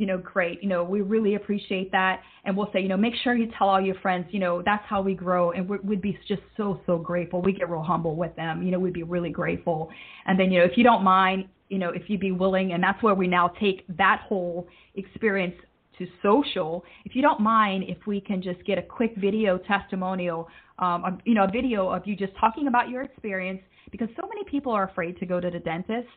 you 0.00 0.06
know, 0.06 0.16
great. 0.16 0.62
You 0.62 0.68
know, 0.70 0.82
we 0.82 1.02
really 1.02 1.34
appreciate 1.34 1.92
that. 1.92 2.22
And 2.44 2.56
we'll 2.56 2.70
say, 2.72 2.80
you 2.80 2.88
know, 2.88 2.96
make 2.96 3.12
sure 3.22 3.34
you 3.34 3.50
tell 3.58 3.68
all 3.68 3.82
your 3.82 3.96
friends, 3.96 4.24
you 4.30 4.40
know, 4.40 4.62
that's 4.64 4.82
how 4.88 5.02
we 5.02 5.12
grow. 5.12 5.50
And 5.50 5.68
we'd 5.68 6.00
be 6.00 6.18
just 6.26 6.40
so, 6.56 6.80
so 6.86 6.96
grateful. 6.96 7.42
We 7.42 7.52
get 7.52 7.68
real 7.68 7.82
humble 7.82 8.16
with 8.16 8.34
them. 8.34 8.62
You 8.62 8.70
know, 8.70 8.78
we'd 8.78 8.94
be 8.94 9.02
really 9.02 9.28
grateful. 9.28 9.90
And 10.24 10.40
then, 10.40 10.50
you 10.50 10.60
know, 10.60 10.64
if 10.64 10.78
you 10.78 10.84
don't 10.84 11.04
mind, 11.04 11.48
you 11.68 11.76
know, 11.76 11.90
if 11.90 12.08
you'd 12.08 12.18
be 12.18 12.32
willing, 12.32 12.72
and 12.72 12.82
that's 12.82 13.02
where 13.02 13.14
we 13.14 13.28
now 13.28 13.48
take 13.60 13.84
that 13.98 14.22
whole 14.26 14.66
experience 14.94 15.54
to 15.98 16.06
social. 16.22 16.82
If 17.04 17.14
you 17.14 17.20
don't 17.20 17.40
mind, 17.40 17.84
if 17.86 17.98
we 18.06 18.22
can 18.22 18.40
just 18.40 18.64
get 18.64 18.78
a 18.78 18.82
quick 18.82 19.14
video 19.18 19.58
testimonial 19.58 20.48
um, 20.80 21.18
you 21.26 21.34
know, 21.34 21.44
a 21.44 21.50
video 21.50 21.90
of 21.90 22.06
you 22.06 22.16
just 22.16 22.32
talking 22.40 22.66
about 22.66 22.88
your 22.88 23.02
experience 23.02 23.60
because 23.92 24.08
so 24.16 24.26
many 24.26 24.44
people 24.44 24.72
are 24.72 24.88
afraid 24.88 25.18
to 25.18 25.26
go 25.26 25.38
to 25.40 25.50
the 25.50 25.58
dentist. 25.58 26.08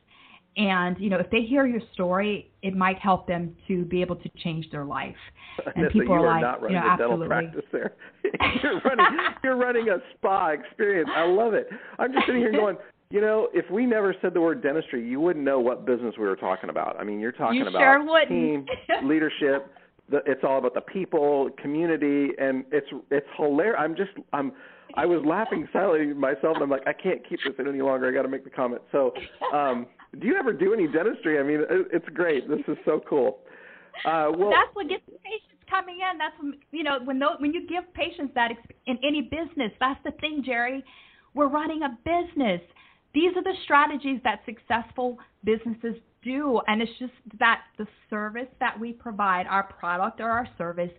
And 0.56 0.98
you 1.00 1.10
know, 1.10 1.18
if 1.18 1.30
they 1.32 1.42
hear 1.42 1.66
your 1.66 1.82
story, 1.94 2.52
it 2.62 2.76
might 2.76 3.00
help 3.00 3.28
them 3.28 3.56
to 3.68 3.86
be 3.86 4.02
able 4.02 4.16
to 4.18 4.30
change 4.44 4.70
their 4.72 4.86
life. 4.86 5.16
And 5.76 5.88
people 5.92 6.14
are, 6.14 6.28
are 6.28 6.42
like, 6.42 6.62
you 6.64 6.76
know, 6.76 6.82
a 6.82 6.98
dental 6.98 7.24
absolutely. 7.24 7.28
practice 7.28 7.66
there. 7.72 7.94
you're 8.64 8.82
running, 8.86 9.20
you're 9.44 9.56
running 9.56 9.90
a 9.90 9.98
spa 10.16 10.50
experience. 10.50 11.10
I 11.16 11.28
love 11.28 11.54
it. 11.54 11.70
I'm 12.00 12.12
just 12.12 12.26
sitting 12.26 12.42
here 12.42 12.52
going, 12.52 12.76
You 13.12 13.22
know, 13.22 13.50
if 13.54 13.70
we 13.70 13.86
never 13.86 14.16
said 14.20 14.34
the 14.34 14.42
word 14.42 14.64
dentistry, 14.64 15.08
you 15.08 15.20
wouldn't 15.20 15.46
know 15.46 15.60
what 15.60 15.86
business 15.86 16.16
we 16.18 16.26
were 16.26 16.36
talking 16.36 16.72
about. 16.72 17.00
I 17.00 17.04
mean, 17.04 17.20
you're 17.20 17.32
talking 17.32 17.60
you 17.60 17.68
about 17.68 17.80
sure 17.80 18.26
team 18.26 18.66
leadership. 19.04 19.72
The, 20.10 20.22
it's 20.26 20.44
all 20.44 20.58
about 20.58 20.74
the 20.74 20.82
people, 20.82 21.50
community, 21.62 22.30
and 22.40 22.66
it's 22.72 22.88
it's 23.12 23.28
hilarious. 23.38 23.78
I'm 23.80 23.96
just 23.96 24.12
I'm 24.34 24.52
I 24.96 25.06
was 25.06 25.24
laughing 25.26 25.68
silently 25.74 26.14
myself, 26.14 26.56
and 26.56 26.64
I'm 26.64 26.70
like, 26.70 26.88
I 26.88 26.94
can't 26.94 27.28
keep 27.28 27.40
this 27.46 27.54
in 27.58 27.68
any 27.68 27.82
longer. 27.82 28.08
I 28.08 28.12
got 28.12 28.24
to 28.24 28.28
make 28.28 28.44
the 28.44 28.50
comment. 28.50 28.82
So, 28.92 29.12
um, 29.54 29.88
do 30.20 30.28
you 30.28 30.36
ever 30.38 30.54
do 30.54 30.74
any 30.74 30.88
dentistry? 30.88 31.40
I 31.40 31.44
mean, 31.44 31.62
it's 31.92 32.08
great. 32.10 32.48
This 32.50 32.60
is 32.68 32.78
so 32.86 33.02
cool. 33.08 33.40
Uh, 34.06 34.32
well, 34.36 34.50
that's 34.50 34.74
what 34.74 34.90
gets 34.90 35.04
patients 35.06 35.64
coming 35.70 36.00
in. 36.00 36.18
That's 36.18 36.36
when, 36.40 36.54
you 36.72 36.84
know 36.84 37.00
when 37.04 37.20
those, 37.20 37.38
when 37.40 37.54
you 37.54 37.68
give 37.68 37.92
patients 37.94 38.34
that 38.36 38.52
in 38.88 38.98
any 39.04 39.22
business. 39.22 39.72
That's 39.80 40.00
the 40.04 40.12
thing, 40.20 40.44
Jerry. 40.46 40.84
We're 41.34 41.48
running 41.48 41.82
a 41.84 41.98
business. 42.04 42.62
These 43.14 43.36
are 43.36 43.44
the 43.44 43.54
strategies 43.64 44.20
that 44.24 44.42
successful 44.46 45.18
businesses 45.44 45.96
do. 46.24 46.62
And 46.68 46.82
it's 46.82 46.92
just 47.00 47.14
that 47.40 47.62
the 47.78 47.88
service 48.10 48.48
that 48.60 48.80
we 48.80 48.94
provide, 48.94 49.46
our 49.48 49.64
product 49.64 50.20
or 50.20 50.30
our 50.30 50.48
service, 50.58 50.92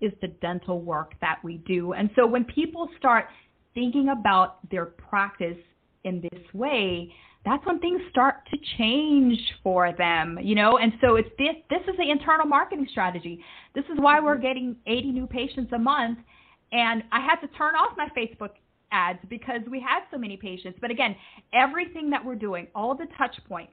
is 0.00 0.12
the 0.20 0.28
dental 0.28 0.80
work 0.80 1.14
that 1.20 1.38
we 1.44 1.58
do. 1.58 1.92
And 1.92 2.10
so 2.16 2.26
when 2.26 2.44
people 2.44 2.88
start 2.98 3.26
thinking 3.74 4.08
about 4.08 4.68
their 4.70 4.86
practice 4.86 5.56
in 6.04 6.20
this 6.20 6.42
way, 6.52 7.12
that's 7.44 7.64
when 7.66 7.80
things 7.80 8.00
start 8.10 8.36
to 8.50 8.56
change 8.78 9.38
for 9.62 9.92
them, 9.92 10.38
you 10.40 10.54
know. 10.54 10.78
And 10.78 10.92
so 11.00 11.16
it's 11.16 11.28
this 11.38 11.56
this 11.70 11.80
is 11.88 11.96
the 11.98 12.10
internal 12.10 12.46
marketing 12.46 12.86
strategy. 12.90 13.40
This 13.74 13.84
is 13.84 13.98
why 13.98 14.20
we're 14.20 14.34
mm-hmm. 14.34 14.42
getting 14.42 14.76
80 14.86 15.12
new 15.12 15.26
patients 15.26 15.72
a 15.72 15.78
month. 15.78 16.18
And 16.72 17.02
I 17.12 17.20
had 17.20 17.36
to 17.36 17.48
turn 17.48 17.74
off 17.74 17.96
my 17.96 18.08
Facebook 18.16 18.50
ads 18.92 19.18
because 19.28 19.60
we 19.70 19.80
had 19.80 20.00
so 20.10 20.18
many 20.18 20.36
patients. 20.36 20.78
But 20.80 20.90
again, 20.90 21.16
everything 21.52 22.10
that 22.10 22.24
we're 22.24 22.36
doing, 22.36 22.68
all 22.74 22.94
the 22.94 23.06
touch 23.18 23.36
points. 23.48 23.72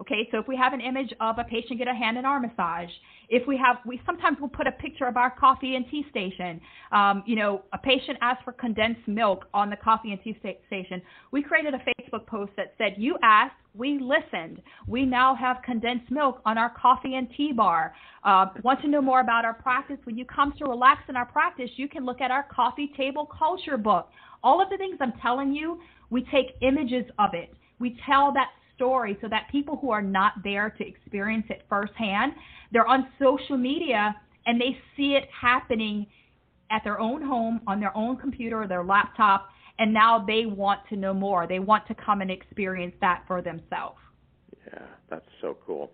Okay, 0.00 0.26
so 0.30 0.38
if 0.38 0.48
we 0.48 0.56
have 0.56 0.72
an 0.72 0.80
image 0.80 1.12
of 1.20 1.38
a 1.38 1.44
patient 1.44 1.78
get 1.78 1.86
a 1.86 1.92
hand 1.92 2.16
and 2.16 2.26
arm 2.26 2.42
massage, 2.42 2.88
if 3.28 3.46
we 3.46 3.56
have, 3.58 3.76
we 3.84 4.00
sometimes 4.06 4.38
we'll 4.40 4.48
put 4.48 4.66
a 4.66 4.72
picture 4.72 5.06
of 5.06 5.18
our 5.18 5.30
coffee 5.30 5.76
and 5.76 5.84
tea 5.90 6.06
station. 6.10 6.58
Um, 6.90 7.22
you 7.26 7.36
know, 7.36 7.62
a 7.74 7.78
patient 7.78 8.16
asked 8.22 8.42
for 8.42 8.52
condensed 8.52 9.06
milk 9.06 9.44
on 9.52 9.68
the 9.68 9.76
coffee 9.76 10.12
and 10.12 10.22
tea 10.22 10.36
sta- 10.40 10.58
station. 10.68 11.02
We 11.32 11.42
created 11.42 11.74
a 11.74 11.78
Facebook 11.78 12.26
post 12.26 12.52
that 12.56 12.72
said, 12.78 12.94
"You 12.96 13.18
asked, 13.22 13.56
we 13.74 13.98
listened. 13.98 14.62
We 14.86 15.04
now 15.04 15.34
have 15.34 15.58
condensed 15.62 16.10
milk 16.10 16.40
on 16.46 16.56
our 16.56 16.70
coffee 16.70 17.16
and 17.16 17.28
tea 17.36 17.52
bar. 17.52 17.94
Uh, 18.24 18.46
want 18.64 18.80
to 18.80 18.88
know 18.88 19.02
more 19.02 19.20
about 19.20 19.44
our 19.44 19.54
practice? 19.54 19.98
When 20.04 20.16
you 20.16 20.24
come 20.24 20.52
to 20.58 20.64
relax 20.64 21.02
in 21.10 21.14
our 21.16 21.26
practice, 21.26 21.70
you 21.76 21.88
can 21.88 22.06
look 22.06 22.22
at 22.22 22.30
our 22.30 22.44
coffee 22.44 22.90
table 22.96 23.26
culture 23.26 23.76
book. 23.76 24.08
All 24.42 24.62
of 24.62 24.70
the 24.70 24.78
things 24.78 24.96
I'm 24.98 25.12
telling 25.20 25.54
you, 25.54 25.78
we 26.08 26.22
take 26.32 26.56
images 26.62 27.04
of 27.18 27.34
it. 27.34 27.54
We 27.78 27.96
tell 28.06 28.32
that 28.32 28.48
story 28.80 29.18
so 29.20 29.28
that 29.28 29.46
people 29.52 29.76
who 29.76 29.90
are 29.90 30.00
not 30.00 30.32
there 30.42 30.70
to 30.70 30.86
experience 30.86 31.44
it 31.50 31.62
firsthand, 31.68 32.32
they're 32.72 32.86
on 32.86 33.08
social 33.18 33.58
media 33.58 34.16
and 34.46 34.58
they 34.58 34.78
see 34.96 35.12
it 35.12 35.28
happening 35.38 36.06
at 36.70 36.82
their 36.82 36.98
own 36.98 37.22
home, 37.22 37.60
on 37.66 37.78
their 37.78 37.94
own 37.94 38.16
computer 38.16 38.62
or 38.62 38.66
their 38.66 38.82
laptop, 38.82 39.50
and 39.78 39.92
now 39.92 40.24
they 40.24 40.46
want 40.46 40.80
to 40.88 40.96
know 40.96 41.12
more. 41.12 41.46
They 41.46 41.58
want 41.58 41.86
to 41.88 41.94
come 41.94 42.22
and 42.22 42.30
experience 42.30 42.94
that 43.02 43.24
for 43.26 43.42
themselves. 43.42 43.98
Yeah, 44.66 44.82
that's 45.10 45.26
so 45.42 45.58
cool. 45.66 45.90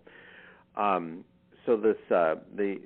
Um, 0.76 1.24
so 1.64 1.76
this 1.76 1.96
uh, 2.14 2.36
the 2.54 2.76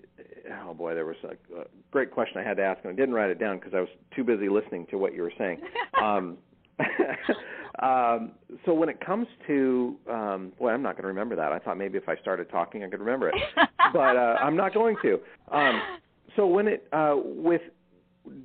oh 0.64 0.72
boy, 0.72 0.94
there 0.94 1.04
was 1.04 1.16
a, 1.24 1.60
a 1.60 1.64
great 1.90 2.10
question 2.10 2.40
I 2.40 2.44
had 2.46 2.56
to 2.56 2.62
ask, 2.62 2.80
and 2.84 2.92
I 2.92 2.96
didn't 2.96 3.14
write 3.14 3.30
it 3.30 3.38
down 3.38 3.58
because 3.58 3.74
I 3.74 3.80
was 3.80 3.88
too 4.14 4.24
busy 4.24 4.48
listening 4.48 4.86
to 4.90 4.96
what 4.96 5.14
you 5.14 5.22
were 5.22 5.32
saying. 5.36 5.60
um, 6.02 6.38
um, 7.82 8.32
so 8.64 8.74
when 8.74 8.88
it 8.88 9.04
comes 9.04 9.26
to, 9.46 9.96
um, 10.10 10.52
boy, 10.58 10.70
I'm 10.70 10.82
not 10.82 10.94
going 10.94 11.02
to 11.02 11.08
remember 11.08 11.36
that. 11.36 11.52
I 11.52 11.58
thought 11.58 11.78
maybe 11.78 11.98
if 11.98 12.08
I 12.08 12.16
started 12.16 12.50
talking, 12.50 12.84
I 12.84 12.88
could 12.88 13.00
remember 13.00 13.28
it, 13.28 13.36
but 13.92 14.16
uh, 14.16 14.36
I'm 14.40 14.56
not 14.56 14.74
going 14.74 14.96
to. 15.02 15.18
Um, 15.50 15.80
so 16.36 16.46
when 16.46 16.68
it 16.68 16.86
uh, 16.92 17.14
with 17.16 17.62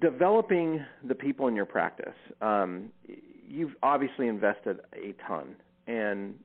developing 0.01 0.83
the 1.07 1.15
people 1.15 1.47
in 1.47 1.55
your 1.55 1.65
practice, 1.65 2.15
um, 2.41 2.89
you've 3.47 3.75
obviously 3.83 4.27
invested 4.27 4.79
a 4.93 5.13
ton, 5.27 5.55
and 5.87 6.35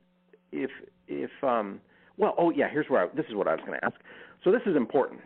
if 0.51 0.69
if 1.07 1.31
um, 1.43 1.79
well, 2.17 2.35
oh 2.37 2.51
yeah, 2.51 2.69
here's 2.69 2.87
where 2.87 3.03
I, 3.03 3.15
this 3.15 3.25
is 3.29 3.35
what 3.35 3.47
I 3.47 3.51
was 3.55 3.61
going 3.65 3.79
to 3.79 3.85
ask. 3.85 3.95
So 4.43 4.51
this 4.51 4.61
is 4.65 4.75
important. 4.75 5.21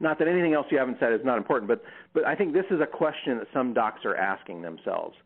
Not 0.00 0.18
that 0.20 0.28
anything 0.28 0.54
else 0.54 0.66
you 0.70 0.78
haven't 0.78 0.98
said 1.00 1.12
is 1.12 1.20
not 1.24 1.38
important, 1.38 1.68
but 1.68 1.82
but 2.14 2.24
I 2.24 2.34
think 2.34 2.52
this 2.52 2.66
is 2.70 2.80
a 2.80 2.86
question 2.86 3.38
that 3.38 3.48
some 3.52 3.74
docs 3.74 4.04
are 4.04 4.16
asking 4.16 4.62
themselves. 4.62 5.16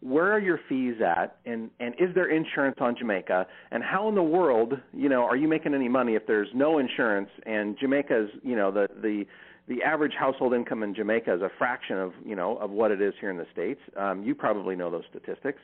Where 0.00 0.32
are 0.32 0.38
your 0.38 0.60
fees 0.68 0.96
at, 1.04 1.38
and 1.44 1.70
and 1.80 1.94
is 1.98 2.14
there 2.14 2.30
insurance 2.30 2.76
on 2.80 2.96
Jamaica? 2.96 3.46
And 3.72 3.82
how 3.82 4.08
in 4.08 4.14
the 4.14 4.22
world, 4.22 4.74
you 4.92 5.08
know, 5.08 5.22
are 5.24 5.36
you 5.36 5.48
making 5.48 5.74
any 5.74 5.88
money 5.88 6.14
if 6.14 6.26
there's 6.26 6.48
no 6.54 6.78
insurance? 6.78 7.30
And 7.46 7.76
Jamaica's, 7.78 8.30
you 8.44 8.54
know, 8.54 8.70
the 8.70 8.88
the 9.02 9.24
the 9.66 9.82
average 9.82 10.14
household 10.18 10.54
income 10.54 10.82
in 10.82 10.94
Jamaica 10.94 11.34
is 11.34 11.42
a 11.42 11.50
fraction 11.58 11.98
of 11.98 12.12
you 12.24 12.36
know 12.36 12.56
of 12.58 12.70
what 12.70 12.92
it 12.92 13.02
is 13.02 13.12
here 13.20 13.30
in 13.30 13.36
the 13.38 13.46
states. 13.52 13.80
Um, 13.96 14.22
you 14.22 14.36
probably 14.36 14.76
know 14.76 14.88
those 14.88 15.04
statistics. 15.10 15.60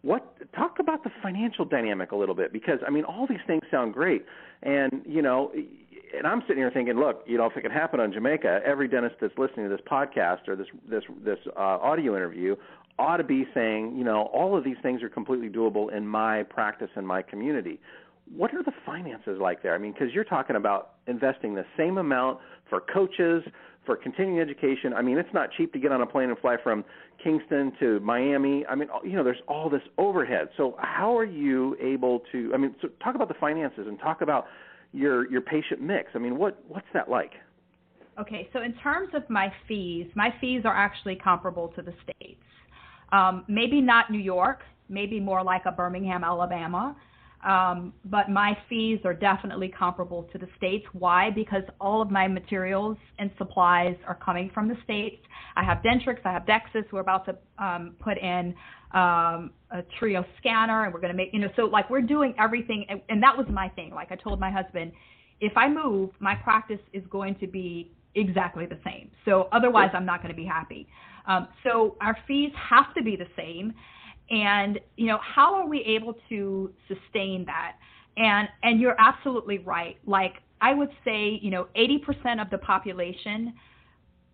What 0.00 0.34
talk 0.54 0.78
about 0.80 1.04
the 1.04 1.10
financial 1.22 1.66
dynamic 1.66 2.12
a 2.12 2.16
little 2.16 2.34
bit 2.34 2.54
because 2.54 2.78
I 2.86 2.90
mean 2.90 3.04
all 3.04 3.26
these 3.26 3.44
things 3.46 3.62
sound 3.70 3.92
great, 3.92 4.24
and 4.62 5.02
you 5.06 5.20
know 5.20 5.52
and 6.16 6.26
I'm 6.26 6.42
sitting 6.42 6.58
here 6.58 6.70
thinking, 6.72 6.96
look, 6.96 7.22
you 7.26 7.38
know, 7.38 7.46
if 7.46 7.56
it 7.56 7.62
could 7.62 7.72
happen 7.72 8.00
on 8.00 8.12
Jamaica, 8.12 8.60
every 8.64 8.88
dentist 8.88 9.16
that's 9.20 9.36
listening 9.36 9.68
to 9.68 9.76
this 9.76 9.84
podcast 9.90 10.48
or 10.48 10.56
this 10.56 10.68
this 10.88 11.02
this 11.24 11.38
uh, 11.56 11.60
audio 11.60 12.16
interview 12.16 12.56
ought 12.98 13.16
to 13.16 13.24
be 13.24 13.46
saying, 13.54 13.96
you 13.96 14.04
know, 14.04 14.22
all 14.32 14.56
of 14.56 14.64
these 14.64 14.76
things 14.82 15.02
are 15.02 15.08
completely 15.08 15.48
doable 15.48 15.94
in 15.94 16.06
my 16.06 16.42
practice 16.44 16.90
and 16.96 17.06
my 17.06 17.22
community. 17.22 17.80
What 18.34 18.54
are 18.54 18.62
the 18.62 18.72
finances 18.86 19.38
like 19.40 19.62
there? 19.62 19.74
I 19.74 19.78
mean, 19.78 19.92
because 19.92 20.12
you're 20.14 20.24
talking 20.24 20.56
about 20.56 20.94
investing 21.06 21.54
the 21.54 21.66
same 21.76 21.98
amount 21.98 22.38
for 22.70 22.80
coaches, 22.80 23.42
for 23.84 23.96
continuing 23.96 24.40
education. 24.40 24.94
I 24.94 25.02
mean, 25.02 25.18
it's 25.18 25.32
not 25.34 25.50
cheap 25.56 25.72
to 25.74 25.78
get 25.78 25.92
on 25.92 26.00
a 26.00 26.06
plane 26.06 26.30
and 26.30 26.38
fly 26.38 26.56
from 26.62 26.84
Kingston 27.22 27.72
to 27.80 28.00
Miami. 28.00 28.64
I 28.66 28.74
mean, 28.74 28.88
you 29.04 29.12
know, 29.12 29.24
there's 29.24 29.42
all 29.46 29.68
this 29.68 29.82
overhead. 29.98 30.48
So 30.56 30.76
how 30.78 31.16
are 31.16 31.24
you 31.24 31.76
able 31.80 32.22
to? 32.32 32.52
I 32.54 32.56
mean, 32.56 32.74
so 32.80 32.88
talk 33.02 33.14
about 33.14 33.28
the 33.28 33.34
finances 33.34 33.86
and 33.86 33.98
talk 33.98 34.22
about 34.22 34.46
your 34.92 35.30
your 35.30 35.40
patient 35.40 35.82
mix. 35.82 36.10
I 36.14 36.18
mean, 36.18 36.38
what 36.38 36.62
what's 36.68 36.86
that 36.94 37.10
like? 37.10 37.32
Okay, 38.18 38.48
so 38.52 38.62
in 38.62 38.74
terms 38.74 39.08
of 39.12 39.28
my 39.28 39.52
fees, 39.66 40.06
my 40.14 40.32
fees 40.40 40.62
are 40.64 40.76
actually 40.76 41.16
comparable 41.16 41.68
to 41.68 41.82
the 41.82 41.92
states. 42.04 42.43
Um, 43.12 43.44
maybe 43.48 43.80
not 43.80 44.10
New 44.10 44.18
York, 44.18 44.60
maybe 44.88 45.20
more 45.20 45.42
like 45.42 45.62
a 45.66 45.72
Birmingham, 45.72 46.24
Alabama. 46.24 46.96
Um, 47.44 47.92
but 48.06 48.30
my 48.30 48.56
fees 48.68 49.00
are 49.04 49.12
definitely 49.12 49.68
comparable 49.68 50.22
to 50.32 50.38
the 50.38 50.48
states. 50.56 50.86
Why? 50.94 51.30
Because 51.30 51.62
all 51.78 52.00
of 52.00 52.10
my 52.10 52.26
materials 52.26 52.96
and 53.18 53.30
supplies 53.36 53.96
are 54.06 54.14
coming 54.14 54.50
from 54.54 54.66
the 54.66 54.76
states. 54.82 55.22
I 55.54 55.62
have 55.62 55.78
Dentrix, 55.78 56.24
I 56.24 56.32
have 56.32 56.46
Dexis. 56.46 56.90
We're 56.90 57.00
about 57.00 57.26
to 57.26 57.36
um, 57.62 57.96
put 58.00 58.16
in 58.16 58.54
um, 58.92 59.50
a 59.70 59.82
Trio 59.98 60.24
scanner, 60.38 60.84
and 60.84 60.94
we're 60.94 61.00
going 61.00 61.12
to 61.12 61.16
make 61.16 61.30
you 61.34 61.38
know. 61.40 61.50
So 61.54 61.64
like 61.64 61.90
we're 61.90 62.00
doing 62.00 62.34
everything, 62.38 62.86
and, 62.88 63.02
and 63.10 63.22
that 63.22 63.36
was 63.36 63.46
my 63.50 63.68
thing. 63.70 63.90
Like 63.94 64.10
I 64.10 64.16
told 64.16 64.40
my 64.40 64.50
husband, 64.50 64.92
if 65.40 65.52
I 65.56 65.68
move, 65.68 66.10
my 66.20 66.34
practice 66.34 66.80
is 66.94 67.02
going 67.10 67.34
to 67.40 67.46
be 67.46 67.92
exactly 68.14 68.64
the 68.64 68.78
same. 68.84 69.10
So 69.24 69.48
otherwise, 69.52 69.90
I'm 69.92 70.06
not 70.06 70.22
going 70.22 70.32
to 70.32 70.36
be 70.36 70.46
happy. 70.46 70.86
Um, 71.26 71.48
so 71.62 71.96
our 72.00 72.16
fees 72.26 72.52
have 72.56 72.94
to 72.94 73.02
be 73.02 73.16
the 73.16 73.28
same. 73.36 73.72
And 74.30 74.80
you 74.96 75.06
know 75.06 75.18
how 75.22 75.54
are 75.54 75.66
we 75.66 75.80
able 75.80 76.14
to 76.30 76.72
sustain 76.88 77.44
that? 77.46 77.76
And 78.16 78.48
and 78.62 78.80
you're 78.80 78.96
absolutely 78.98 79.58
right. 79.58 79.96
Like 80.06 80.34
i 80.60 80.72
would 80.72 80.90
say 81.04 81.38
you 81.42 81.50
know 81.50 81.66
80% 81.76 82.40
of 82.40 82.48
the 82.50 82.58
population 82.58 83.52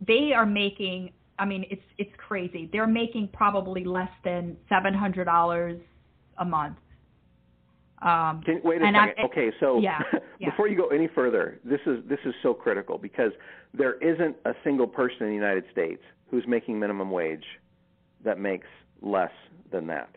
they 0.07 0.32
are 0.34 0.47
making 0.47 1.11
i 1.38 1.45
mean 1.45 1.64
it's 1.70 1.82
it's 1.99 2.12
crazy. 2.16 2.68
They're 2.72 2.86
making 2.86 3.30
probably 3.32 3.84
less 3.84 4.11
than 4.24 4.57
$700 4.70 5.80
a 6.38 6.45
month 6.45 6.76
um, 8.03 8.42
Can, 8.44 8.61
wait 8.64 8.80
a 8.80 8.84
second. 8.84 8.96
I, 8.96 9.22
okay, 9.24 9.51
so 9.61 9.78
yeah, 9.80 10.01
yeah. 10.38 10.51
before 10.51 10.68
you 10.68 10.76
go 10.76 10.88
any 10.88 11.09
further, 11.14 11.61
this 11.64 11.80
is 11.86 11.98
this 12.09 12.18
is 12.24 12.34
so 12.42 12.55
critical 12.55 12.96
because 12.96 13.32
there 13.74 13.94
isn't 13.94 14.36
a 14.46 14.53
single 14.64 14.86
person 14.86 15.22
in 15.22 15.28
the 15.28 15.34
United 15.34 15.64
States 15.70 16.03
who's 16.30 16.44
making 16.46 16.78
minimum 16.78 17.11
wage 17.11 17.44
that 18.24 18.38
makes 18.38 18.66
less 19.03 19.32
than 19.70 19.86
that. 19.88 20.11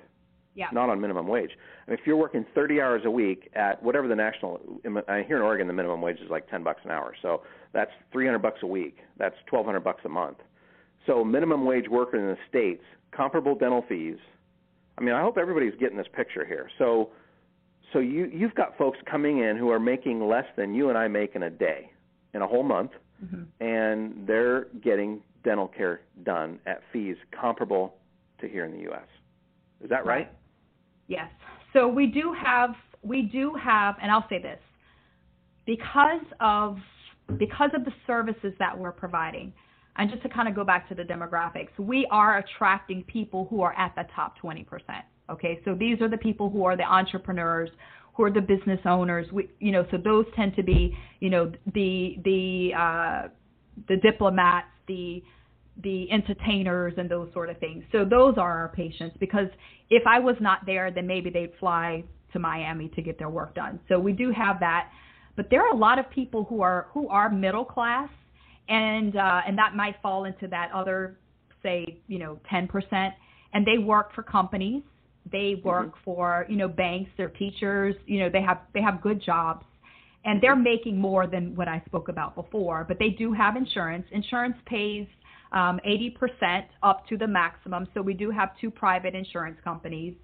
Yeah. 0.56 0.68
Not 0.72 0.90
on 0.90 1.02
minimum 1.02 1.28
wage. 1.28 1.50
I 1.88 1.92
mean, 1.92 2.00
if 2.00 2.06
you're 2.06 2.18
working 2.18 2.46
30 2.54 2.80
hours 2.80 3.02
a 3.06 3.12
week 3.12 3.50
at 3.56 3.82
whatever 3.82 4.08
the 4.08 4.16
national 4.16 4.62
I 5.08 5.24
here 5.28 5.38
in 5.38 5.42
Oregon 5.42 5.68
the 5.68 5.74
minimum 5.74 6.00
wage 6.02 6.20
is 6.20 6.30
like 6.30 6.48
10 6.50 6.64
bucks 6.64 6.82
an 6.86 6.92
hour. 6.92 7.16
So 7.22 7.42
that's 7.74 7.92
300 8.12 8.40
bucks 8.40 8.60
a 8.62 8.68
week. 8.68 8.98
That's 9.18 9.36
1200 9.50 9.80
bucks 9.80 10.02
a 10.06 10.10
month. 10.10 10.38
So 11.08 11.24
minimum 11.24 11.66
wage 11.66 11.90
worker 11.90 12.18
in 12.18 12.28
the 12.28 12.38
states, 12.48 12.84
comparable 13.12 13.56
dental 13.56 13.84
fees. 13.90 14.18
I 14.98 15.02
mean, 15.02 15.16
I 15.16 15.22
hope 15.22 15.38
everybody's 15.40 15.74
getting 15.80 15.98
this 15.98 16.08
picture 16.16 16.46
here. 16.46 16.70
So 16.78 17.10
so 17.92 18.00
you 18.00 18.30
you've 18.34 18.56
got 18.56 18.78
folks 18.78 18.98
coming 19.10 19.40
in 19.40 19.58
who 19.58 19.70
are 19.70 19.80
making 19.80 20.28
less 20.28 20.46
than 20.56 20.74
you 20.74 20.90
and 20.90 20.98
I 20.98 21.08
make 21.08 21.36
in 21.36 21.44
a 21.44 21.50
day 21.50 21.92
in 22.34 22.42
a 22.42 22.48
whole 22.48 22.64
month 22.64 22.92
mm-hmm. 23.24 23.44
and 23.64 24.28
they're 24.28 24.66
getting 24.84 25.22
dental 25.44 25.68
care 25.68 26.02
done 26.24 26.60
at 26.66 26.82
fees 26.92 27.18
comparable 27.40 27.96
to 28.40 28.48
here 28.48 28.66
in 28.66 28.72
the 28.72 28.92
US. 28.92 29.08
Is 29.84 29.90
that 29.90 30.06
right? 30.06 30.32
Yes. 31.08 31.30
So 31.74 31.88
we 31.88 32.08
do 32.08 32.34
have 32.34 32.72
we 33.04 33.24
do 33.24 33.54
have, 33.62 33.96
and 34.02 34.10
I'll 34.12 34.26
say 34.30 34.42
this, 34.42 34.60
because 35.66 36.26
of 36.40 36.78
because 37.38 37.72
of 37.74 37.86
the 37.86 37.92
services 38.08 38.54
that 38.60 38.78
we're 38.78 38.92
providing, 38.92 39.54
and 39.98 40.10
just 40.10 40.24
to 40.24 40.30
kind 40.30 40.48
of 40.48 40.56
go 40.56 40.64
back 40.64 40.88
to 40.90 40.96
the 40.96 41.04
demographics, 41.04 41.78
we 41.78 42.08
are 42.12 42.38
attracting 42.38 43.04
people 43.04 43.48
who 43.50 43.62
are 43.62 43.74
at 43.78 43.94
the 43.96 44.04
top 44.16 44.36
20%. 44.44 44.66
Okay, 45.30 45.60
so 45.64 45.74
these 45.74 46.02
are 46.02 46.10
the 46.10 46.18
people 46.18 46.50
who 46.50 46.66
are 46.66 46.76
the 46.76 46.84
entrepreneurs, 46.84 47.70
who 48.14 48.24
are 48.24 48.32
the 48.32 48.42
business 48.42 48.80
owners. 48.86 49.32
We, 49.32 49.50
you 49.60 49.72
know, 49.72 49.86
so 49.90 49.98
those 49.98 50.26
tend 50.36 50.56
to 50.58 50.64
be, 50.64 50.96
you 51.20 51.30
know, 51.30 51.52
the 51.74 52.18
the 52.24 52.72
uh, 52.78 53.28
the 53.88 53.98
diplomats, 53.98 54.68
the 54.88 55.24
the 55.82 56.12
entertainers, 56.12 56.94
and 56.98 57.10
those 57.10 57.32
sort 57.34 57.50
of 57.50 57.58
things. 57.60 57.84
So 57.92 58.04
those 58.04 58.38
are 58.38 58.60
our 58.60 58.70
patients 58.70 59.16
because 59.20 59.48
if 59.90 60.04
I 60.06 60.20
was 60.20 60.36
not 60.42 60.66
there, 60.66 60.92
then 60.92 61.08
maybe 61.08 61.30
they'd 61.30 61.54
fly 61.60 62.04
to 62.34 62.40
Miami 62.40 62.90
to 62.90 63.02
get 63.02 63.18
their 63.18 63.30
work 63.30 63.56
done. 63.56 63.80
So 63.88 64.00
we 64.00 64.12
do 64.12 64.32
have 64.32 64.60
that, 64.60 64.90
but 65.36 65.48
there 65.50 65.62
are 65.62 65.74
a 65.74 65.78
lot 65.78 66.00
of 66.00 66.10
people 66.10 66.44
who 66.44 66.62
are 66.62 66.88
who 66.94 67.08
are 67.08 67.30
middle 67.30 67.66
class, 67.66 68.10
and 68.68 69.16
uh, 69.16 69.42
and 69.48 69.58
that 69.58 69.74
might 69.74 69.96
fall 70.02 70.26
into 70.26 70.48
that 70.50 70.70
other, 70.74 71.18
say, 71.64 71.98
you 72.08 72.20
know, 72.20 72.40
10%, 72.52 73.14
and 73.54 73.66
they 73.66 73.78
work 73.78 74.14
for 74.14 74.22
companies 74.22 74.84
they 75.32 75.54
mm-hmm. 75.54 75.68
work 75.68 75.88
mm-hmm. 75.88 76.04
for, 76.04 76.46
you 76.50 76.56
know, 76.56 76.68
banks, 76.68 77.12
they're 77.18 77.30
teachers, 77.30 77.96
you 78.06 78.20
know, 78.20 78.30
they 78.30 78.42
have 78.42 78.60
they 78.74 78.82
have 78.82 79.02
good 79.02 79.22
jobs 79.22 79.66
and 80.26 80.42
they're 80.42 80.56
making 80.56 81.00
more 81.00 81.28
than 81.28 81.56
what 81.56 81.68
I 81.68 81.82
spoke 81.86 82.08
about 82.08 82.36
before, 82.36 82.86
but 82.88 82.98
they 82.98 83.10
do 83.10 83.34
have 83.34 83.56
insurance. 83.56 84.06
Insurance 84.12 84.56
pays 84.66 85.06
um, 85.52 85.80
80% 85.86 86.64
up 86.82 87.08
to 87.10 87.18
the 87.18 87.28
maximum. 87.28 87.88
So 87.94 88.02
we 88.02 88.14
do 88.14 88.32
have 88.32 88.50
two 88.60 88.72
private 88.72 89.16
insurance 89.16 89.58
companies, 89.64 90.16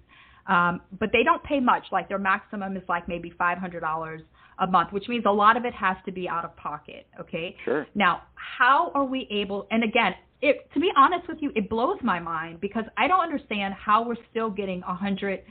um, 0.46 0.80
but 0.98 1.10
they 1.12 1.22
don't 1.22 1.42
pay 1.44 1.60
much. 1.60 1.84
Like 1.92 2.08
their 2.08 2.18
maximum 2.18 2.76
is 2.76 2.82
like 2.88 3.08
maybe 3.08 3.32
$500 3.38 4.18
a 4.58 4.66
month, 4.66 4.92
which 4.92 5.08
means 5.08 5.24
a 5.26 5.30
lot 5.30 5.56
of 5.56 5.64
it 5.64 5.74
has 5.74 5.96
to 6.06 6.12
be 6.12 6.28
out 6.28 6.44
of 6.44 6.56
pocket. 6.56 7.06
Okay. 7.18 7.56
Sure. 7.64 7.86
Now, 7.94 8.22
how 8.34 8.90
are 8.94 9.04
we 9.04 9.28
able? 9.30 9.66
And 9.70 9.84
again, 9.84 10.14
it 10.42 10.70
to 10.74 10.80
be 10.80 10.90
honest 10.96 11.28
with 11.28 11.38
you, 11.40 11.52
it 11.54 11.68
blows 11.68 11.98
my 12.02 12.18
mind 12.18 12.60
because 12.60 12.84
I 12.96 13.08
don't 13.08 13.20
understand 13.20 13.74
how 13.74 14.06
we're 14.06 14.16
still 14.30 14.50
getting 14.50 14.82
a 14.86 14.94
hundred. 14.94 15.42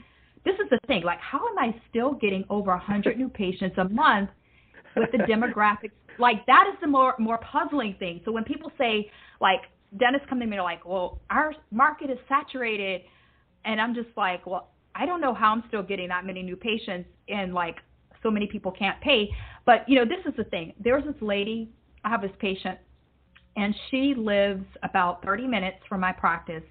This 0.44 0.54
is 0.54 0.70
the 0.70 0.78
thing, 0.86 1.02
like 1.04 1.20
how 1.20 1.38
am 1.38 1.58
I 1.58 1.74
still 1.88 2.14
getting 2.14 2.44
over 2.50 2.72
a 2.72 2.78
hundred 2.78 3.18
new 3.18 3.28
patients 3.28 3.76
a 3.78 3.88
month 3.88 4.30
with 4.96 5.10
the 5.12 5.18
demographics? 5.30 5.92
Like 6.18 6.44
that 6.46 6.64
is 6.72 6.78
the 6.80 6.86
more 6.86 7.14
more 7.18 7.38
puzzling 7.38 7.96
thing. 7.98 8.20
So 8.24 8.32
when 8.32 8.44
people 8.44 8.72
say 8.78 9.10
like 9.40 9.60
dentists 9.98 10.26
come 10.28 10.40
to 10.40 10.46
me, 10.46 10.52
they're 10.52 10.62
like, 10.62 10.84
well, 10.84 11.20
our 11.30 11.54
market 11.70 12.10
is 12.10 12.18
saturated, 12.28 13.02
and 13.64 13.80
I'm 13.80 13.94
just 13.94 14.08
like, 14.16 14.46
well, 14.46 14.70
I 14.94 15.06
don't 15.06 15.20
know 15.20 15.34
how 15.34 15.52
I'm 15.52 15.62
still 15.68 15.82
getting 15.82 16.08
that 16.08 16.26
many 16.26 16.42
new 16.42 16.56
patients 16.56 17.08
and 17.28 17.54
like 17.54 17.76
so 18.22 18.30
many 18.30 18.46
people 18.46 18.72
can't 18.72 19.00
pay. 19.00 19.30
But 19.64 19.88
you 19.88 19.96
know, 19.96 20.04
this 20.04 20.24
is 20.26 20.36
the 20.36 20.44
thing. 20.44 20.74
There's 20.80 21.04
this 21.04 21.20
lady. 21.20 21.70
I 22.04 22.08
have 22.08 22.22
this 22.22 22.32
patient 22.38 22.78
and 23.56 23.74
she 23.90 24.14
lives 24.16 24.64
about 24.82 25.24
30 25.24 25.46
minutes 25.46 25.78
from 25.88 26.00
my 26.00 26.12
practice 26.12 26.62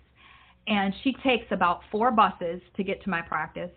and 0.68 0.94
she 1.04 1.14
takes 1.24 1.46
about 1.52 1.82
four 1.92 2.12
buses 2.12 2.62
to 2.78 2.84
get 2.84 3.04
to 3.04 3.10
my 3.10 3.22
practice 3.22 3.72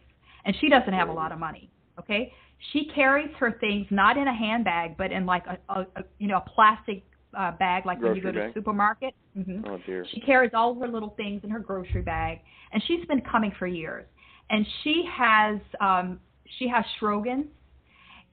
and 0.44 0.54
she 0.60 0.68
doesn't 0.68 0.92
have 0.92 1.08
a 1.08 1.12
lot 1.12 1.32
of 1.32 1.38
money 1.38 1.70
okay? 1.98 2.32
She 2.72 2.88
carries 2.94 3.30
her 3.38 3.56
things 3.60 3.86
not 3.90 4.16
in 4.16 4.28
a 4.28 4.34
handbag 4.34 4.96
but 4.96 5.12
in 5.12 5.26
like 5.26 5.44
a, 5.46 5.58
a, 5.72 5.80
a 5.96 6.04
you 6.18 6.28
know 6.28 6.36
a 6.36 6.50
plastic 6.54 7.04
uh, 7.36 7.52
bag 7.52 7.86
like 7.86 7.98
grocery 7.98 8.24
when 8.24 8.34
you 8.34 8.40
go 8.40 8.46
to 8.46 8.52
the 8.52 8.60
supermarket. 8.60 9.14
Mm-hmm. 9.36 9.64
oh 9.66 9.78
dear. 9.86 10.06
She 10.12 10.20
carries 10.20 10.52
all 10.54 10.78
her 10.78 10.88
little 10.88 11.14
things 11.16 11.42
in 11.44 11.50
her 11.50 11.58
grocery 11.58 12.02
bag 12.02 12.40
and 12.72 12.82
she's 12.86 13.04
been 13.06 13.22
coming 13.22 13.52
for 13.58 13.66
years. 13.66 14.06
And 14.50 14.66
she 14.82 15.04
has 15.10 15.58
um 15.80 16.20
she 16.58 16.68
has 16.68 16.84
Sjogren's 17.00 17.48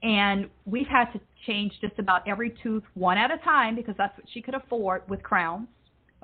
and 0.02 0.48
we've 0.64 0.86
had 0.86 1.12
to 1.12 1.20
change 1.46 1.72
just 1.80 1.98
about 1.98 2.26
every 2.26 2.54
tooth 2.62 2.82
one 2.94 3.18
at 3.18 3.30
a 3.30 3.38
time 3.38 3.76
because 3.76 3.94
that's 3.98 4.16
what 4.16 4.26
she 4.32 4.40
could 4.40 4.54
afford 4.54 5.08
with 5.08 5.22
crowns. 5.22 5.68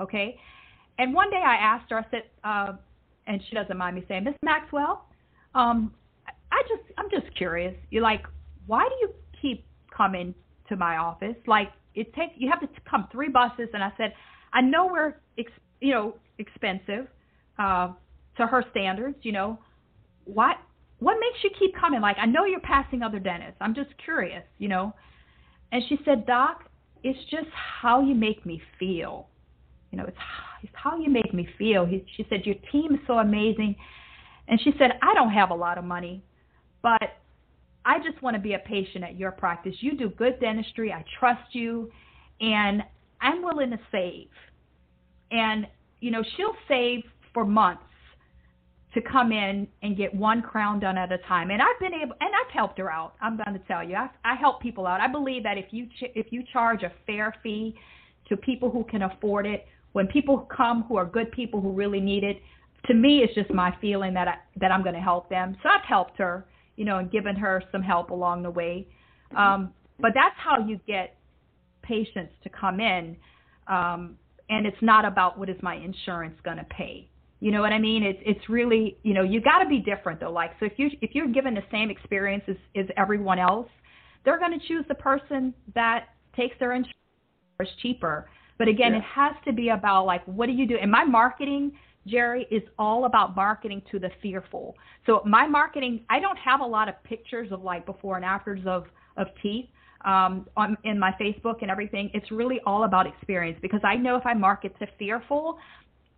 Okay. 0.01 0.39
And 0.99 1.13
one 1.13 1.31
day 1.31 1.43
I 1.45 1.57
asked 1.57 1.91
her, 1.91 1.99
I 1.99 2.07
said, 2.11 2.23
uh, 2.45 2.73
and 3.27 3.41
she 3.49 3.55
doesn't 3.55 3.77
mind 3.77 3.97
me 3.97 4.05
saying, 4.09 4.25
Miss 4.25 4.35
Maxwell, 4.43 5.07
um, 5.55 5.93
I 6.53 6.63
just, 6.69 6.83
I'm 6.97 7.11
just 7.11 7.35
curious. 7.37 7.75
You're 7.91 8.03
like, 8.03 8.23
why 8.67 8.89
do 8.89 8.95
you 9.01 9.11
keep 9.41 9.65
coming 9.95 10.35
to 10.69 10.77
my 10.77 10.97
office? 10.97 11.37
Like, 11.47 11.69
it 11.95 12.15
takes, 12.15 12.35
you 12.37 12.51
have 12.51 12.61
to 12.61 12.69
come 12.89 13.09
three 13.11 13.29
buses. 13.29 13.69
And 13.75 13.83
I 13.83 13.93
said, 13.97 14.15
I 14.53 14.61
know 14.61 14.87
we're, 14.87 15.15
ex- 15.39 15.51
you 15.81 15.93
know, 15.93 16.15
expensive 16.39 17.09
uh, 17.59 17.93
to 18.37 18.47
her 18.47 18.65
standards. 18.71 19.17
You 19.23 19.33
know, 19.33 19.59
why, 20.25 20.55
what 21.07 21.19
makes 21.21 21.45
you 21.45 21.51
keep 21.57 21.73
coming? 21.79 22.01
Like, 22.01 22.17
I 22.21 22.27
know 22.27 22.47
you're 22.47 22.59
passing 22.59 23.01
other 23.01 23.21
dentists. 23.21 23.59
I'm 23.61 23.77
just 23.77 23.91
curious, 24.05 24.43
you 24.59 24.67
know. 24.67 24.93
And 25.71 25.81
she 25.89 26.01
said, 26.05 26.27
Doc, 26.27 26.65
it's 27.05 27.31
just 27.31 27.47
how 27.53 28.03
you 28.03 28.13
make 28.13 28.45
me 28.45 28.61
feel. 28.77 29.29
You 29.93 29.99
know, 29.99 30.05
it's, 30.05 30.17
it's 30.65 30.73
how 30.75 30.99
you 30.99 31.09
make 31.09 31.33
me 31.33 31.49
feel. 31.57 31.87
He, 31.87 32.05
she 32.17 32.27
said, 32.29 32.41
Your 32.45 32.57
team 32.73 32.95
is 32.95 33.01
so 33.07 33.21
amazing. 33.21 33.77
And 34.49 34.61
she 34.61 34.73
said, 34.81 34.99
I 35.01 35.15
don't 35.15 35.31
have 35.31 35.51
a 35.51 35.55
lot 35.55 35.79
of 35.79 35.85
money, 35.85 36.25
but 36.83 37.21
I 37.85 37.99
just 37.99 38.21
want 38.21 38.35
to 38.35 38.43
be 38.43 38.55
a 38.55 38.59
patient 38.59 39.05
at 39.05 39.17
your 39.17 39.31
practice. 39.31 39.77
You 39.79 39.97
do 39.97 40.09
good 40.09 40.41
dentistry. 40.41 40.93
I 40.93 41.05
trust 41.21 41.55
you. 41.55 41.89
And 42.41 42.83
I'm 43.21 43.45
willing 43.45 43.71
to 43.71 43.79
save. 43.93 44.27
And, 45.31 45.69
you 46.01 46.11
know, 46.11 46.25
she'll 46.37 46.57
save 46.67 47.05
for 47.33 47.45
months 47.45 47.85
to 48.97 49.03
come 49.03 49.31
in 49.31 49.69
and 49.83 49.95
get 49.95 50.15
one 50.15 50.41
crown 50.41 50.81
done 50.81 50.97
at 50.97 51.13
a 51.13 51.19
time. 51.19 51.51
And 51.51 51.61
I've 51.61 51.79
been 51.79 51.93
able, 51.93 52.15
and 52.19 52.31
I've 52.35 52.51
helped 52.51 52.79
her 52.79 52.91
out. 52.91 53.13
I'm 53.21 53.37
going 53.37 53.53
to 53.53 53.65
tell 53.69 53.87
you, 53.87 53.95
I, 53.95 54.09
I 54.25 54.35
help 54.37 54.63
people 54.63 54.87
out. 54.87 55.01
I 55.03 55.07
believe 55.07 55.43
that 55.43 55.59
if 55.59 55.67
you 55.71 55.87
ch- 55.87 56.13
if 56.15 56.29
you 56.31 56.43
charge 56.51 56.83
a 56.83 56.91
fair 57.07 57.35
fee 57.43 57.77
to 58.31 58.39
people 58.39 58.71
who 58.71 58.85
can 58.85 59.03
afford 59.03 59.47
it, 59.47 59.67
when 59.93 60.07
people 60.07 60.49
come 60.55 60.85
who 60.85 60.97
are 60.97 61.05
good 61.05 61.31
people 61.31 61.61
who 61.61 61.73
really 61.73 62.01
need 62.01 62.25
it, 62.25 62.41
to 62.87 62.95
me, 62.95 63.19
it's 63.19 63.35
just 63.35 63.51
my 63.51 63.77
feeling 63.83 64.15
that 64.15 64.29
I, 64.29 64.35
that 64.61 64.73
I'm 64.73 64.83
going 64.83 64.95
to 64.95 65.01
help 65.01 65.29
them. 65.29 65.59
So 65.63 65.69
I've 65.69 65.85
helped 65.85 66.17
her, 66.17 66.47
you 66.77 66.87
know, 66.87 66.97
and 66.97 67.11
given 67.11 67.37
her 67.37 67.63
some 67.71 67.83
help 67.83 68.09
along 68.11 68.45
the 68.45 68.51
way. 68.51 68.89
Um, 69.37 69.75
but 70.01 70.13
that's 70.15 70.37
how 70.39 70.65
you 70.67 70.81
get 70.87 71.19
patients 71.83 72.33
to 72.45 72.49
come 72.49 72.81
in. 72.81 73.17
Um, 73.67 74.17
and 74.49 74.67
it's 74.67 74.81
not 74.81 75.05
about 75.05 75.39
what 75.39 75.51
is 75.51 75.57
my 75.61 75.75
insurance 75.75 76.37
going 76.45 76.59
to 76.59 76.65
pay 76.65 77.11
you 77.41 77.51
know 77.51 77.61
what 77.61 77.73
I 77.73 77.79
mean? 77.79 78.03
It's 78.03 78.19
it's 78.25 78.49
really 78.49 78.97
you 79.03 79.15
know 79.15 79.23
you 79.23 79.41
got 79.41 79.63
to 79.63 79.69
be 79.69 79.79
different 79.79 80.21
though. 80.21 80.33
Like 80.33 80.53
so 80.59 80.67
if 80.67 80.73
you 80.77 80.91
if 81.03 81.11
you're 81.15 81.29
given 81.29 81.55
the 81.55 81.63
same 81.71 81.91
experience 81.91 82.45
as, 82.49 82.57
as 82.75 82.87
everyone 82.97 83.39
else, 83.39 83.69
they're 84.25 84.39
going 84.39 84.59
to 84.59 84.67
choose 84.67 84.85
the 84.89 84.95
person 84.95 85.53
that 85.75 86.09
takes 86.35 86.57
their 86.59 86.73
insurance 86.73 86.97
is 87.61 87.69
cheaper. 87.83 88.29
But 88.59 88.69
again, 88.69 88.93
yeah. 88.93 88.99
it 88.99 89.05
has 89.05 89.35
to 89.47 89.53
be 89.53 89.69
about 89.69 90.07
like 90.07 90.25
what 90.27 90.47
do 90.47 90.53
you 90.53 90.67
do? 90.67 90.77
And 90.81 90.91
my 90.91 91.05
marketing, 91.05 91.73
Jerry, 92.07 92.47
is 92.51 92.63
all 92.79 93.05
about 93.05 93.37
marketing 93.37 93.83
to 93.91 93.99
the 93.99 94.11
fearful. 94.23 94.75
So 95.05 95.23
my 95.27 95.47
marketing, 95.47 96.05
I 96.09 96.21
don't 96.21 96.39
have 96.39 96.61
a 96.61 96.67
lot 96.67 96.89
of 96.89 97.03
pictures 97.05 97.53
of 97.53 97.63
like 97.63 97.85
before 97.85 98.17
and 98.17 98.25
afters 98.25 98.61
of 98.67 98.87
of 99.19 99.27
teeth 99.43 99.67
um, 100.07 100.47
on 100.57 100.77
in 100.85 100.99
my 100.99 101.13
Facebook 101.21 101.57
and 101.63 101.71
everything. 101.71 102.11
It's 102.15 102.31
really 102.31 102.61
all 102.65 102.85
about 102.85 103.07
experience 103.07 103.59
because 103.61 103.81
I 103.85 103.97
know 103.97 104.17
if 104.17 104.25
I 104.25 104.33
market 104.35 104.79
to 104.79 104.87
fearful, 104.99 105.59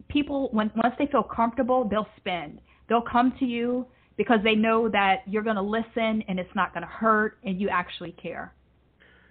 people 0.08 0.48
when 0.52 0.70
once 0.76 0.94
they 0.98 1.06
feel 1.06 1.22
comfortable, 1.22 1.88
they'll 1.88 2.08
spend. 2.16 2.60
They'll 2.88 3.02
come 3.02 3.34
to 3.38 3.44
you 3.44 3.86
because 4.16 4.40
they 4.42 4.54
know 4.54 4.88
that 4.88 5.22
you're 5.26 5.42
going 5.42 5.56
to 5.56 5.62
listen 5.62 6.22
and 6.28 6.38
it's 6.38 6.54
not 6.54 6.74
going 6.74 6.82
to 6.82 6.88
hurt 6.88 7.38
and 7.44 7.60
you 7.60 7.68
actually 7.68 8.12
care. 8.12 8.52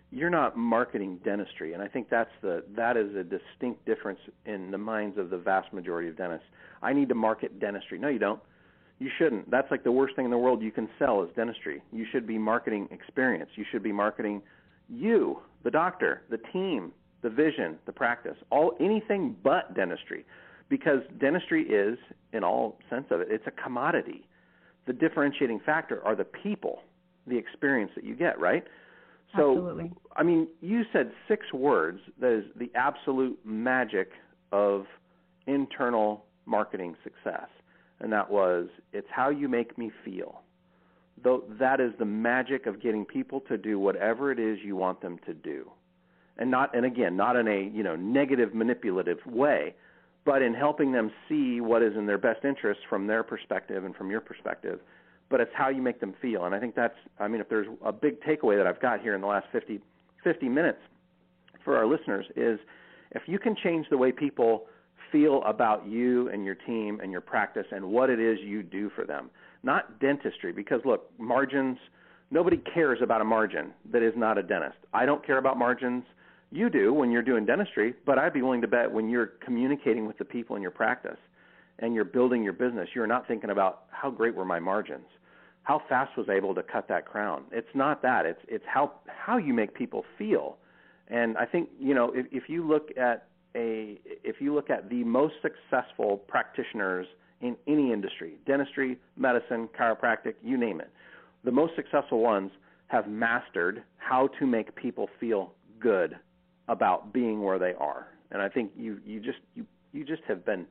You're 0.09 0.29
not 0.29 0.55
marketing 0.55 1.19
dentistry, 1.25 1.73
and 1.73 1.83
I 1.83 1.89
think 1.89 2.09
that's 2.09 2.31
the 2.41 2.63
that 2.77 2.95
is 2.95 3.13
a 3.15 3.23
distinct 3.23 3.85
difference 3.85 4.19
in 4.45 4.71
the 4.71 4.77
minds 4.77 5.17
of 5.17 5.29
the 5.29 5.37
vast 5.37 5.73
majority 5.73 6.07
of 6.07 6.15
dentists. 6.15 6.47
I 6.81 6.93
need 6.93 7.09
to 7.09 7.15
market 7.15 7.59
dentistry. 7.59 7.99
No, 7.99 8.07
you 8.07 8.19
don't. 8.19 8.39
You 8.99 9.09
shouldn't. 9.17 9.51
That's 9.51 9.69
like 9.69 9.83
the 9.83 9.91
worst 9.91 10.15
thing 10.15 10.23
in 10.23 10.31
the 10.31 10.37
world 10.37 10.61
you 10.61 10.71
can 10.71 10.87
sell 10.97 11.23
is 11.23 11.29
dentistry. 11.35 11.83
You 11.91 12.05
should 12.09 12.25
be 12.25 12.37
marketing 12.37 12.87
experience. 12.89 13.49
You 13.55 13.65
should 13.69 13.83
be 13.83 13.91
marketing 13.91 14.41
you, 14.87 15.39
the 15.65 15.71
doctor, 15.71 16.21
the 16.29 16.39
team, 16.53 16.93
the 17.21 17.29
vision, 17.29 17.77
the 17.85 17.91
practice, 17.91 18.37
all 18.49 18.77
anything 18.79 19.35
but 19.43 19.75
dentistry 19.75 20.25
because 20.69 21.01
dentistry 21.19 21.63
is, 21.63 21.97
in 22.33 22.43
all 22.43 22.77
sense 22.89 23.05
of 23.11 23.21
it, 23.21 23.27
it's 23.29 23.47
a 23.47 23.51
commodity. 23.51 24.27
The 24.85 24.93
differentiating 24.93 25.61
factor 25.65 26.03
are 26.05 26.15
the 26.15 26.25
people, 26.25 26.79
the 27.25 27.37
experience 27.37 27.91
that 27.95 28.03
you 28.03 28.15
get, 28.15 28.39
right? 28.39 28.63
So, 29.35 29.51
Absolutely. 29.51 29.91
I 30.15 30.23
mean, 30.23 30.47
you 30.61 30.83
said 30.93 31.11
six 31.27 31.51
words 31.53 31.99
that 32.19 32.31
is 32.31 32.45
the 32.55 32.71
absolute 32.75 33.37
magic 33.43 34.11
of 34.51 34.85
internal 35.47 36.23
marketing 36.45 36.95
success, 37.03 37.49
and 37.99 38.11
that 38.13 38.29
was 38.29 38.67
it's 38.93 39.07
how 39.11 39.29
you 39.29 39.49
make 39.49 39.77
me 39.77 39.91
feel. 40.05 40.41
Though 41.21 41.43
that 41.59 41.81
is 41.81 41.91
the 41.99 42.05
magic 42.05 42.67
of 42.67 42.81
getting 42.81 43.03
people 43.03 43.41
to 43.41 43.57
do 43.57 43.79
whatever 43.79 44.31
it 44.31 44.39
is 44.39 44.59
you 44.63 44.75
want 44.75 45.01
them 45.01 45.19
to 45.25 45.33
do, 45.33 45.69
and 46.37 46.49
not 46.49 46.75
and 46.75 46.85
again 46.85 47.17
not 47.17 47.35
in 47.35 47.47
a 47.47 47.69
you 47.73 47.83
know 47.83 47.95
negative 47.97 48.53
manipulative 48.53 49.19
way, 49.25 49.75
but 50.27 50.41
in 50.41 50.53
helping 50.53 50.91
them 50.91 51.09
see 51.29 51.61
what 51.61 51.81
is 51.81 51.93
in 51.95 52.05
their 52.05 52.17
best 52.17 52.43
interest 52.43 52.81
from 52.89 53.07
their 53.07 53.23
perspective 53.23 53.85
and 53.85 53.95
from 53.95 54.11
your 54.11 54.19
perspective. 54.19 54.81
But 55.29 55.39
it's 55.39 55.51
how 55.55 55.69
you 55.69 55.81
make 55.81 56.01
them 56.01 56.13
feel, 56.21 56.43
and 56.43 56.53
I 56.53 56.59
think 56.59 56.75
that's. 56.75 56.97
I 57.17 57.29
mean, 57.29 57.39
if 57.39 57.47
there's 57.47 57.67
a 57.83 57.93
big 57.93 58.21
takeaway 58.21 58.57
that 58.57 58.67
I've 58.67 58.81
got 58.81 58.99
here 58.99 59.15
in 59.15 59.21
the 59.21 59.27
last 59.27 59.47
50, 59.53 59.79
50 60.23 60.49
minutes 60.49 60.79
for 61.63 61.77
our 61.77 61.87
listeners 61.87 62.25
is, 62.35 62.59
if 63.11 63.23
you 63.25 63.39
can 63.39 63.55
change 63.55 63.87
the 63.89 63.97
way 63.97 64.11
people 64.11 64.65
feel 65.11 65.41
about 65.45 65.87
you 65.87 66.29
and 66.29 66.43
your 66.43 66.55
team 66.55 66.99
and 67.01 67.09
your 67.09 67.21
practice 67.21 67.65
and 67.71 67.85
what 67.85 68.09
it 68.09 68.19
is 68.19 68.37
you 68.41 68.63
do 68.63 68.89
for 68.95 69.05
them, 69.05 69.29
not 69.63 69.97
dentistry, 69.99 70.51
because 70.51 70.81
look, 70.83 71.09
margins. 71.17 71.77
Nobody 72.29 72.57
cares 72.57 72.99
about 73.01 73.21
a 73.21 73.23
margin 73.23 73.71
that 73.89 74.03
is 74.03 74.11
not 74.17 74.37
a 74.37 74.43
dentist. 74.43 74.75
I 74.93 75.05
don't 75.05 75.25
care 75.25 75.37
about 75.37 75.57
margins 75.57 76.03
you 76.51 76.69
do 76.69 76.93
when 76.93 77.11
you're 77.11 77.21
doing 77.21 77.45
dentistry, 77.45 77.93
but 78.05 78.17
I'd 78.17 78.33
be 78.33 78.41
willing 78.41 78.61
to 78.61 78.67
bet 78.67 78.91
when 78.91 79.09
you're 79.09 79.33
communicating 79.43 80.07
with 80.07 80.17
the 80.17 80.25
people 80.25 80.55
in 80.55 80.61
your 80.61 80.71
practice 80.71 81.17
and 81.79 81.93
you're 81.93 82.05
building 82.05 82.43
your 82.43 82.53
business, 82.53 82.89
you're 82.95 83.07
not 83.07 83.27
thinking 83.27 83.49
about 83.49 83.83
how 83.89 84.09
great 84.09 84.33
were 84.33 84.45
my 84.45 84.59
margins. 84.59 85.05
How 85.63 85.81
fast 85.89 86.15
was 86.17 86.27
I 86.29 86.33
able 86.33 86.55
to 86.55 86.63
cut 86.63 86.87
that 86.87 87.05
crown? 87.05 87.43
It's 87.51 87.67
not 87.73 88.01
that. 88.01 88.25
It's 88.25 88.39
it's 88.47 88.63
how 88.65 88.93
how 89.07 89.37
you 89.37 89.53
make 89.53 89.73
people 89.73 90.05
feel. 90.17 90.57
And 91.09 91.37
I 91.37 91.45
think, 91.45 91.69
you 91.77 91.93
know, 91.93 92.13
if 92.15 92.25
if 92.31 92.43
you 92.47 92.65
look 92.65 92.89
at 92.97 93.27
a 93.53 93.99
if 94.05 94.39
you 94.39 94.55
look 94.55 94.69
at 94.69 94.89
the 94.89 95.03
most 95.03 95.35
successful 95.41 96.17
practitioners 96.17 97.05
in 97.41 97.57
any 97.67 97.91
industry, 97.91 98.35
dentistry, 98.45 98.97
medicine, 99.17 99.67
chiropractic, 99.77 100.35
you 100.41 100.57
name 100.57 100.79
it. 100.79 100.89
The 101.43 101.51
most 101.51 101.75
successful 101.75 102.19
ones 102.19 102.51
have 102.87 103.09
mastered 103.09 103.83
how 103.97 104.29
to 104.39 104.47
make 104.47 104.73
people 104.73 105.09
feel 105.19 105.51
good 105.79 106.17
about 106.67 107.13
being 107.13 107.41
where 107.41 107.59
they 107.59 107.73
are. 107.79 108.07
And 108.31 108.41
I 108.41 108.49
think 108.49 108.71
you 108.77 108.99
you 109.05 109.19
just 109.19 109.39
you 109.55 109.65
you 109.93 110.03
just 110.03 110.23
have 110.27 110.45
been 110.45 110.65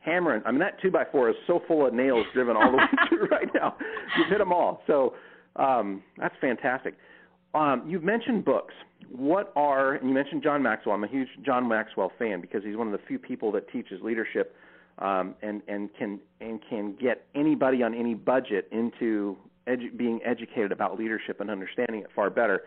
hammering. 0.00 0.42
I 0.44 0.50
mean 0.50 0.60
that 0.60 0.80
two 0.80 0.90
by 0.90 1.04
four 1.10 1.30
is 1.30 1.36
so 1.46 1.62
full 1.66 1.86
of 1.86 1.94
nails 1.94 2.26
driven 2.32 2.56
all 2.56 2.70
the 2.70 2.76
way 2.78 2.84
through 3.08 3.28
right 3.28 3.48
now. 3.54 3.76
You've 4.16 4.28
hit 4.28 4.38
them 4.38 4.52
all. 4.52 4.82
So 4.86 5.14
um, 5.56 6.02
that's 6.16 6.34
fantastic. 6.40 6.94
Um, 7.54 7.84
you've 7.86 8.04
mentioned 8.04 8.44
books. 8.44 8.74
What 9.10 9.52
are 9.56 9.94
and 9.94 10.08
you 10.08 10.14
mentioned 10.14 10.42
John 10.42 10.62
Maxwell? 10.62 10.94
I'm 10.94 11.04
a 11.04 11.08
huge 11.08 11.28
John 11.44 11.66
Maxwell 11.66 12.12
fan 12.18 12.40
because 12.40 12.62
he's 12.62 12.76
one 12.76 12.86
of 12.86 12.92
the 12.92 13.04
few 13.06 13.18
people 13.18 13.50
that 13.52 13.70
teaches 13.70 14.00
leadership 14.02 14.54
um, 14.98 15.34
and 15.42 15.62
and 15.68 15.88
can 15.98 16.20
and 16.40 16.60
can 16.68 16.94
get 17.00 17.24
anybody 17.34 17.82
on 17.82 17.94
any 17.94 18.14
budget 18.14 18.68
into 18.70 19.36
edu- 19.66 19.96
being 19.96 20.20
educated 20.24 20.72
about 20.72 20.98
leadership 20.98 21.40
and 21.40 21.50
understanding 21.50 22.00
it 22.00 22.08
far 22.14 22.30
better. 22.30 22.62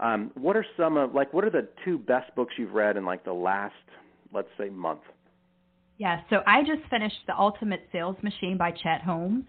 Um, 0.00 0.32
what 0.34 0.56
are 0.56 0.66
some 0.76 0.96
of 0.96 1.14
like 1.14 1.32
what 1.32 1.44
are 1.44 1.50
the 1.50 1.68
two 1.84 1.98
best 1.98 2.34
books 2.34 2.54
you've 2.58 2.72
read 2.72 2.96
in 2.96 3.04
like 3.04 3.24
the 3.24 3.32
last 3.32 3.74
let's 4.32 4.48
say 4.58 4.68
month? 4.68 5.00
Yeah, 5.98 6.22
so 6.28 6.40
I 6.46 6.62
just 6.62 6.88
finished 6.90 7.18
The 7.26 7.38
Ultimate 7.38 7.86
Sales 7.92 8.16
Machine 8.22 8.56
by 8.58 8.72
Chet 8.72 9.02
Holmes. 9.02 9.44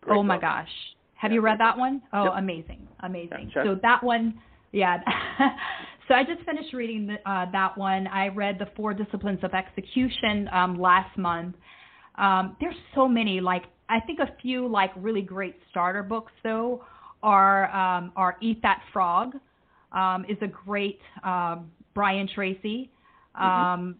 Great 0.00 0.16
oh 0.16 0.22
my 0.22 0.38
gosh. 0.38 0.68
Have 1.14 1.32
Yeah, 1.32 1.36
you 1.36 1.40
read 1.40 1.58
that 1.58 1.76
one? 1.76 2.02
Oh, 2.12 2.24
Yep. 2.24 2.32
amazing. 2.36 2.88
Amazing. 3.00 3.50
Yeah, 3.56 3.64
so 3.64 3.74
that 3.82 4.04
one, 4.04 4.40
yeah. 4.72 4.98
so 6.08 6.14
I 6.14 6.22
just 6.22 6.42
finished 6.44 6.72
reading 6.72 7.06
the, 7.06 7.28
uh, 7.28 7.50
that 7.50 7.76
one. 7.76 8.06
I 8.06 8.28
read 8.28 8.58
The 8.58 8.66
Four 8.76 8.94
Disciplines 8.94 9.40
of 9.42 9.54
Execution 9.54 10.48
um, 10.52 10.78
last 10.78 11.16
month. 11.18 11.56
Um, 12.16 12.56
there's 12.60 12.76
so 12.94 13.08
many 13.08 13.40
like 13.40 13.64
I 13.88 14.00
think 14.00 14.20
a 14.20 14.28
few 14.40 14.68
like 14.68 14.92
really 14.96 15.22
great 15.22 15.56
starter 15.70 16.02
books 16.04 16.32
though 16.44 16.84
are 17.24 17.74
um, 17.74 18.12
are 18.14 18.36
Eat 18.40 18.60
That 18.62 18.82
Frog 18.92 19.34
um, 19.92 20.24
is 20.28 20.36
a 20.42 20.46
great 20.46 21.00
um, 21.24 21.72
Brian 21.94 22.28
Tracy. 22.32 22.90
Um, 23.34 23.96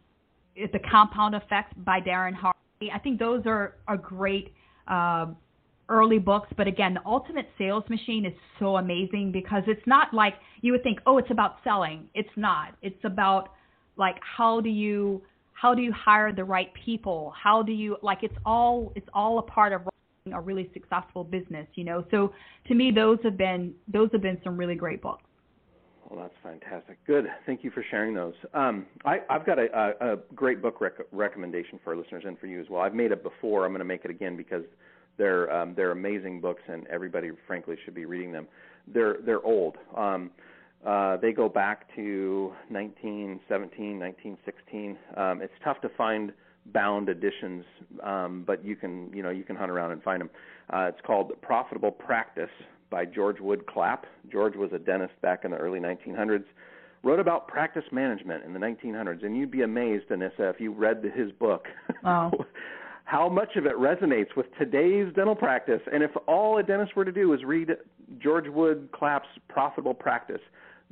it- 0.54 0.70
the 0.72 0.78
Compound 0.88 1.34
Effect 1.34 1.72
by 1.84 2.00
Darren 2.00 2.34
Hardy. 2.34 2.92
I 2.94 2.98
think 3.00 3.18
those 3.18 3.42
are 3.46 3.76
are 3.88 3.96
great 3.96 4.52
uh, 4.86 5.26
early 5.88 6.18
books. 6.18 6.48
But 6.56 6.68
again, 6.68 6.94
the 6.94 7.00
Ultimate 7.06 7.48
Sales 7.58 7.84
Machine 7.88 8.24
is 8.26 8.34
so 8.60 8.76
amazing 8.76 9.32
because 9.32 9.62
it's 9.66 9.86
not 9.86 10.12
like 10.12 10.34
you 10.60 10.72
would 10.72 10.82
think, 10.82 11.00
oh, 11.06 11.18
it's 11.18 11.30
about 11.30 11.56
selling. 11.64 12.08
It's 12.14 12.36
not. 12.36 12.76
It's 12.82 13.02
about 13.04 13.48
like 13.96 14.16
how 14.20 14.60
do 14.60 14.68
you 14.68 15.22
how 15.52 15.74
do 15.74 15.82
you 15.82 15.92
hire 15.92 16.32
the 16.32 16.44
right 16.44 16.70
people? 16.84 17.32
How 17.42 17.62
do 17.62 17.72
you 17.72 17.96
like 18.02 18.18
it's 18.22 18.36
all 18.44 18.92
it's 18.94 19.08
all 19.14 19.38
a 19.38 19.42
part 19.42 19.72
of 19.72 19.82
a 20.32 20.40
really 20.40 20.70
successful 20.72 21.22
business, 21.22 21.66
you 21.74 21.84
know. 21.84 22.02
So 22.10 22.32
to 22.68 22.74
me, 22.74 22.90
those 22.90 23.18
have 23.24 23.36
been 23.36 23.74
those 23.88 24.08
have 24.12 24.22
been 24.22 24.40
some 24.42 24.56
really 24.56 24.74
great 24.74 25.02
books. 25.02 25.22
Well, 26.08 26.22
that's 26.22 26.34
fantastic. 26.42 26.96
Good. 27.06 27.26
Thank 27.44 27.62
you 27.62 27.70
for 27.70 27.84
sharing 27.90 28.14
those. 28.14 28.32
Um, 28.54 28.86
I, 29.04 29.18
I've 29.28 29.44
got 29.44 29.58
a, 29.58 29.66
a, 30.00 30.12
a 30.14 30.16
great 30.34 30.62
book 30.62 30.80
rec- 30.80 31.06
recommendation 31.12 31.78
for 31.82 31.90
our 31.90 31.96
listeners 31.96 32.24
and 32.26 32.38
for 32.38 32.46
you 32.46 32.60
as 32.60 32.66
well. 32.70 32.82
I've 32.82 32.94
made 32.94 33.10
it 33.10 33.22
before. 33.22 33.66
I'm 33.66 33.72
going 33.72 33.80
to 33.80 33.84
make 33.84 34.04
it 34.04 34.10
again 34.10 34.36
because 34.36 34.64
they're 35.18 35.52
um, 35.54 35.74
they're 35.74 35.92
amazing 35.92 36.40
books 36.40 36.62
and 36.68 36.86
everybody, 36.86 37.30
frankly, 37.46 37.76
should 37.84 37.94
be 37.94 38.06
reading 38.06 38.32
them. 38.32 38.48
They're 38.86 39.18
they're 39.26 39.44
old. 39.44 39.76
Um, 39.94 40.30
uh, 40.86 41.18
they 41.18 41.32
go 41.32 41.50
back 41.50 41.94
to 41.96 42.52
1917, 42.68 43.98
1916. 43.98 44.98
Um, 45.16 45.42
it's 45.42 45.52
tough 45.62 45.80
to 45.82 45.90
find 45.96 46.32
bound 46.72 47.08
editions, 47.08 47.64
um, 48.02 48.44
but 48.46 48.64
you 48.64 48.76
can 48.76 49.10
you 49.14 49.22
know 49.22 49.30
you 49.30 49.44
can 49.44 49.56
hunt 49.56 49.70
around 49.70 49.92
and 49.92 50.02
find 50.02 50.20
them. 50.20 50.30
Uh, 50.72 50.86
it's 50.88 51.00
called 51.06 51.32
Profitable 51.42 51.90
Practice 51.90 52.50
by 52.90 53.04
George 53.04 53.40
Wood 53.40 53.66
Clapp. 53.66 54.06
George 54.30 54.56
was 54.56 54.70
a 54.72 54.78
dentist 54.78 55.12
back 55.20 55.44
in 55.44 55.50
the 55.50 55.56
early 55.56 55.80
1900s. 55.80 56.44
Wrote 57.02 57.20
about 57.20 57.48
practice 57.48 57.84
management 57.92 58.44
in 58.44 58.54
the 58.54 58.58
1900s, 58.58 59.22
and 59.24 59.36
you'd 59.36 59.50
be 59.50 59.60
amazed, 59.60 60.08
Anissa, 60.08 60.50
if 60.50 60.58
you 60.58 60.72
read 60.72 61.04
his 61.14 61.30
book, 61.32 61.66
Wow. 62.02 62.32
how 63.04 63.28
much 63.28 63.56
of 63.56 63.66
it 63.66 63.74
resonates 63.76 64.34
with 64.36 64.46
today's 64.58 65.12
dental 65.14 65.34
practice. 65.34 65.82
And 65.92 66.02
if 66.02 66.12
all 66.26 66.56
a 66.56 66.62
dentist 66.62 66.96
were 66.96 67.04
to 67.04 67.12
do 67.12 67.28
was 67.28 67.44
read 67.44 67.72
George 68.18 68.48
Wood 68.48 68.88
Clapp's 68.92 69.28
Profitable 69.48 69.92
Practice, 69.92 70.40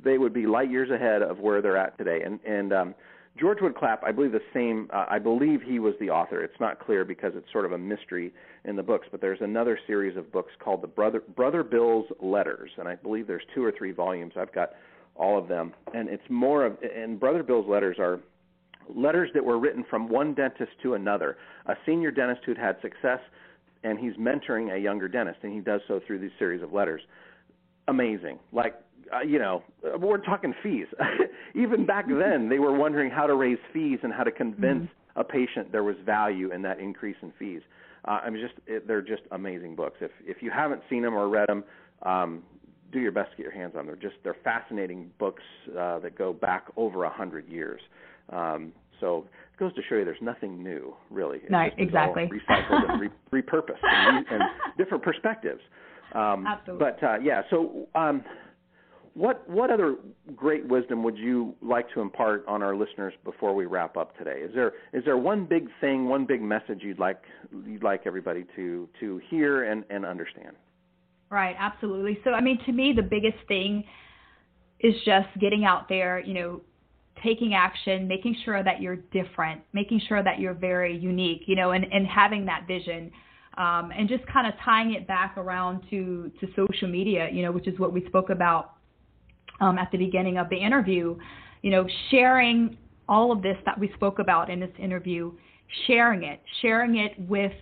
they 0.03 0.19
would 0.19 0.33
be 0.33 0.45
light 0.45 0.69
years 0.69 0.91
ahead 0.91 1.23
of 1.23 1.39
where 1.39 1.61
they're 1.63 1.77
at 1.77 1.97
today. 1.97 2.21
And 2.23 2.39
and 2.45 2.73
um, 2.73 2.95
George 3.39 3.57
Wood 3.61 3.75
Clapp, 3.75 4.03
I 4.03 4.11
believe 4.11 4.31
the 4.31 4.41
same. 4.53 4.87
Uh, 4.93 5.05
I 5.09 5.17
believe 5.17 5.61
he 5.61 5.79
was 5.79 5.95
the 5.99 6.09
author. 6.09 6.43
It's 6.43 6.59
not 6.59 6.79
clear 6.79 7.03
because 7.03 7.33
it's 7.35 7.51
sort 7.51 7.65
of 7.65 7.71
a 7.71 7.77
mystery 7.77 8.31
in 8.65 8.75
the 8.75 8.83
books. 8.83 9.07
But 9.09 9.21
there's 9.21 9.41
another 9.41 9.79
series 9.87 10.15
of 10.17 10.31
books 10.31 10.51
called 10.59 10.83
the 10.83 10.87
Brother 10.87 11.21
Brother 11.35 11.63
Bill's 11.63 12.05
Letters, 12.21 12.69
and 12.77 12.87
I 12.87 12.95
believe 12.95 13.25
there's 13.25 13.43
two 13.55 13.63
or 13.63 13.71
three 13.75 13.91
volumes. 13.91 14.33
I've 14.37 14.53
got 14.53 14.73
all 15.15 15.37
of 15.37 15.47
them, 15.47 15.73
and 15.95 16.09
it's 16.09 16.23
more 16.29 16.65
of. 16.65 16.77
And 16.83 17.19
Brother 17.19 17.41
Bill's 17.41 17.67
letters 17.67 17.97
are 17.97 18.19
letters 18.93 19.29
that 19.33 19.43
were 19.43 19.57
written 19.57 19.83
from 19.89 20.09
one 20.09 20.35
dentist 20.35 20.71
to 20.83 20.93
another. 20.93 21.37
A 21.65 21.73
senior 21.85 22.11
dentist 22.11 22.41
who'd 22.45 22.57
had 22.57 22.77
success, 22.81 23.19
and 23.83 23.97
he's 23.97 24.13
mentoring 24.13 24.75
a 24.75 24.77
younger 24.77 25.07
dentist, 25.07 25.39
and 25.41 25.53
he 25.53 25.59
does 25.59 25.81
so 25.87 25.99
through 26.05 26.19
these 26.19 26.31
series 26.37 26.61
of 26.61 26.71
letters. 26.71 27.01
Amazing. 27.87 28.39
Like, 28.51 28.75
uh, 29.13 29.21
you 29.21 29.39
know, 29.39 29.63
uh, 29.85 29.97
we're 29.97 30.17
talking 30.17 30.53
fees. 30.61 30.87
Even 31.55 31.85
back 31.85 32.05
then, 32.07 32.49
they 32.49 32.59
were 32.59 32.73
wondering 32.73 33.11
how 33.11 33.25
to 33.27 33.35
raise 33.35 33.57
fees 33.73 33.99
and 34.03 34.13
how 34.13 34.23
to 34.23 34.31
convince 34.31 34.87
a 35.15 35.23
patient 35.23 35.71
there 35.71 35.83
was 35.83 35.95
value 36.05 36.51
in 36.51 36.61
that 36.63 36.79
increase 36.79 37.15
in 37.21 37.31
fees. 37.37 37.61
Uh, 38.05 38.19
I'm 38.23 38.35
just, 38.35 38.53
it, 38.67 38.87
they're 38.87 39.01
just 39.01 39.21
amazing 39.31 39.75
books. 39.75 39.97
If 40.01 40.11
if 40.25 40.37
you 40.41 40.51
haven't 40.51 40.81
seen 40.89 41.01
them 41.03 41.13
or 41.13 41.29
read 41.29 41.47
them, 41.47 41.63
um, 42.03 42.43
do 42.91 42.99
your 42.99 43.11
best 43.11 43.31
to 43.31 43.37
get 43.37 43.43
your 43.43 43.53
hands 43.53 43.73
on 43.77 43.85
them. 43.85 43.87
They're 43.87 44.09
just 44.09 44.21
they're 44.23 44.35
fascinating 44.43 45.09
books 45.19 45.43
uh, 45.71 45.99
that 45.99 46.17
go 46.17 46.33
back 46.33 46.67
over 46.75 47.05
a 47.05 47.09
hundred 47.09 47.47
years. 47.47 47.81
Um, 48.29 48.73
so 48.99 49.25
it 49.53 49.59
goes 49.59 49.73
to 49.75 49.81
show 49.89 49.95
you 49.95 50.05
there's 50.05 50.17
nothing 50.21 50.63
new, 50.63 50.95
really. 51.09 51.39
It 51.39 51.51
No, 51.51 51.65
just 51.65 51.79
is 51.79 51.89
all 51.95 52.13
exactly. 52.15 52.39
recycled 52.39 52.89
and 52.91 53.01
re- 53.01 53.09
repurposed 53.41 53.83
and, 53.83 54.25
re- 54.25 54.35
and 54.35 54.43
different 54.77 55.03
perspectives. 55.03 55.61
Um, 56.13 56.45
Absolutely. 56.47 56.85
But 56.85 57.03
uh, 57.05 57.19
yeah, 57.19 57.41
so 57.49 57.87
um, 57.95 58.23
what 59.15 59.47
what 59.47 59.69
other 59.69 59.95
great 60.35 60.67
wisdom 60.67 61.03
would 61.03 61.17
you 61.17 61.55
like 61.61 61.91
to 61.93 62.01
impart 62.01 62.43
on 62.47 62.63
our 62.63 62.75
listeners 62.75 63.13
before 63.23 63.53
we 63.53 63.65
wrap 63.65 63.95
up 63.95 64.17
today? 64.17 64.39
Is 64.41 64.51
there 64.55 64.73
is 64.91 65.05
there 65.05 65.17
one 65.17 65.45
big 65.45 65.67
thing, 65.79 66.07
one 66.07 66.25
big 66.25 66.41
message 66.41 66.79
you'd 66.81 66.99
like 66.99 67.21
you'd 67.65 67.83
like 67.83 68.03
everybody 68.05 68.45
to 68.55 68.89
to 68.99 69.21
hear 69.29 69.65
and, 69.71 69.83
and 69.89 70.05
understand? 70.05 70.55
Right, 71.29 71.55
absolutely. 71.57 72.19
So, 72.23 72.31
I 72.31 72.41
mean, 72.41 72.59
to 72.65 72.71
me, 72.71 72.93
the 72.95 73.01
biggest 73.01 73.37
thing 73.47 73.83
is 74.79 74.93
just 75.03 75.27
getting 75.39 75.65
out 75.65 75.89
there, 75.89 76.19
you 76.19 76.35
know, 76.35 76.61
taking 77.23 77.55
action, 77.55 78.07
making 78.07 78.35
sure 78.45 78.63
that 78.63 78.81
you're 78.81 78.97
different, 79.11 79.61
making 79.73 80.01
sure 80.07 80.23
that 80.23 80.39
you're 80.39 80.53
very 80.53 80.95
unique, 80.95 81.43
you 81.47 81.55
know, 81.55 81.71
and, 81.71 81.85
and 81.91 82.05
having 82.05 82.45
that 82.45 82.67
vision. 82.67 83.11
Um, 83.57 83.91
and 83.95 84.09
just 84.09 84.25
kind 84.27 84.47
of 84.47 84.53
tying 84.63 84.93
it 84.93 85.07
back 85.07 85.37
around 85.37 85.83
to, 85.91 86.31
to 86.39 86.47
social 86.55 86.87
media, 86.87 87.29
you 87.31 87.43
know, 87.43 87.51
which 87.51 87.67
is 87.67 87.77
what 87.79 87.93
we 87.93 88.05
spoke 88.07 88.29
about 88.29 88.73
um, 89.63 89.77
at 89.77 89.89
the 89.91 89.97
beginning 89.97 90.37
of 90.37 90.49
the 90.49 90.57
interview, 90.57 91.17
you 91.61 91.71
know, 91.71 91.87
sharing 92.11 92.77
all 93.07 93.31
of 93.31 93.41
this 93.41 93.57
that 93.65 93.79
we 93.79 93.91
spoke 93.95 94.19
about 94.19 94.49
in 94.49 94.59
this 94.59 94.71
interview, 94.77 95.31
sharing 95.87 96.23
it, 96.23 96.41
sharing 96.61 96.97
it 96.97 97.13
with 97.29 97.53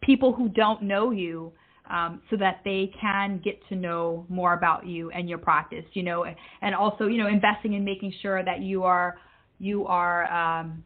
people 0.00 0.32
who 0.32 0.48
don't 0.48 0.82
know 0.82 1.10
you, 1.10 1.52
um, 1.90 2.20
so 2.30 2.36
that 2.36 2.60
they 2.64 2.90
can 2.98 3.40
get 3.44 3.60
to 3.68 3.76
know 3.76 4.24
more 4.28 4.54
about 4.54 4.86
you 4.86 5.10
and 5.10 5.28
your 5.28 5.38
practice, 5.38 5.84
you 5.92 6.02
know, 6.02 6.24
and 6.62 6.74
also, 6.74 7.06
you 7.06 7.18
know, 7.18 7.28
investing 7.28 7.74
in 7.74 7.84
making 7.84 8.12
sure 8.22 8.42
that 8.42 8.60
you 8.60 8.82
are 8.84 9.18
you 9.60 9.86
are 9.86 10.24
um, 10.32 10.82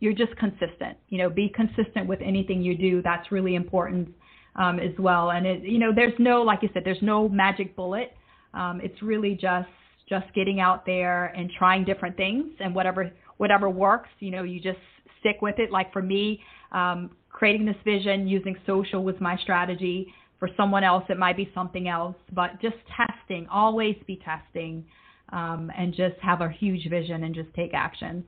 you're 0.00 0.12
just 0.12 0.36
consistent. 0.36 0.96
You 1.08 1.18
know, 1.18 1.30
be 1.30 1.48
consistent 1.48 2.06
with 2.06 2.20
anything 2.22 2.62
you 2.62 2.76
do. 2.76 3.02
That's 3.02 3.32
really 3.32 3.54
important 3.54 4.10
um, 4.54 4.78
as 4.78 4.92
well. 4.98 5.30
And 5.30 5.46
it, 5.46 5.62
you 5.62 5.78
know, 5.78 5.92
there's 5.94 6.14
no, 6.18 6.42
like 6.42 6.62
you 6.62 6.68
said, 6.74 6.82
there's 6.84 7.02
no 7.02 7.28
magic 7.28 7.74
bullet. 7.74 8.14
Um, 8.54 8.80
it's 8.82 9.00
really 9.02 9.34
just 9.34 9.68
just 10.08 10.26
getting 10.34 10.60
out 10.60 10.86
there 10.86 11.26
and 11.26 11.50
trying 11.58 11.84
different 11.84 12.16
things 12.16 12.46
and 12.60 12.74
whatever 12.74 13.10
whatever 13.38 13.68
works. 13.68 14.08
You 14.20 14.30
know, 14.30 14.42
you 14.42 14.60
just 14.60 14.78
stick 15.20 15.36
with 15.42 15.58
it. 15.58 15.70
Like 15.70 15.92
for 15.92 16.02
me, 16.02 16.40
um, 16.72 17.10
creating 17.30 17.66
this 17.66 17.76
vision 17.84 18.26
using 18.26 18.56
social 18.66 19.02
was 19.04 19.16
my 19.20 19.36
strategy. 19.38 20.12
For 20.38 20.50
someone 20.56 20.84
else, 20.84 21.04
it 21.08 21.18
might 21.18 21.36
be 21.36 21.50
something 21.54 21.88
else. 21.88 22.16
But 22.32 22.60
just 22.60 22.76
testing, 22.94 23.46
always 23.48 23.96
be 24.06 24.20
testing, 24.24 24.84
um, 25.30 25.70
and 25.76 25.94
just 25.94 26.16
have 26.20 26.40
a 26.40 26.48
huge 26.50 26.88
vision 26.90 27.24
and 27.24 27.34
just 27.34 27.52
take 27.54 27.72
action 27.72 28.24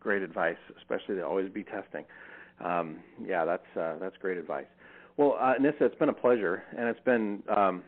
great 0.00 0.22
advice, 0.22 0.56
especially 0.78 1.16
to 1.16 1.26
always 1.26 1.50
be 1.50 1.62
testing. 1.62 2.04
Um, 2.64 2.98
yeah, 3.24 3.44
that's 3.44 3.76
uh, 3.78 3.96
that's 4.00 4.16
great 4.20 4.38
advice. 4.38 4.66
Well, 5.16 5.36
uh, 5.40 5.54
Nissa, 5.60 5.84
it's 5.84 5.96
been 5.96 6.08
a 6.08 6.14
pleasure, 6.14 6.62
and 6.76 6.88
it's 6.88 7.04
been 7.04 7.42
um, 7.54 7.82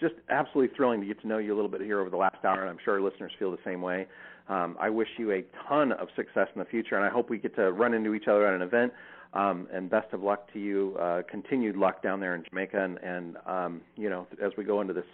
just 0.00 0.14
absolutely 0.28 0.74
thrilling 0.76 1.00
to 1.00 1.06
get 1.06 1.20
to 1.22 1.28
know 1.28 1.38
you 1.38 1.54
a 1.54 1.56
little 1.56 1.70
bit 1.70 1.80
here 1.80 2.00
over 2.00 2.10
the 2.10 2.16
last 2.16 2.44
hour, 2.44 2.60
and 2.60 2.70
I'm 2.70 2.78
sure 2.84 2.94
our 2.94 3.00
listeners 3.00 3.32
feel 3.38 3.50
the 3.50 3.58
same 3.64 3.82
way. 3.82 4.06
Um, 4.48 4.76
I 4.78 4.90
wish 4.90 5.08
you 5.18 5.32
a 5.32 5.44
ton 5.68 5.92
of 5.92 6.08
success 6.14 6.48
in 6.54 6.60
the 6.60 6.64
future, 6.66 6.96
and 6.96 7.04
I 7.04 7.08
hope 7.08 7.30
we 7.30 7.38
get 7.38 7.56
to 7.56 7.72
run 7.72 7.94
into 7.94 8.14
each 8.14 8.28
other 8.28 8.46
at 8.46 8.54
an 8.54 8.62
event. 8.62 8.92
Um, 9.32 9.66
and 9.72 9.90
best 9.90 10.12
of 10.12 10.22
luck 10.22 10.50
to 10.54 10.58
you. 10.58 10.96
Uh, 10.98 11.22
continued 11.28 11.76
luck 11.76 12.02
down 12.02 12.20
there 12.20 12.34
in 12.34 12.44
Jamaica, 12.48 12.82
and, 12.82 12.98
and 12.98 13.36
um, 13.46 13.80
you 13.96 14.08
know, 14.08 14.26
as 14.42 14.52
we 14.56 14.64
go 14.64 14.80
into 14.80 14.94
this, 14.94 15.04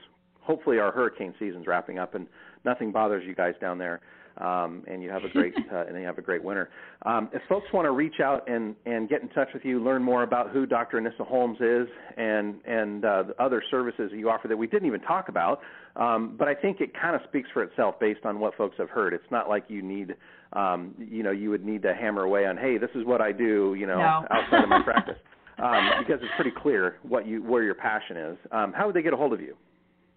hopefully 0.41 0.78
our 0.78 0.93
hurricane 0.93 1.35
season's 1.39 1.66
wrapping 1.66 1.99
up, 1.99 2.14
and 2.14 2.28
nothing 2.64 2.93
bothers 2.93 3.24
you 3.26 3.35
guys 3.35 3.55
down 3.61 3.78
there 3.78 4.01
um, 4.39 4.83
and 4.87 5.03
you 5.03 5.11
have 5.11 5.24
a 5.24 5.28
great 5.33 5.55
uh, 5.72 5.85
and 5.87 5.97
you 5.97 6.05
have 6.05 6.18
a 6.18 6.22
great 6.22 6.43
winter. 6.43 6.70
Um, 7.05 7.28
if 7.33 7.43
folks 7.49 7.66
want 7.72 7.87
to 7.87 7.93
reach 7.93 8.20
out 8.20 8.49
and 8.49 8.74
and 8.87 9.09
get 9.09 9.22
in 9.22 9.28
touch 9.30 9.49
with 9.55 9.64
you, 9.64 9.83
learn 9.83 10.03
more 10.03 10.22
about 10.22 10.51
who 10.51 10.66
Dr. 10.66 11.01
Anissa 11.01 11.26
Holmes 11.26 11.59
is 11.61 11.89
and 12.16 12.57
and 12.66 13.05
uh, 13.05 13.22
the 13.24 13.43
other 13.43 13.62
services 13.70 14.11
that 14.11 14.18
you 14.18 14.30
offer 14.30 14.49
that 14.49 14.57
we 14.57 14.66
didn't 14.66 14.87
even 14.87 15.01
talk 15.01 15.28
about, 15.28 15.61
um, 15.97 16.37
but 16.39 16.49
I 16.49 16.55
think 16.55 16.80
it 16.80 16.93
kind 16.99 17.14
of 17.14 17.22
speaks 17.28 17.49
for 17.53 17.62
itself 17.62 17.99
based 18.01 18.24
on 18.24 18.41
what 18.41 18.55
folks 18.57 18.76
have 18.78 18.91
heard. 18.91 19.12
It's 19.12 19.30
not 19.30 19.49
like 19.49 19.64
you 19.68 19.83
need 19.83 20.14
um, 20.53 20.95
you 20.99 21.22
know 21.22 21.30
you 21.30 21.51
would 21.51 21.64
need 21.64 21.83
to 21.83 21.95
hammer 21.95 22.22
away 22.22 22.47
on 22.47 22.57
hey 22.57 22.78
this 22.78 22.91
is 22.95 23.05
what 23.05 23.20
I 23.20 23.33
do 23.33 23.74
you 23.78 23.87
know 23.87 23.99
no. 23.99 24.26
outside 24.30 24.64
of 24.64 24.68
my 24.68 24.83
practice. 24.83 25.16
Um, 25.59 25.91
because 25.99 26.18
it's 26.22 26.33
pretty 26.35 26.51
clear 26.51 26.97
what 27.03 27.26
you 27.26 27.43
where 27.43 27.62
your 27.62 27.74
passion 27.74 28.16
is. 28.16 28.39
Um, 28.51 28.72
how 28.72 28.87
would 28.87 28.97
they 28.97 29.03
get 29.03 29.12
a 29.12 29.16
hold 29.16 29.33
of 29.33 29.41
you? 29.41 29.55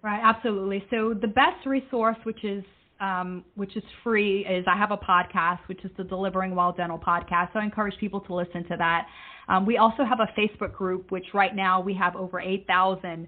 Right, 0.02 0.22
absolutely. 0.24 0.84
So 0.92 1.16
the 1.20 1.28
best 1.28 1.66
resource, 1.66 2.18
which 2.24 2.44
is 2.44 2.64
um, 3.00 3.44
which 3.56 3.76
is 3.76 3.84
free, 4.04 4.46
is 4.46 4.66
I 4.68 4.78
have 4.78 4.92
a 4.92 4.98
podcast, 4.98 5.60
which 5.68 5.84
is 5.84 5.92
the 5.98 6.04
Delivering 6.04 6.56
WOW 6.56 6.72
Dental 6.72 7.00
podcast. 7.00 7.54
So 7.54 7.60
I 7.60 7.64
encourage 7.64 7.98
people 7.98 8.22
to 8.22 8.34
listen 8.34 8.64
to 8.66 8.78
that. 8.78 9.08
Um, 9.48 9.66
we 9.66 9.78
also 9.78 10.04
have 10.04 10.20
a 10.20 10.40
Facebook 10.40 10.74
group, 10.74 11.12
which 11.12 11.26
right 11.34 11.56
now 11.56 11.82
we 11.82 11.94
have 11.94 12.16
over 12.16 12.40
8,000 12.40 13.28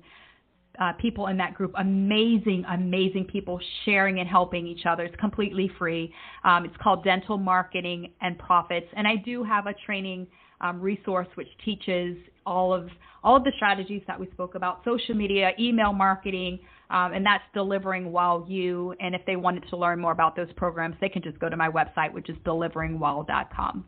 uh, 0.79 0.93
people 0.93 1.27
in 1.27 1.37
that 1.37 1.53
group. 1.53 1.73
Amazing, 1.77 2.63
amazing 2.71 3.25
people 3.25 3.59
sharing 3.85 4.19
and 4.19 4.29
helping 4.29 4.67
each 4.67 4.85
other. 4.85 5.03
It's 5.03 5.15
completely 5.19 5.69
free. 5.77 6.13
Um, 6.43 6.65
it's 6.65 6.77
called 6.81 7.03
Dental 7.03 7.37
Marketing 7.37 8.11
and 8.21 8.37
Profits. 8.37 8.87
And 8.95 9.07
I 9.07 9.15
do 9.15 9.43
have 9.43 9.67
a 9.67 9.73
training 9.85 10.27
um, 10.61 10.81
resource 10.81 11.27
which 11.35 11.47
teaches 11.63 12.17
all 12.45 12.73
of 12.73 12.89
all 13.23 13.35
of 13.35 13.43
the 13.43 13.51
strategies 13.55 14.01
that 14.07 14.19
we 14.19 14.27
spoke 14.31 14.55
about: 14.55 14.81
social 14.85 15.13
media, 15.13 15.51
email 15.59 15.93
marketing, 15.93 16.59
um, 16.89 17.13
and 17.13 17.25
that's 17.25 17.43
Delivering 17.53 18.11
WOW 18.11 18.45
U. 18.47 18.93
And 18.99 19.13
if 19.13 19.21
they 19.25 19.35
wanted 19.35 19.65
to 19.69 19.77
learn 19.77 19.99
more 19.99 20.11
about 20.11 20.35
those 20.35 20.51
programs, 20.55 20.95
they 21.01 21.09
can 21.09 21.21
just 21.21 21.39
go 21.39 21.49
to 21.49 21.57
my 21.57 21.69
website, 21.69 22.13
which 22.13 22.29
is 22.29 22.37
deliveringwow.com. 22.45 23.85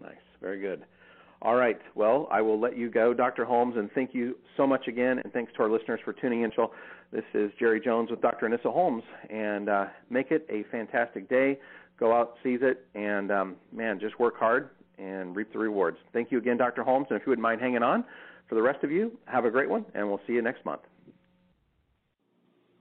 Nice, 0.00 0.14
very 0.40 0.60
good. 0.60 0.84
All 1.42 1.54
right. 1.54 1.78
Well, 1.94 2.28
I 2.30 2.42
will 2.42 2.60
let 2.60 2.76
you 2.76 2.90
go, 2.90 3.14
Dr. 3.14 3.44
Holmes, 3.44 3.74
and 3.76 3.90
thank 3.92 4.14
you 4.14 4.36
so 4.56 4.66
much 4.66 4.88
again, 4.88 5.20
and 5.24 5.32
thanks 5.32 5.52
to 5.56 5.62
our 5.62 5.70
listeners 5.70 6.00
for 6.04 6.12
tuning 6.12 6.42
in. 6.42 6.52
This 7.12 7.24
is 7.32 7.50
Jerry 7.58 7.80
Jones 7.80 8.10
with 8.10 8.20
Dr. 8.20 8.46
Anissa 8.46 8.72
Holmes, 8.72 9.02
and 9.30 9.68
uh, 9.68 9.86
make 10.10 10.30
it 10.30 10.46
a 10.50 10.64
fantastic 10.70 11.28
day. 11.30 11.58
Go 11.98 12.14
out, 12.14 12.34
seize 12.42 12.60
it, 12.62 12.86
and 12.94 13.32
um, 13.32 13.56
man, 13.72 13.98
just 13.98 14.20
work 14.20 14.38
hard 14.38 14.70
and 14.98 15.34
reap 15.34 15.52
the 15.52 15.58
rewards. 15.58 15.96
Thank 16.12 16.30
you 16.30 16.38
again, 16.38 16.58
Dr. 16.58 16.82
Holmes, 16.82 17.06
and 17.08 17.18
if 17.18 17.26
you 17.26 17.30
wouldn't 17.30 17.42
mind 17.42 17.60
hanging 17.60 17.82
on, 17.82 18.04
for 18.48 18.54
the 18.54 18.62
rest 18.62 18.84
of 18.84 18.90
you, 18.90 19.16
have 19.24 19.44
a 19.44 19.50
great 19.50 19.70
one, 19.70 19.86
and 19.94 20.06
we'll 20.06 20.20
see 20.26 20.34
you 20.34 20.42
next 20.42 20.64
month. 20.66 20.82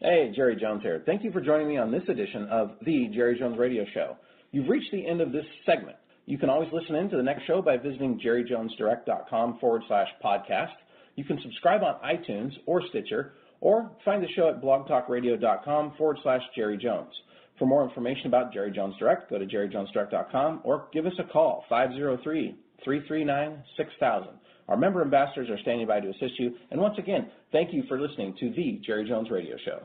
Hey, 0.01 0.31
Jerry 0.33 0.55
Jones 0.55 0.81
here. 0.81 1.03
Thank 1.05 1.25
you 1.25 1.31
for 1.31 1.41
joining 1.41 1.67
me 1.67 1.77
on 1.77 1.91
this 1.91 2.03
edition 2.07 2.47
of 2.49 2.71
the 2.85 3.09
Jerry 3.13 3.37
Jones 3.37 3.57
Radio 3.57 3.83
Show. 3.93 4.15
You've 4.51 4.69
reached 4.69 4.93
the 4.93 5.05
end 5.05 5.19
of 5.19 5.33
this 5.33 5.43
segment. 5.65 5.97
You 6.25 6.37
can 6.37 6.49
always 6.49 6.69
listen 6.71 6.95
in 6.95 7.09
to 7.09 7.17
the 7.17 7.23
next 7.23 7.45
show 7.45 7.61
by 7.61 7.75
visiting 7.75 8.17
jerryjonesdirect.com 8.17 9.57
forward 9.59 9.81
slash 9.89 10.07
podcast. 10.23 10.71
You 11.15 11.25
can 11.25 11.37
subscribe 11.41 11.81
on 11.83 11.95
iTunes 12.01 12.51
or 12.65 12.81
Stitcher, 12.87 13.33
or 13.59 13.91
find 14.05 14.23
the 14.23 14.29
show 14.37 14.47
at 14.47 14.61
blogtalkradio.com 14.61 15.95
forward 15.97 16.17
slash 16.23 16.43
Jerry 16.55 16.77
Jones. 16.77 17.11
For 17.57 17.65
more 17.65 17.83
information 17.83 18.27
about 18.27 18.53
Jerry 18.53 18.71
Jones 18.71 18.95
Direct, 18.99 19.29
go 19.29 19.37
to 19.37 19.45
jerryjonesdirect.com 19.45 20.61
or 20.63 20.87
give 20.93 21.07
us 21.07 21.13
a 21.19 21.25
call, 21.25 21.65
503 21.67 22.55
339 22.85 23.63
6000. 23.75 24.29
Our 24.69 24.77
member 24.77 25.01
ambassadors 25.01 25.49
are 25.49 25.59
standing 25.59 25.87
by 25.87 25.99
to 25.99 26.09
assist 26.09 26.39
you. 26.39 26.55
And 26.71 26.79
once 26.79 26.97
again, 26.99 27.29
thank 27.51 27.73
you 27.73 27.83
for 27.89 27.99
listening 27.99 28.35
to 28.39 28.51
the 28.51 28.79
Jerry 28.85 29.07
Jones 29.07 29.29
Radio 29.31 29.57
Show. 29.65 29.81